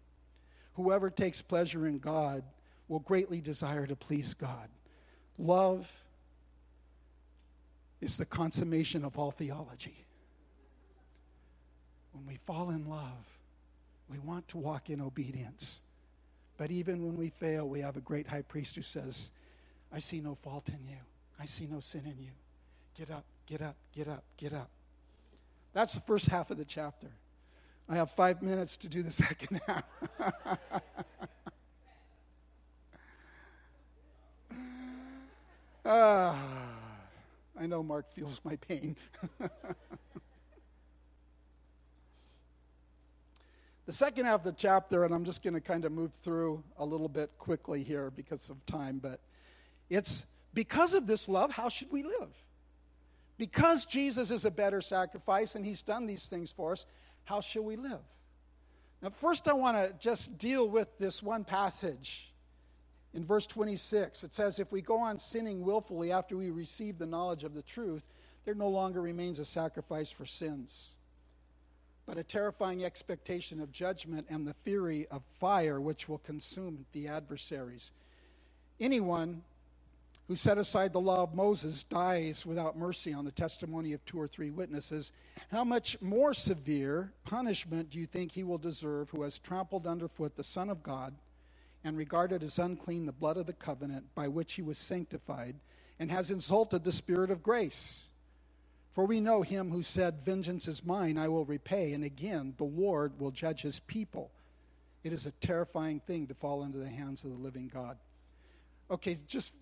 Whoever 0.73 1.11
takes 1.11 1.43
pleasure 1.43 1.85
in 1.85 1.99
God 1.99 2.43
will 2.87 3.01
greatly 3.01 3.39
desire 3.39 3.85
to 3.85 3.95
please 3.95 4.33
God. 4.33 4.67
Love 5.37 5.91
is 8.01 8.17
the 8.17 8.25
consummation 8.25 9.05
of 9.05 9.19
all 9.19 9.29
theology. 9.29 10.07
When 12.13 12.25
we 12.25 12.39
fall 12.47 12.71
in 12.71 12.89
love, 12.89 13.37
we 14.09 14.17
want 14.17 14.47
to 14.47 14.57
walk 14.57 14.89
in 14.89 14.99
obedience. 14.99 15.83
But 16.57 16.71
even 16.71 17.05
when 17.05 17.15
we 17.15 17.29
fail, 17.29 17.69
we 17.69 17.81
have 17.81 17.95
a 17.95 18.01
great 18.01 18.25
high 18.25 18.41
priest 18.41 18.75
who 18.75 18.81
says, 18.81 19.29
I 19.93 19.99
see 19.99 20.19
no 20.19 20.33
fault 20.33 20.69
in 20.69 20.83
you. 20.87 20.97
I 21.39 21.45
see 21.45 21.67
no 21.67 21.79
sin 21.79 22.05
in 22.05 22.17
you. 22.23 22.31
Get 22.97 23.11
up, 23.11 23.25
get 23.45 23.61
up, 23.61 23.75
get 23.93 24.07
up, 24.07 24.23
get 24.35 24.53
up. 24.53 24.71
That's 25.73 25.93
the 25.93 26.01
first 26.01 26.25
half 26.29 26.49
of 26.49 26.57
the 26.57 26.65
chapter. 26.65 27.11
I 27.89 27.95
have 27.95 28.11
five 28.11 28.41
minutes 28.41 28.75
to 28.77 28.89
do 28.89 29.01
the 29.01 29.11
second 29.25 29.61
half. 29.65 29.83
ah, 35.85 36.37
I 37.59 37.65
know 37.65 37.81
Mark 37.81 38.11
feels 38.11 38.41
my 38.43 38.57
pain. 38.57 38.97
the 43.85 43.93
second 43.93 44.25
half 44.25 44.41
of 44.41 44.43
the 44.43 44.51
chapter, 44.51 45.05
and 45.05 45.13
I'm 45.13 45.23
just 45.23 45.41
going 45.41 45.53
to 45.53 45.61
kind 45.61 45.85
of 45.85 45.93
move 45.93 46.11
through 46.11 46.63
a 46.77 46.85
little 46.85 47.07
bit 47.07 47.31
quickly 47.37 47.83
here 47.83 48.11
because 48.11 48.49
of 48.49 48.65
time, 48.65 48.99
but 49.01 49.21
it's 49.89 50.25
because 50.53 50.93
of 50.93 51.07
this 51.07 51.29
love, 51.29 51.51
how 51.51 51.69
should 51.69 51.91
we 51.91 52.03
live? 52.03 52.33
Because 53.37 53.85
Jesus 53.85 54.29
is 54.29 54.43
a 54.43 54.51
better 54.51 54.81
sacrifice 54.81 55.55
and 55.55 55.65
he's 55.65 55.81
done 55.81 56.05
these 56.05 56.27
things 56.27 56.51
for 56.51 56.73
us, 56.73 56.85
how 57.27 57.41
shall 57.41 57.63
we 57.63 57.75
live? 57.75 57.99
Now, 59.01 59.09
first, 59.09 59.49
I 59.49 59.53
want 59.53 59.75
to 59.75 59.93
just 59.99 60.37
deal 60.37 60.67
with 60.69 60.97
this 60.97 61.21
one 61.21 61.43
passage. 61.43 62.31
In 63.13 63.25
verse 63.25 63.45
26, 63.45 64.23
it 64.23 64.33
says, 64.33 64.59
If 64.59 64.71
we 64.71 64.81
go 64.81 64.99
on 64.99 65.19
sinning 65.19 65.61
willfully 65.61 66.09
after 66.09 66.37
we 66.37 66.51
receive 66.51 66.97
the 66.97 67.05
knowledge 67.05 67.43
of 67.43 67.53
the 67.53 67.61
truth, 67.61 68.07
there 68.45 68.55
no 68.55 68.69
longer 68.69 69.01
remains 69.01 69.39
a 69.39 69.45
sacrifice 69.45 70.09
for 70.09 70.25
sins, 70.25 70.93
but 72.05 72.17
a 72.17 72.23
terrifying 72.23 72.85
expectation 72.85 73.59
of 73.59 73.73
judgment 73.73 74.25
and 74.29 74.47
the 74.47 74.53
fury 74.53 75.05
of 75.11 75.21
fire 75.37 75.81
which 75.81 76.07
will 76.07 76.19
consume 76.19 76.85
the 76.93 77.09
adversaries. 77.09 77.91
Anyone 78.79 79.43
who 80.27 80.35
set 80.35 80.57
aside 80.57 80.91
the 80.91 80.99
law 80.99 81.23
of 81.23 81.33
Moses 81.33 81.83
dies 81.83 82.45
without 82.45 82.77
mercy 82.77 83.13
on 83.13 83.23
the 83.23 83.31
testimony 83.31 83.93
of 83.93 84.03
two 84.05 84.19
or 84.19 84.27
three 84.27 84.51
witnesses, 84.51 85.13
how 85.51 85.63
much 85.63 85.99
more 86.01 86.33
severe 86.33 87.13
punishment 87.23 87.89
do 87.89 87.99
you 87.99 88.05
think 88.05 88.31
he 88.31 88.43
will 88.43 88.57
deserve 88.57 89.09
who 89.09 89.23
has 89.23 89.39
trampled 89.39 89.87
underfoot 89.87 90.35
the 90.35 90.43
Son 90.43 90.69
of 90.69 90.83
God 90.83 91.15
and 91.83 91.97
regarded 91.97 92.43
as 92.43 92.59
unclean 92.59 93.05
the 93.05 93.13
blood 93.13 93.37
of 93.37 93.45
the 93.45 93.53
covenant 93.53 94.13
by 94.15 94.27
which 94.27 94.53
he 94.53 94.61
was 94.61 94.77
sanctified 94.77 95.55
and 95.97 96.11
has 96.11 96.29
insulted 96.29 96.83
the 96.83 96.91
Spirit 96.91 97.31
of 97.31 97.41
grace? 97.41 98.09
For 98.91 99.05
we 99.05 99.21
know 99.21 99.43
him 99.43 99.69
who 99.69 99.83
said, 99.83 100.21
Vengeance 100.21 100.67
is 100.67 100.83
mine, 100.83 101.17
I 101.17 101.29
will 101.29 101.45
repay, 101.45 101.93
and 101.93 102.03
again 102.03 102.55
the 102.57 102.65
Lord 102.65 103.19
will 103.19 103.31
judge 103.31 103.61
his 103.61 103.79
people. 103.79 104.31
It 105.03 105.13
is 105.13 105.25
a 105.25 105.31
terrifying 105.31 106.01
thing 106.01 106.27
to 106.27 106.33
fall 106.33 106.63
into 106.63 106.79
the 106.79 106.89
hands 106.89 107.23
of 107.23 107.29
the 107.29 107.37
living 107.37 107.71
God. 107.73 107.97
Okay, 108.89 109.17
just 109.27 109.53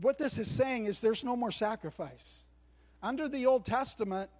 what 0.00 0.18
this 0.18 0.38
is 0.38 0.50
saying 0.50 0.86
is 0.86 1.00
there's 1.00 1.24
no 1.24 1.36
more 1.36 1.50
sacrifice. 1.50 2.44
Under 3.02 3.28
the 3.28 3.46
Old 3.46 3.64
Testament, 3.64 4.30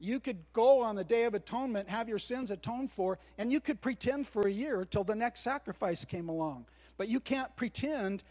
you 0.00 0.20
could 0.20 0.38
go 0.52 0.82
on 0.82 0.96
the 0.96 1.04
Day 1.04 1.24
of 1.24 1.34
Atonement, 1.34 1.88
have 1.88 2.08
your 2.08 2.18
sins 2.18 2.50
atoned 2.50 2.90
for, 2.90 3.18
and 3.38 3.52
you 3.52 3.60
could 3.60 3.80
pretend 3.80 4.26
for 4.26 4.46
a 4.46 4.50
year 4.50 4.80
until 4.80 5.04
the 5.04 5.14
next 5.14 5.40
sacrifice 5.40 6.04
came 6.04 6.28
along. 6.28 6.66
But 6.96 7.08
you 7.08 7.20
can't 7.20 7.54
pretend 7.56 8.22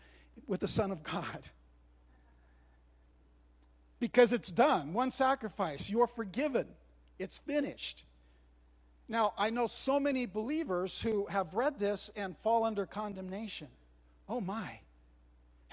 with 0.48 0.60
the 0.60 0.68
Son 0.68 0.92
of 0.92 1.04
God. 1.04 1.50
Because 4.00 4.34
it's 4.34 4.52
done. 4.52 4.94
One 4.94 5.12
sacrifice. 5.12 5.90
You're 5.90 6.08
forgiven. 6.08 6.68
It's 7.20 7.38
finished. 7.38 8.04
Now, 9.08 9.34
I 9.38 9.50
know 9.50 9.68
so 9.68 10.00
many 10.00 10.26
believers 10.26 11.02
who 11.02 11.26
have 11.28 11.54
read 11.54 11.80
this 11.80 12.12
and 12.16 12.38
fall 12.38 12.64
under 12.64 12.86
condemnation. 12.86 13.68
Oh 14.28 14.42
my. 14.42 14.80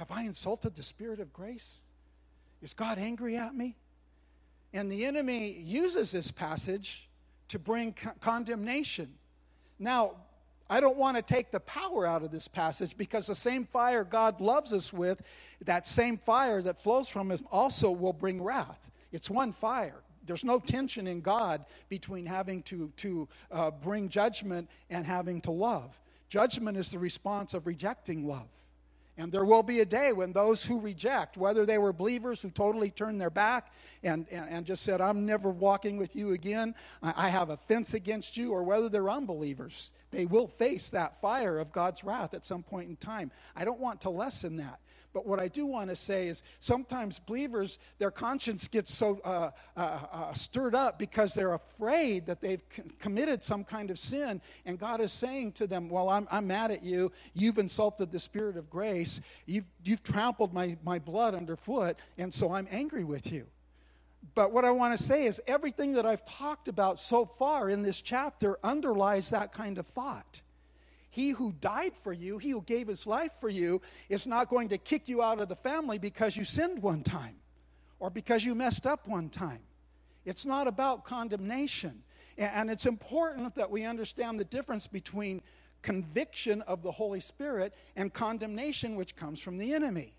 Have 0.01 0.11
I 0.11 0.22
insulted 0.22 0.74
the 0.74 0.82
Spirit 0.82 1.20
of 1.20 1.30
grace? 1.30 1.82
Is 2.62 2.72
God 2.72 2.96
angry 2.96 3.36
at 3.36 3.55
me? 3.55 3.76
And 4.72 4.90
the 4.90 5.05
enemy 5.05 5.53
uses 5.62 6.11
this 6.11 6.30
passage 6.30 7.07
to 7.48 7.59
bring 7.59 7.92
co- 7.92 8.12
condemnation. 8.18 9.12
Now, 9.78 10.12
I 10.70 10.80
don't 10.80 10.96
want 10.96 11.18
to 11.18 11.22
take 11.22 11.51
the 11.51 11.61
power 11.61 12.07
out 12.07 12.22
of 12.22 12.30
this 12.30 12.48
passage 12.48 12.96
because 12.96 13.26
the 13.26 13.34
same 13.34 13.66
fire 13.66 14.03
God 14.03 14.40
loves 14.40 14.72
us 14.72 14.90
with, 14.90 15.20
that 15.66 15.86
same 15.86 16.16
fire 16.16 16.62
that 16.62 16.80
flows 16.80 17.11
from 17.11 17.30
us, 17.30 17.42
also 17.53 17.90
will 17.90 18.14
bring 18.14 18.42
wrath. 18.42 18.90
It's 19.12 19.28
one 19.28 19.53
fire. 19.53 20.01
There's 20.24 20.44
no 20.44 20.61
tension 20.61 21.07
in 21.09 21.20
God 21.20 21.66
between 21.90 22.24
having 22.24 22.62
to, 22.62 22.90
to 22.96 23.28
uh, 23.53 23.70
bring 23.70 24.09
judgment 24.09 24.70
and 24.88 25.05
having 25.05 25.42
to 25.42 25.51
love. 25.51 26.01
Judgment 26.30 26.78
is 26.78 26.88
the 26.88 26.98
response 26.98 27.53
of 27.53 27.66
rejecting 27.66 28.26
love. 28.26 28.48
And 29.21 29.31
there 29.31 29.45
will 29.45 29.62
be 29.62 29.81
a 29.81 29.85
day 29.85 30.14
when 30.14 30.33
those 30.33 30.64
who 30.64 30.81
reject, 30.81 31.37
whether 31.37 31.66
they 31.66 31.77
were 31.77 31.93
believers 31.93 32.41
who 32.41 32.49
totally 32.49 32.91
turned 32.91 33.21
their 33.21 33.29
back 33.29 33.71
and, 34.03 34.27
and, 34.31 34.49
and 34.49 34.64
just 34.64 34.83
said, 34.83 35.03
I'm 35.03 35.27
never 35.27 35.51
walking 35.51 35.99
with 35.99 36.16
you 36.16 36.33
again, 36.33 36.75
I, 37.03 37.27
I 37.27 37.29
have 37.29 37.51
offense 37.51 37.93
against 37.93 38.39
you, 38.39 38.53
or 38.53 38.62
whether 38.62 38.89
they're 38.89 39.11
unbelievers, 39.11 39.93
they 40.11 40.25
will 40.25 40.47
face 40.47 40.89
that 40.91 41.21
fire 41.21 41.59
of 41.59 41.71
God's 41.71 42.03
wrath 42.03 42.33
at 42.33 42.47
some 42.47 42.62
point 42.62 42.89
in 42.89 42.97
time. 42.97 43.31
I 43.55 43.66
don't 43.66 43.79
want 43.79 44.01
to 44.03 44.11
lessen 44.11 44.57
that. 44.57 44.81
But 45.12 45.26
what 45.26 45.40
I 45.40 45.48
do 45.48 45.66
want 45.66 45.90
to 45.90 45.96
say 45.96 46.28
is 46.28 46.42
sometimes 46.61 47.18
believers, 47.18 47.78
their 47.98 48.12
conscience 48.12 48.68
gets 48.68 48.94
so 48.94 49.20
uh, 49.24 49.50
uh, 49.76 50.00
uh, 50.12 50.32
stirred 50.34 50.74
up 50.74 50.98
because 50.98 51.34
they're 51.34 51.54
afraid 51.54 52.26
that 52.26 52.40
they've 52.40 52.62
c- 52.74 52.82
committed 53.00 53.42
some 53.42 53.64
kind 53.64 53.90
of 53.90 53.98
sin. 53.98 54.40
And 54.66 54.78
God 54.78 55.00
is 55.00 55.12
saying 55.12 55.52
to 55.52 55.66
them, 55.66 55.88
Well, 55.88 56.08
I'm, 56.08 56.28
I'm 56.30 56.46
mad 56.46 56.70
at 56.70 56.84
you. 56.84 57.11
You've 57.34 57.58
insulted 57.58 58.12
the 58.12 58.20
Spirit 58.20 58.56
of 58.56 58.70
grace. 58.70 59.20
You've, 59.46 59.64
you've 59.84 60.04
trampled 60.04 60.54
my, 60.54 60.76
my 60.84 61.00
blood 61.00 61.34
underfoot. 61.34 61.98
And 62.16 62.32
so 62.32 62.52
I'm 62.52 62.68
angry 62.70 63.04
with 63.04 63.32
you. 63.32 63.46
But 64.34 64.52
what 64.52 64.64
I 64.64 64.70
want 64.70 64.96
to 64.96 65.02
say 65.02 65.26
is 65.26 65.40
everything 65.46 65.92
that 65.94 66.06
I've 66.06 66.24
talked 66.24 66.68
about 66.68 67.00
so 67.00 67.24
far 67.24 67.68
in 67.68 67.82
this 67.82 68.00
chapter 68.00 68.58
underlies 68.62 69.30
that 69.30 69.52
kind 69.52 69.78
of 69.78 69.86
thought. 69.86 70.42
He 71.11 71.30
who 71.30 71.52
died 71.61 71.94
for 71.94 72.12
you, 72.12 72.38
he 72.38 72.50
who 72.50 72.62
gave 72.62 72.86
his 72.86 73.06
life 73.06 73.32
for 73.40 73.48
you, 73.48 73.82
is 74.08 74.26
not 74.26 74.48
going 74.48 74.68
to 74.68 74.78
kick 74.78 75.08
you 75.08 75.22
out 75.22 75.40
of 75.40 75.48
the 75.48 75.56
family 75.56 75.98
because 75.98 76.36
you 76.36 76.44
sinned 76.44 76.80
one 76.80 77.02
time 77.02 77.36
or 77.98 78.11
because 78.11 78.44
you 78.44 78.54
messed 78.54 78.86
up 78.86 79.08
one 79.08 79.28
time. 79.28 79.61
It's 80.24 80.46
not 80.46 80.68
about 80.68 81.04
condemnation. 81.04 82.02
And 82.38 82.70
it's 82.70 82.86
important 82.86 83.56
that 83.56 83.70
we 83.70 83.84
understand 83.84 84.38
the 84.38 84.44
difference 84.44 84.86
between 84.86 85.42
conviction 85.82 86.62
of 86.62 86.82
the 86.82 86.92
Holy 86.92 87.20
Spirit 87.20 87.74
and 87.96 88.12
condemnation, 88.12 88.94
which 88.94 89.16
comes 89.16 89.40
from 89.40 89.58
the 89.58 89.74
enemy. 89.74 90.14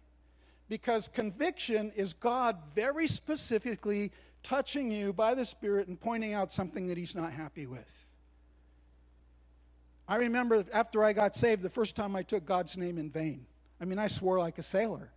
Because 0.67 1.07
conviction 1.07 1.91
is 1.95 2.13
God 2.13 2.57
very 2.75 3.07
specifically 3.07 4.11
touching 4.43 4.91
you 4.91 5.13
by 5.13 5.35
the 5.35 5.45
Spirit 5.45 5.87
and 5.87 5.99
pointing 5.99 6.33
out 6.33 6.51
something 6.51 6.87
that 6.87 6.97
He's 6.97 7.15
not 7.15 7.31
happy 7.31 7.65
with. 7.65 8.07
I 10.12 10.18
remember 10.18 10.66
after 10.74 11.05
I 11.05 11.14
got 11.14 11.38
saved, 11.38 11.62
the 11.62 11.70
first 11.70 11.95
time 11.95 12.18
I 12.18 12.22
took 12.22 12.45
God's 12.45 12.76
name 12.76 12.97
in 12.97 13.09
vain. 13.09 13.45
I 13.80 13.86
mean, 13.86 13.97
I 13.97 14.07
swore 14.07 14.39
like 14.39 14.57
a 14.57 14.64
sailor. 14.64 15.09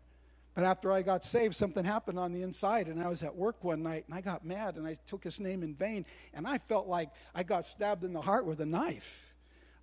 But 0.55 0.63
after 0.63 0.93
I 0.93 1.03
got 1.03 1.25
saved, 1.25 1.57
something 1.57 1.85
happened 1.85 2.17
on 2.17 2.31
the 2.31 2.43
inside, 2.43 2.87
and 2.87 3.03
I 3.03 3.09
was 3.09 3.25
at 3.25 3.35
work 3.35 3.65
one 3.65 3.83
night, 3.83 4.05
and 4.07 4.15
I 4.17 4.21
got 4.21 4.45
mad, 4.45 4.77
and 4.77 4.87
I 4.87 4.95
took 5.05 5.25
his 5.25 5.41
name 5.41 5.65
in 5.65 5.75
vain, 5.75 6.07
and 6.33 6.47
I 6.47 6.59
felt 6.59 6.87
like 6.87 7.11
I 7.35 7.43
got 7.43 7.67
stabbed 7.67 8.05
in 8.05 8.13
the 8.13 8.21
heart 8.21 8.47
with 8.47 8.61
a 8.61 8.67
knife. 8.67 9.35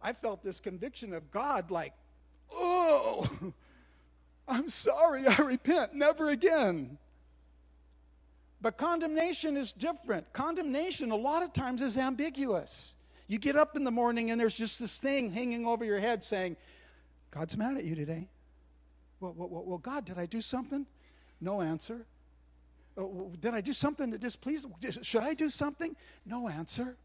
I 0.01 0.13
felt 0.13 0.45
this 0.45 0.61
conviction 0.61 1.11
of 1.11 1.29
God, 1.29 1.71
like, 1.71 1.91
oh, 2.49 3.29
I'm 4.47 4.69
sorry, 4.69 5.27
I 5.27 5.41
repent, 5.41 5.93
never 5.93 6.29
again. 6.29 6.97
But 8.61 8.77
condemnation 8.77 9.57
is 9.57 9.73
different. 9.73 10.31
Condemnation, 10.31 11.11
a 11.11 11.17
lot 11.17 11.43
of 11.43 11.51
times, 11.51 11.81
is 11.81 11.97
ambiguous. 11.97 12.95
You 13.31 13.39
get 13.39 13.55
up 13.55 13.77
in 13.77 13.85
the 13.85 13.91
morning 13.91 14.29
and 14.29 14.37
there's 14.37 14.57
just 14.57 14.77
this 14.77 14.99
thing 14.99 15.29
hanging 15.29 15.65
over 15.65 15.85
your 15.85 16.01
head 16.01 16.21
saying, 16.21 16.57
God's 17.31 17.55
mad 17.55 17.77
at 17.77 17.85
you 17.85 17.95
today. 17.95 18.27
Well, 19.21 19.33
well, 19.37 19.63
well 19.65 19.77
God, 19.77 20.03
did 20.03 20.19
I 20.19 20.25
do 20.25 20.41
something? 20.41 20.85
No 21.39 21.61
answer. 21.61 22.05
Oh, 22.97 23.31
did 23.39 23.53
I 23.53 23.61
do 23.61 23.71
something 23.71 24.11
to 24.11 24.17
displease? 24.17 24.65
Should 25.01 25.23
I 25.23 25.33
do 25.33 25.49
something? 25.49 25.95
No 26.25 26.49
answer. 26.49 26.97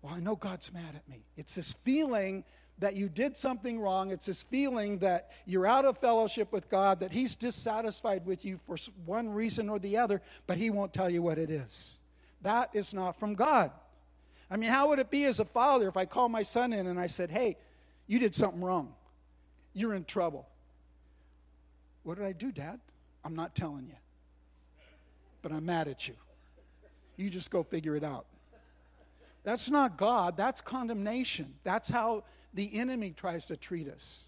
Well, 0.00 0.14
I 0.14 0.20
know 0.20 0.36
God's 0.36 0.72
mad 0.72 0.94
at 0.94 1.06
me. 1.06 1.20
It's 1.36 1.56
this 1.56 1.74
feeling 1.74 2.42
that 2.78 2.96
you 2.96 3.10
did 3.10 3.36
something 3.36 3.78
wrong. 3.78 4.10
It's 4.10 4.24
this 4.24 4.42
feeling 4.42 5.00
that 5.00 5.32
you're 5.44 5.66
out 5.66 5.84
of 5.84 5.98
fellowship 5.98 6.50
with 6.50 6.70
God, 6.70 7.00
that 7.00 7.12
He's 7.12 7.36
dissatisfied 7.36 8.24
with 8.24 8.46
you 8.46 8.56
for 8.66 8.78
one 9.04 9.28
reason 9.28 9.68
or 9.68 9.78
the 9.78 9.98
other, 9.98 10.22
but 10.46 10.56
He 10.56 10.70
won't 10.70 10.94
tell 10.94 11.10
you 11.10 11.20
what 11.20 11.36
it 11.36 11.50
is. 11.50 11.98
That 12.40 12.70
is 12.72 12.94
not 12.94 13.20
from 13.20 13.34
God. 13.34 13.70
I 14.50 14.56
mean, 14.56 14.70
how 14.70 14.88
would 14.88 14.98
it 14.98 15.10
be 15.10 15.24
as 15.24 15.40
a 15.40 15.44
father 15.44 15.88
if 15.88 15.96
I 15.96 16.04
called 16.04 16.30
my 16.30 16.42
son 16.42 16.72
in 16.72 16.86
and 16.86 17.00
I 17.00 17.08
said, 17.08 17.30
Hey, 17.30 17.56
you 18.06 18.18
did 18.18 18.34
something 18.34 18.60
wrong? 18.60 18.94
You're 19.74 19.94
in 19.94 20.04
trouble. 20.04 20.48
What 22.02 22.16
did 22.16 22.24
I 22.24 22.32
do, 22.32 22.52
Dad? 22.52 22.78
I'm 23.24 23.34
not 23.34 23.54
telling 23.54 23.86
you. 23.88 23.96
But 25.42 25.52
I'm 25.52 25.66
mad 25.66 25.88
at 25.88 26.06
you. 26.06 26.14
You 27.16 27.30
just 27.30 27.50
go 27.50 27.62
figure 27.62 27.96
it 27.96 28.04
out. 28.04 28.26
That's 29.42 29.70
not 29.70 29.96
God, 29.96 30.36
that's 30.36 30.60
condemnation. 30.60 31.54
That's 31.62 31.88
how 31.88 32.24
the 32.52 32.78
enemy 32.78 33.14
tries 33.16 33.46
to 33.46 33.56
treat 33.56 33.88
us. 33.88 34.26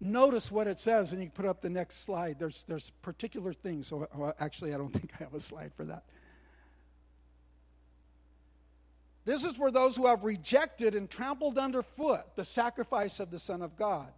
Notice 0.00 0.52
what 0.52 0.66
it 0.66 0.78
says, 0.78 1.12
and 1.12 1.22
you 1.22 1.30
put 1.30 1.46
up 1.46 1.62
the 1.62 1.70
next 1.70 2.04
slide. 2.04 2.38
There's, 2.38 2.64
there's 2.64 2.90
particular 3.00 3.54
things. 3.54 3.86
So, 3.86 4.06
well, 4.14 4.34
actually, 4.38 4.74
I 4.74 4.76
don't 4.76 4.92
think 4.92 5.12
I 5.18 5.24
have 5.24 5.34
a 5.34 5.40
slide 5.40 5.72
for 5.74 5.84
that. 5.84 6.04
This 9.24 9.44
is 9.44 9.56
for 9.56 9.70
those 9.70 9.96
who 9.96 10.06
have 10.06 10.22
rejected 10.22 10.94
and 10.94 11.08
trampled 11.08 11.56
underfoot 11.56 12.36
the 12.36 12.44
sacrifice 12.44 13.20
of 13.20 13.30
the 13.30 13.38
Son 13.38 13.62
of 13.62 13.76
God. 13.76 14.12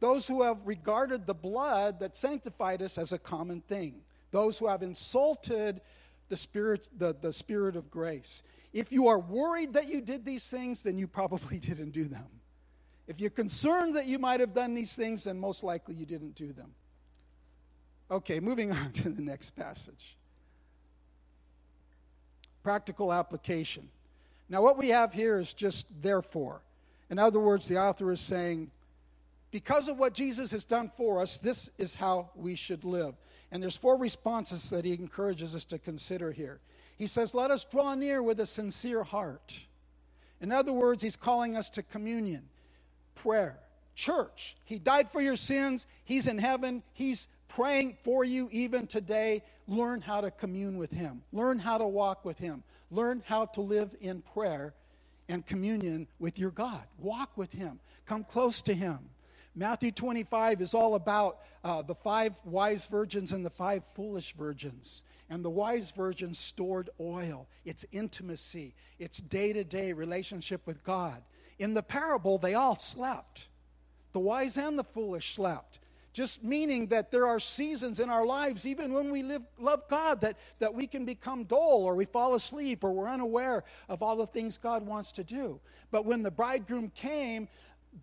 Those 0.00 0.26
who 0.26 0.42
have 0.42 0.58
regarded 0.64 1.26
the 1.26 1.34
blood 1.34 2.00
that 2.00 2.16
sanctified 2.16 2.82
us 2.82 2.98
as 2.98 3.12
a 3.12 3.18
common 3.18 3.60
thing. 3.60 4.02
Those 4.32 4.58
who 4.58 4.66
have 4.66 4.82
insulted 4.82 5.80
the 6.28 6.36
spirit, 6.36 6.88
the, 6.96 7.14
the 7.14 7.32
spirit 7.32 7.76
of 7.76 7.90
grace. 7.90 8.42
If 8.72 8.90
you 8.90 9.06
are 9.06 9.18
worried 9.18 9.74
that 9.74 9.88
you 9.88 10.00
did 10.00 10.24
these 10.24 10.44
things, 10.44 10.82
then 10.82 10.98
you 10.98 11.06
probably 11.06 11.58
didn't 11.60 11.90
do 11.90 12.04
them. 12.04 12.26
If 13.06 13.20
you're 13.20 13.30
concerned 13.30 13.94
that 13.94 14.06
you 14.06 14.18
might 14.18 14.40
have 14.40 14.54
done 14.54 14.74
these 14.74 14.94
things, 14.96 15.24
then 15.24 15.38
most 15.38 15.62
likely 15.62 15.94
you 15.94 16.06
didn't 16.06 16.34
do 16.34 16.52
them. 16.52 16.72
Okay, 18.10 18.40
moving 18.40 18.72
on 18.72 18.90
to 18.92 19.10
the 19.10 19.22
next 19.22 19.52
passage 19.52 20.16
practical 22.62 23.12
application. 23.12 23.88
Now, 24.48 24.62
what 24.62 24.76
we 24.76 24.88
have 24.88 25.12
here 25.12 25.38
is 25.38 25.52
just 25.52 25.86
therefore. 26.02 26.60
In 27.10 27.18
other 27.18 27.40
words, 27.40 27.68
the 27.68 27.78
author 27.78 28.12
is 28.12 28.20
saying, 28.20 28.70
because 29.50 29.88
of 29.88 29.98
what 29.98 30.14
Jesus 30.14 30.50
has 30.50 30.64
done 30.64 30.90
for 30.96 31.20
us, 31.20 31.38
this 31.38 31.70
is 31.78 31.94
how 31.94 32.30
we 32.34 32.54
should 32.54 32.84
live. 32.84 33.14
And 33.50 33.62
there's 33.62 33.76
four 33.76 33.98
responses 33.98 34.70
that 34.70 34.84
he 34.84 34.94
encourages 34.94 35.54
us 35.54 35.64
to 35.66 35.78
consider 35.78 36.32
here. 36.32 36.58
He 36.96 37.06
says, 37.06 37.34
Let 37.34 37.50
us 37.50 37.64
draw 37.64 37.94
near 37.94 38.22
with 38.22 38.40
a 38.40 38.46
sincere 38.46 39.04
heart. 39.04 39.66
In 40.40 40.50
other 40.50 40.72
words, 40.72 41.02
he's 41.02 41.16
calling 41.16 41.54
us 41.54 41.68
to 41.70 41.82
communion, 41.82 42.44
prayer, 43.14 43.58
church. 43.94 44.56
He 44.64 44.78
died 44.78 45.10
for 45.10 45.20
your 45.20 45.36
sins. 45.36 45.86
He's 46.04 46.26
in 46.26 46.38
heaven. 46.38 46.82
He's 46.94 47.28
praying 47.54 47.96
for 48.00 48.24
you 48.24 48.48
even 48.52 48.86
today. 48.86 49.42
Learn 49.68 50.00
how 50.00 50.20
to 50.20 50.30
commune 50.30 50.76
with 50.76 50.92
Him, 50.92 51.22
learn 51.32 51.58
how 51.58 51.78
to 51.78 51.86
walk 51.86 52.24
with 52.24 52.38
Him, 52.38 52.62
learn 52.90 53.22
how 53.26 53.46
to 53.46 53.60
live 53.60 53.94
in 54.00 54.22
prayer 54.22 54.74
and 55.28 55.46
communion 55.46 56.08
with 56.18 56.38
your 56.38 56.50
God. 56.50 56.82
Walk 56.98 57.36
with 57.36 57.52
Him, 57.52 57.80
come 58.06 58.24
close 58.24 58.62
to 58.62 58.74
Him. 58.74 58.98
Matthew 59.54 59.92
25 59.92 60.62
is 60.62 60.72
all 60.72 60.94
about 60.94 61.38
uh, 61.62 61.82
the 61.82 61.94
five 61.94 62.34
wise 62.44 62.86
virgins 62.86 63.32
and 63.32 63.44
the 63.44 63.50
five 63.50 63.84
foolish 63.94 64.34
virgins. 64.34 65.02
And 65.28 65.44
the 65.44 65.50
wise 65.50 65.90
virgins 65.92 66.38
stored 66.38 66.90
oil. 67.00 67.48
It's 67.64 67.86
intimacy, 67.92 68.74
it's 68.98 69.18
day 69.18 69.52
to 69.52 69.64
day 69.64 69.92
relationship 69.92 70.66
with 70.66 70.82
God. 70.84 71.22
In 71.58 71.74
the 71.74 71.82
parable, 71.82 72.38
they 72.38 72.54
all 72.54 72.76
slept. 72.76 73.48
The 74.12 74.20
wise 74.20 74.58
and 74.58 74.78
the 74.78 74.84
foolish 74.84 75.34
slept 75.34 75.78
just 76.12 76.44
meaning 76.44 76.88
that 76.88 77.10
there 77.10 77.26
are 77.26 77.40
seasons 77.40 77.98
in 77.98 78.10
our 78.10 78.26
lives, 78.26 78.66
even 78.66 78.92
when 78.92 79.10
we 79.10 79.22
live, 79.22 79.42
love 79.58 79.84
God, 79.88 80.20
that, 80.20 80.36
that 80.58 80.74
we 80.74 80.86
can 80.86 81.04
become 81.04 81.44
dull 81.44 81.82
or 81.84 81.94
we 81.94 82.04
fall 82.04 82.34
asleep 82.34 82.84
or 82.84 82.92
we're 82.92 83.08
unaware 83.08 83.64
of 83.88 84.02
all 84.02 84.16
the 84.16 84.26
things 84.26 84.58
God 84.58 84.86
wants 84.86 85.12
to 85.12 85.24
do. 85.24 85.60
But 85.90 86.04
when 86.04 86.22
the 86.22 86.30
bridegroom 86.30 86.90
came, 86.94 87.48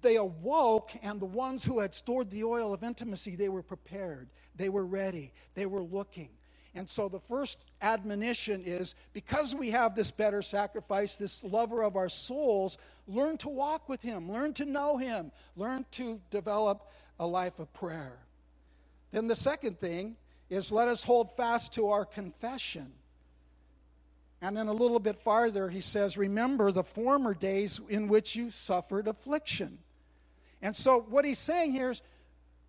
they 0.01 0.17
awoke, 0.17 0.91
and 1.01 1.19
the 1.19 1.25
ones 1.25 1.63
who 1.63 1.79
had 1.79 1.93
stored 1.93 2.29
the 2.29 2.43
oil 2.43 2.73
of 2.73 2.83
intimacy, 2.83 3.35
they 3.35 3.49
were 3.49 3.63
prepared, 3.63 4.29
they 4.55 4.69
were 4.69 4.85
ready, 4.85 5.31
they 5.55 5.65
were 5.65 5.81
looking. 5.81 6.29
And 6.75 6.87
so 6.87 7.09
the 7.09 7.19
first 7.19 7.65
admonition 7.81 8.61
is 8.63 8.93
because 9.11 9.55
we 9.55 9.71
have 9.71 9.95
this 9.95 10.11
better 10.11 10.43
sacrifice, 10.43 11.17
this 11.17 11.43
lover 11.43 11.83
of 11.83 11.95
our 11.95 12.09
souls, 12.09 12.77
learn 13.07 13.37
to 13.37 13.49
walk 13.49 13.89
with 13.89 14.03
him, 14.03 14.31
learn 14.31 14.53
to 14.53 14.65
know 14.65 14.97
him, 14.97 15.31
learn 15.55 15.85
to 15.91 16.21
develop 16.29 16.91
a 17.19 17.27
life 17.27 17.59
of 17.59 17.71
prayer. 17.73 18.17
Then 19.11 19.27
the 19.27 19.35
second 19.35 19.79
thing 19.79 20.15
is 20.49 20.71
let 20.71 20.87
us 20.87 21.03
hold 21.03 21.35
fast 21.35 21.73
to 21.73 21.89
our 21.89 22.05
confession. 22.05 22.91
And 24.41 24.55
then 24.55 24.67
a 24.67 24.73
little 24.73 24.99
bit 24.99 25.19
farther, 25.19 25.69
he 25.69 25.81
says, 25.81 26.17
Remember 26.17 26.71
the 26.71 26.83
former 26.83 27.33
days 27.33 27.81
in 27.89 28.07
which 28.07 28.35
you 28.35 28.49
suffered 28.49 29.07
affliction. 29.07 29.79
And 30.61 30.75
so, 30.75 31.01
what 31.01 31.25
he's 31.25 31.39
saying 31.39 31.73
here 31.73 31.91
is, 31.91 32.01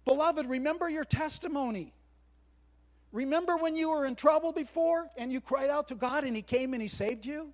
Beloved, 0.04 0.46
remember 0.46 0.88
your 0.88 1.04
testimony. 1.04 1.92
Remember 3.12 3.56
when 3.56 3.76
you 3.76 3.90
were 3.90 4.06
in 4.06 4.14
trouble 4.14 4.52
before 4.52 5.08
and 5.16 5.32
you 5.32 5.40
cried 5.40 5.70
out 5.70 5.88
to 5.88 5.94
God 5.94 6.24
and 6.24 6.34
He 6.34 6.42
came 6.42 6.72
and 6.72 6.82
He 6.82 6.88
saved 6.88 7.26
you? 7.26 7.52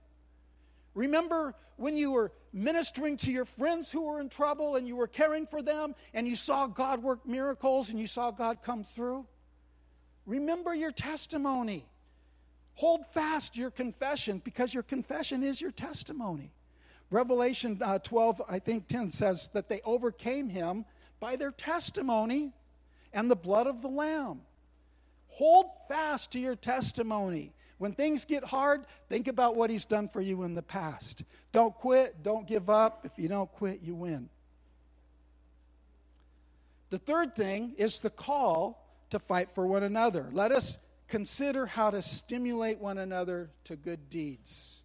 Remember 0.94 1.54
when 1.76 1.96
you 1.96 2.12
were 2.12 2.32
ministering 2.56 3.18
to 3.18 3.30
your 3.30 3.44
friends 3.44 3.90
who 3.90 4.02
were 4.02 4.20
in 4.20 4.28
trouble 4.30 4.76
and 4.76 4.88
you 4.88 4.96
were 4.96 5.06
caring 5.06 5.46
for 5.46 5.60
them 5.62 5.94
and 6.14 6.26
you 6.26 6.34
saw 6.34 6.66
God 6.66 7.02
work 7.02 7.26
miracles 7.26 7.90
and 7.90 8.00
you 8.00 8.06
saw 8.06 8.30
God 8.30 8.62
come 8.62 8.82
through? 8.82 9.26
Remember 10.24 10.74
your 10.74 10.90
testimony. 10.90 11.86
Hold 12.74 13.06
fast 13.06 13.56
your 13.56 13.70
confession 13.70 14.40
because 14.42 14.72
your 14.72 14.82
confession 14.82 15.42
is 15.42 15.60
your 15.60 15.70
testimony. 15.70 16.50
Revelation 17.10 17.78
uh, 17.80 17.98
12, 17.98 18.42
I 18.48 18.58
think 18.58 18.88
10 18.88 19.10
says 19.10 19.48
that 19.52 19.68
they 19.68 19.80
overcame 19.84 20.48
him 20.48 20.84
by 21.20 21.36
their 21.36 21.52
testimony 21.52 22.52
and 23.12 23.30
the 23.30 23.36
blood 23.36 23.66
of 23.66 23.82
the 23.82 23.88
Lamb. 23.88 24.40
Hold 25.28 25.66
fast 25.88 26.32
to 26.32 26.38
your 26.38 26.56
testimony. 26.56 27.52
When 27.78 27.92
things 27.92 28.24
get 28.24 28.44
hard, 28.44 28.84
think 29.08 29.28
about 29.28 29.56
what 29.56 29.70
He's 29.70 29.84
done 29.84 30.08
for 30.08 30.20
you 30.20 30.42
in 30.44 30.54
the 30.54 30.62
past. 30.62 31.22
Don't 31.52 31.74
quit, 31.74 32.22
don't 32.22 32.46
give 32.46 32.70
up. 32.70 33.04
If 33.04 33.12
you 33.16 33.28
don't 33.28 33.50
quit, 33.52 33.80
you 33.82 33.94
win. 33.94 34.28
The 36.90 36.98
third 36.98 37.34
thing 37.34 37.74
is 37.76 38.00
the 38.00 38.10
call 38.10 38.86
to 39.10 39.18
fight 39.18 39.50
for 39.50 39.66
one 39.66 39.82
another. 39.82 40.28
Let 40.32 40.52
us 40.52 40.78
consider 41.08 41.66
how 41.66 41.90
to 41.90 42.02
stimulate 42.02 42.78
one 42.78 42.98
another 42.98 43.50
to 43.64 43.76
good 43.76 44.08
deeds. 44.10 44.82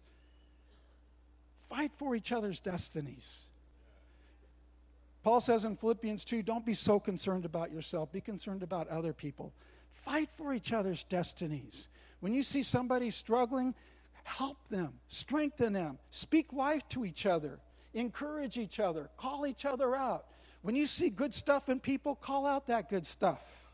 fight 1.68 1.92
for 1.96 2.14
each 2.14 2.32
other's 2.32 2.60
destinies. 2.60 3.46
Paul 5.22 5.40
says 5.40 5.64
in 5.64 5.76
Philippians 5.76 6.24
2 6.24 6.42
don't 6.42 6.66
be 6.66 6.74
so 6.74 7.00
concerned 7.00 7.44
about 7.46 7.72
yourself, 7.72 8.12
be 8.12 8.20
concerned 8.20 8.62
about 8.62 8.88
other 8.88 9.12
people. 9.14 9.54
Fight 9.92 10.30
for 10.30 10.52
each 10.52 10.72
other's 10.72 11.02
destinies. 11.04 11.88
When 12.22 12.32
you 12.32 12.44
see 12.44 12.62
somebody 12.62 13.10
struggling, 13.10 13.74
help 14.22 14.68
them, 14.68 15.00
strengthen 15.08 15.72
them, 15.72 15.98
speak 16.10 16.52
life 16.52 16.88
to 16.90 17.04
each 17.04 17.26
other, 17.26 17.58
encourage 17.94 18.56
each 18.56 18.78
other, 18.78 19.10
call 19.16 19.44
each 19.44 19.64
other 19.64 19.96
out. 19.96 20.26
When 20.62 20.76
you 20.76 20.86
see 20.86 21.10
good 21.10 21.34
stuff 21.34 21.68
in 21.68 21.80
people, 21.80 22.14
call 22.14 22.46
out 22.46 22.68
that 22.68 22.88
good 22.88 23.04
stuff. 23.06 23.66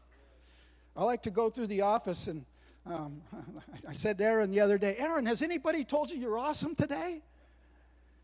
I 0.97 1.05
like 1.05 1.25
to 1.25 1.31
go 1.31 1.51
through 1.51 1.67
the 1.67 1.83
office 1.83 2.27
and 2.27 2.47
um, 2.87 3.21
I 3.87 3.93
said 3.93 4.17
to 4.17 4.25
Erin 4.25 4.51
the 4.51 4.61
other 4.61 4.79
day, 4.79 4.97
Erin, 4.97 5.27
has 5.27 5.43
anybody 5.43 5.85
told 5.85 6.11
you 6.11 6.19
you're 6.19 6.39
awesome 6.39 6.75
today? 6.75 7.21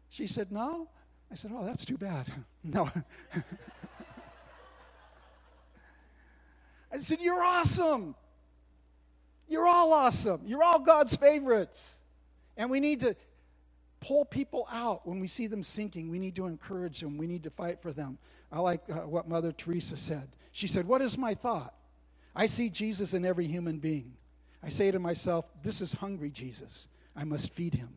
She 0.09 0.27
said, 0.27 0.51
No. 0.51 0.89
I 1.31 1.35
said, 1.35 1.51
Oh, 1.55 1.67
that's 1.67 1.85
too 1.85 1.99
bad. 1.99 2.33
No. 2.65 2.91
I 6.91 6.97
said, 6.97 7.21
You're 7.21 7.43
awesome. 7.43 8.15
You're 9.49 9.67
all 9.67 9.93
awesome. 9.93 10.43
You're 10.47 10.63
all 10.63 10.81
God's 10.81 11.17
favorites. 11.17 11.99
And 12.57 12.71
we 12.71 12.81
need 12.81 13.01
to 13.01 13.17
pull 14.01 14.25
people 14.25 14.67
out 14.71 15.07
when 15.07 15.21
we 15.21 15.27
see 15.27 15.47
them 15.47 15.63
sinking. 15.63 16.11
We 16.11 16.19
need 16.19 16.37
to 16.37 16.47
encourage 16.47 17.01
them. 17.01 17.19
We 17.19 17.27
need 17.27 17.43
to 17.45 17.51
fight 17.51 17.81
for 17.81 17.93
them. 17.93 18.19
I 18.53 18.61
like 18.61 18.83
uh, 18.91 19.01
what 19.01 19.29
Mother 19.29 19.53
Teresa 19.53 19.97
said. 19.97 20.29
She 20.53 20.67
said, 20.67 20.87
What 20.87 21.03
is 21.03 21.19
my 21.19 21.35
thought? 21.35 21.75
I 22.37 22.47
see 22.47 22.71
Jesus 22.71 23.15
in 23.15 23.25
every 23.25 23.47
human 23.47 23.79
being. 23.79 24.13
I 24.63 24.69
say 24.69 24.91
to 24.91 24.99
myself, 24.99 25.47
This 25.63 25.81
is 25.81 25.95
hungry 25.95 26.31
Jesus. 26.31 26.89
I 27.17 27.25
must 27.25 27.51
feed 27.51 27.75
him. 27.75 27.91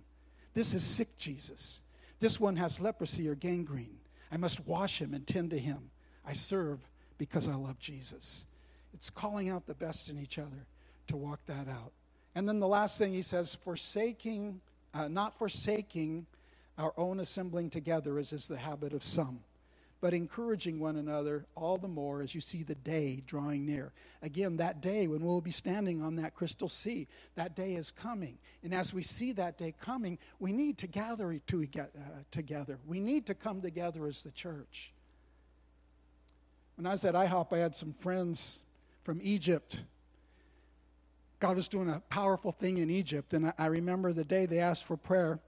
This 0.54 0.74
is 0.74 0.84
sick 0.84 1.18
Jesus. 1.18 1.82
This 2.20 2.40
one 2.40 2.56
has 2.56 2.82
leprosy 2.82 3.28
or 3.28 3.36
gangrene. 3.36 3.98
I 4.32 4.38
must 4.38 4.66
wash 4.66 5.00
him 5.02 5.14
and 5.14 5.26
tend 5.26 5.52
to 5.52 5.60
him. 5.60 5.92
I 6.26 6.34
serve 6.34 6.80
because 7.18 7.48
I 7.48 7.56
love 7.56 7.80
Jesus. 7.80 8.46
It's 8.94 9.10
calling 9.10 9.50
out 9.50 9.66
the 9.66 9.76
best 9.76 10.10
in 10.10 10.20
each 10.20 10.40
other 10.40 10.66
to 11.08 11.18
walk 11.18 11.40
that 11.48 11.68
out. 11.68 11.92
And 12.36 12.48
then 12.48 12.60
the 12.60 12.68
last 12.68 12.98
thing 12.98 13.14
he 13.14 13.22
says, 13.22 13.56
forsaking, 13.56 14.62
uh, 14.94 15.08
not 15.08 15.38
forsaking 15.38 16.26
our 16.78 16.94
own 16.98 17.20
assembling 17.20 17.70
together, 17.70 18.20
as 18.20 18.34
is 18.34 18.48
the 18.48 18.58
habit 18.58 18.94
of 18.94 19.04
some 19.04 19.40
but 20.00 20.14
encouraging 20.14 20.80
one 20.80 20.96
another 20.96 21.46
all 21.56 21.78
the 21.78 21.88
more 21.88 22.22
as 22.22 22.36
you 22.36 22.42
see 22.42 22.64
the 22.64 22.76
day 22.76 23.24
drawing 23.26 23.66
near. 23.66 23.92
Again, 24.22 24.58
that 24.58 24.82
day 24.82 25.08
when 25.08 25.22
we'll 25.22 25.42
be 25.42 25.52
standing 25.52 26.04
on 26.04 26.16
that 26.18 26.36
crystal 26.36 26.70
sea, 26.70 27.08
that 27.36 27.56
day 27.56 27.74
is 27.74 27.90
coming. 27.90 28.38
And 28.64 28.74
as 28.74 28.94
we 28.94 29.02
see 29.02 29.32
that 29.34 29.58
day 29.58 29.74
coming, 29.82 30.20
we 30.40 30.52
need 30.52 30.78
to 30.80 30.88
gather 30.88 31.40
to, 31.48 31.68
uh, 31.80 31.84
together. 32.30 32.78
We 32.86 33.00
need 33.00 33.26
to 33.28 33.34
come 33.34 33.62
together 33.62 34.06
as 34.08 34.22
the 34.22 34.32
church. 34.32 34.94
When 36.76 36.86
I 36.86 36.92
was 36.92 37.04
at 37.04 37.16
IHOP, 37.16 37.54
I 37.54 37.58
had 37.58 37.76
some 37.76 37.94
friends 37.94 38.64
from 39.04 39.20
Egypt. 39.24 39.82
God 41.40 41.56
was 41.56 41.68
doing 41.68 41.90
a 41.90 42.02
powerful 42.10 42.52
thing 42.52 42.78
in 42.78 42.90
Egypt, 42.90 43.34
and 43.34 43.48
I, 43.48 43.54
I 43.58 43.66
remember 43.68 44.12
the 44.12 44.24
day 44.24 44.46
they 44.46 44.60
asked 44.60 44.86
for 44.86 44.98
prayer 44.98 45.40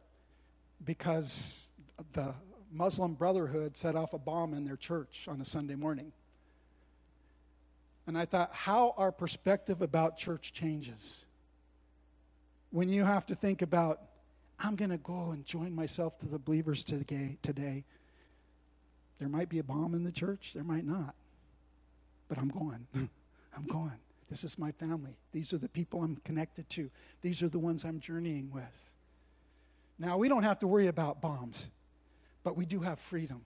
because 0.83 1.69
the 2.13 2.33
Muslim 2.71 3.13
Brotherhood 3.13 3.75
set 3.75 3.95
off 3.95 4.13
a 4.13 4.19
bomb 4.19 4.53
in 4.53 4.65
their 4.65 4.77
church 4.77 5.27
on 5.27 5.41
a 5.41 5.45
Sunday 5.45 5.75
morning. 5.75 6.11
And 8.05 8.17
I 8.17 8.25
thought, 8.25 8.49
how 8.53 8.93
our 8.97 9.11
perspective 9.11 9.81
about 9.81 10.17
church 10.17 10.53
changes. 10.53 11.25
When 12.71 12.89
you 12.89 13.03
have 13.03 13.25
to 13.27 13.35
think 13.35 13.61
about, 13.61 14.01
I'm 14.59 14.75
going 14.75 14.91
to 14.91 14.97
go 14.97 15.31
and 15.31 15.45
join 15.45 15.73
myself 15.73 16.17
to 16.19 16.27
the 16.27 16.39
believers 16.39 16.83
today. 16.83 17.85
There 19.19 19.29
might 19.29 19.49
be 19.49 19.59
a 19.59 19.63
bomb 19.63 19.93
in 19.95 20.03
the 20.03 20.11
church, 20.11 20.53
there 20.53 20.63
might 20.63 20.85
not. 20.85 21.15
But 22.27 22.37
I'm 22.37 22.49
going. 22.49 22.87
I'm 23.55 23.65
going. 23.65 23.99
This 24.29 24.43
is 24.43 24.59
my 24.59 24.71
family. 24.71 25.17
These 25.31 25.53
are 25.53 25.57
the 25.57 25.69
people 25.69 26.03
I'm 26.03 26.17
connected 26.17 26.69
to. 26.71 26.89
These 27.21 27.41
are 27.41 27.49
the 27.49 27.59
ones 27.59 27.83
I'm 27.83 27.99
journeying 27.99 28.51
with. 28.51 28.93
Now, 29.97 30.17
we 30.17 30.29
don't 30.29 30.43
have 30.43 30.59
to 30.59 30.67
worry 30.67 30.87
about 30.87 31.21
bombs 31.21 31.69
but 32.43 32.55
we 32.55 32.65
do 32.65 32.79
have 32.81 32.99
freedom. 32.99 33.41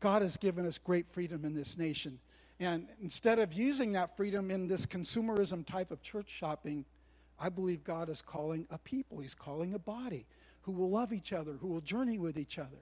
God 0.00 0.22
has 0.22 0.36
given 0.36 0.66
us 0.66 0.78
great 0.78 1.08
freedom 1.08 1.44
in 1.44 1.54
this 1.54 1.76
nation. 1.76 2.18
And 2.60 2.88
instead 3.00 3.38
of 3.38 3.52
using 3.52 3.92
that 3.92 4.16
freedom 4.16 4.50
in 4.50 4.66
this 4.66 4.86
consumerism 4.86 5.64
type 5.64 5.90
of 5.90 6.02
church 6.02 6.28
shopping, 6.28 6.84
I 7.38 7.48
believe 7.48 7.84
God 7.84 8.08
is 8.08 8.20
calling 8.20 8.66
a 8.70 8.78
people. 8.78 9.20
He's 9.20 9.34
calling 9.34 9.74
a 9.74 9.78
body 9.78 10.26
who 10.62 10.72
will 10.72 10.90
love 10.90 11.12
each 11.12 11.32
other, 11.32 11.52
who 11.60 11.68
will 11.68 11.80
journey 11.80 12.18
with 12.18 12.36
each 12.36 12.58
other. 12.58 12.78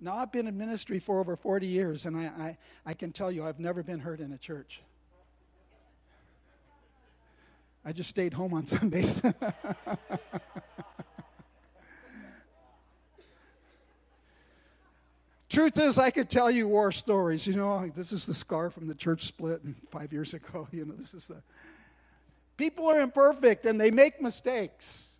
Now, 0.00 0.16
I've 0.16 0.32
been 0.32 0.48
in 0.48 0.58
ministry 0.58 0.98
for 0.98 1.20
over 1.20 1.36
40 1.36 1.66
years, 1.66 2.06
and 2.06 2.16
I, 2.16 2.24
I, 2.24 2.58
I 2.86 2.94
can 2.94 3.12
tell 3.12 3.30
you 3.30 3.44
I've 3.44 3.60
never 3.60 3.82
been 3.82 4.00
hurt 4.00 4.20
in 4.20 4.32
a 4.32 4.38
church. 4.38 4.82
I 7.84 7.92
just 7.92 8.10
stayed 8.10 8.32
home 8.32 8.54
on 8.54 8.66
Sundays. 8.66 9.20
Truth 15.54 15.78
is, 15.78 15.98
I 15.98 16.10
could 16.10 16.28
tell 16.28 16.50
you 16.50 16.66
war 16.66 16.90
stories. 16.90 17.46
You 17.46 17.54
know, 17.54 17.86
this 17.94 18.10
is 18.10 18.26
the 18.26 18.34
scar 18.34 18.70
from 18.70 18.88
the 18.88 18.94
church 18.94 19.22
split 19.22 19.62
five 19.90 20.12
years 20.12 20.34
ago. 20.34 20.66
You 20.72 20.84
know, 20.84 20.94
this 20.94 21.14
is 21.14 21.28
the. 21.28 21.42
People 22.56 22.86
are 22.86 23.00
imperfect 23.00 23.64
and 23.64 23.80
they 23.80 23.92
make 23.92 24.20
mistakes. 24.20 25.14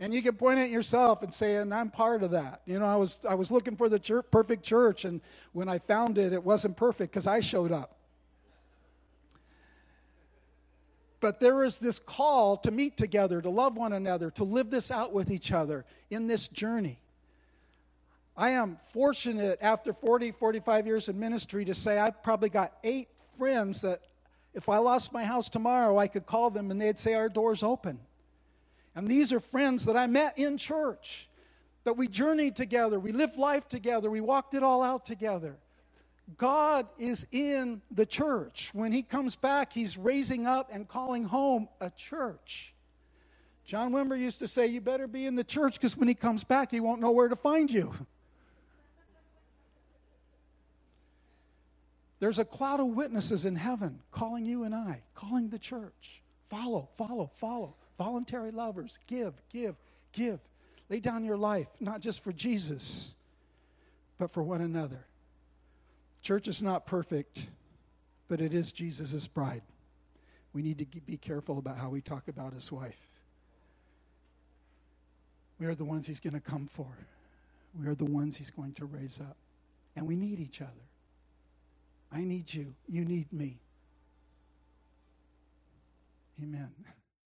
And 0.00 0.14
you 0.14 0.22
can 0.22 0.36
point 0.36 0.58
at 0.58 0.70
yourself 0.70 1.22
and 1.22 1.34
say, 1.34 1.56
and 1.56 1.74
I'm 1.74 1.90
part 1.90 2.22
of 2.22 2.30
that. 2.30 2.62
You 2.64 2.78
know, 2.78 2.86
I 2.86 2.96
was, 2.96 3.26
I 3.28 3.34
was 3.34 3.50
looking 3.50 3.76
for 3.76 3.90
the 3.90 3.98
church, 3.98 4.24
perfect 4.30 4.62
church, 4.62 5.04
and 5.04 5.20
when 5.52 5.68
I 5.68 5.78
found 5.78 6.16
it, 6.16 6.32
it 6.32 6.42
wasn't 6.42 6.76
perfect 6.76 7.12
because 7.12 7.26
I 7.26 7.40
showed 7.40 7.72
up. 7.72 7.97
But 11.20 11.40
there 11.40 11.64
is 11.64 11.78
this 11.78 11.98
call 11.98 12.56
to 12.58 12.70
meet 12.70 12.96
together, 12.96 13.42
to 13.42 13.50
love 13.50 13.76
one 13.76 13.92
another, 13.92 14.30
to 14.32 14.44
live 14.44 14.70
this 14.70 14.90
out 14.90 15.12
with 15.12 15.30
each 15.30 15.50
other 15.52 15.84
in 16.10 16.26
this 16.26 16.46
journey. 16.48 17.00
I 18.36 18.50
am 18.50 18.76
fortunate 18.76 19.58
after 19.60 19.92
40, 19.92 20.30
45 20.30 20.86
years 20.86 21.08
in 21.08 21.18
ministry 21.18 21.64
to 21.64 21.74
say 21.74 21.98
I've 21.98 22.22
probably 22.22 22.48
got 22.48 22.72
eight 22.84 23.08
friends 23.36 23.80
that 23.80 24.00
if 24.54 24.68
I 24.68 24.78
lost 24.78 25.12
my 25.12 25.24
house 25.24 25.48
tomorrow, 25.48 25.98
I 25.98 26.06
could 26.06 26.24
call 26.24 26.50
them 26.50 26.70
and 26.70 26.80
they'd 26.80 26.98
say, 26.98 27.14
Our 27.14 27.28
door's 27.28 27.64
open. 27.64 27.98
And 28.94 29.08
these 29.08 29.32
are 29.32 29.40
friends 29.40 29.84
that 29.86 29.96
I 29.96 30.06
met 30.06 30.38
in 30.38 30.56
church, 30.56 31.28
that 31.84 31.96
we 31.96 32.06
journeyed 32.06 32.54
together, 32.54 33.00
we 33.00 33.12
lived 33.12 33.36
life 33.36 33.68
together, 33.68 34.08
we 34.08 34.20
walked 34.20 34.54
it 34.54 34.62
all 34.62 34.84
out 34.84 35.04
together. 35.04 35.56
God 36.36 36.86
is 36.98 37.26
in 37.32 37.80
the 37.90 38.06
church. 38.06 38.70
When 38.74 38.92
He 38.92 39.02
comes 39.02 39.36
back, 39.36 39.72
He's 39.72 39.96
raising 39.96 40.46
up 40.46 40.68
and 40.72 40.86
calling 40.86 41.24
home 41.24 41.68
a 41.80 41.90
church. 41.90 42.74
John 43.64 43.92
Wimber 43.92 44.18
used 44.18 44.38
to 44.40 44.48
say, 44.48 44.66
You 44.66 44.80
better 44.80 45.06
be 45.06 45.26
in 45.26 45.36
the 45.36 45.44
church 45.44 45.74
because 45.74 45.96
when 45.96 46.08
He 46.08 46.14
comes 46.14 46.44
back, 46.44 46.70
He 46.70 46.80
won't 46.80 47.00
know 47.00 47.10
where 47.10 47.28
to 47.28 47.36
find 47.36 47.70
you. 47.70 47.94
There's 52.20 52.38
a 52.38 52.44
cloud 52.44 52.80
of 52.80 52.88
witnesses 52.88 53.44
in 53.44 53.56
heaven 53.56 54.00
calling 54.10 54.44
you 54.44 54.64
and 54.64 54.74
I, 54.74 55.02
calling 55.14 55.50
the 55.50 55.58
church. 55.58 56.22
Follow, 56.46 56.88
follow, 56.94 57.30
follow. 57.32 57.76
Voluntary 57.96 58.50
lovers. 58.50 58.98
Give, 59.06 59.34
give, 59.52 59.76
give. 60.12 60.40
Lay 60.88 61.00
down 61.00 61.24
your 61.24 61.36
life, 61.36 61.68
not 61.80 62.00
just 62.00 62.24
for 62.24 62.32
Jesus, 62.32 63.14
but 64.18 64.30
for 64.30 64.42
one 64.42 64.62
another. 64.62 65.07
Church 66.22 66.48
is 66.48 66.62
not 66.62 66.86
perfect, 66.86 67.46
but 68.28 68.40
it 68.40 68.52
is 68.52 68.72
Jesus' 68.72 69.26
bride. 69.26 69.62
We 70.52 70.62
need 70.62 70.78
to 70.78 71.00
be 71.00 71.16
careful 71.16 71.58
about 71.58 71.78
how 71.78 71.88
we 71.88 72.00
talk 72.00 72.28
about 72.28 72.52
his 72.52 72.70
wife. 72.72 73.08
We 75.58 75.66
are 75.66 75.74
the 75.74 75.84
ones 75.84 76.06
he's 76.06 76.20
going 76.20 76.34
to 76.34 76.40
come 76.40 76.66
for. 76.66 76.86
We 77.78 77.86
are 77.86 77.94
the 77.94 78.04
ones 78.04 78.36
he's 78.36 78.50
going 78.50 78.72
to 78.74 78.86
raise 78.86 79.20
up. 79.20 79.36
And 79.96 80.06
we 80.06 80.16
need 80.16 80.40
each 80.40 80.60
other. 80.60 80.70
I 82.12 82.24
need 82.24 82.52
you. 82.52 82.74
You 82.88 83.04
need 83.04 83.32
me. 83.32 83.58
Amen. 86.42 86.70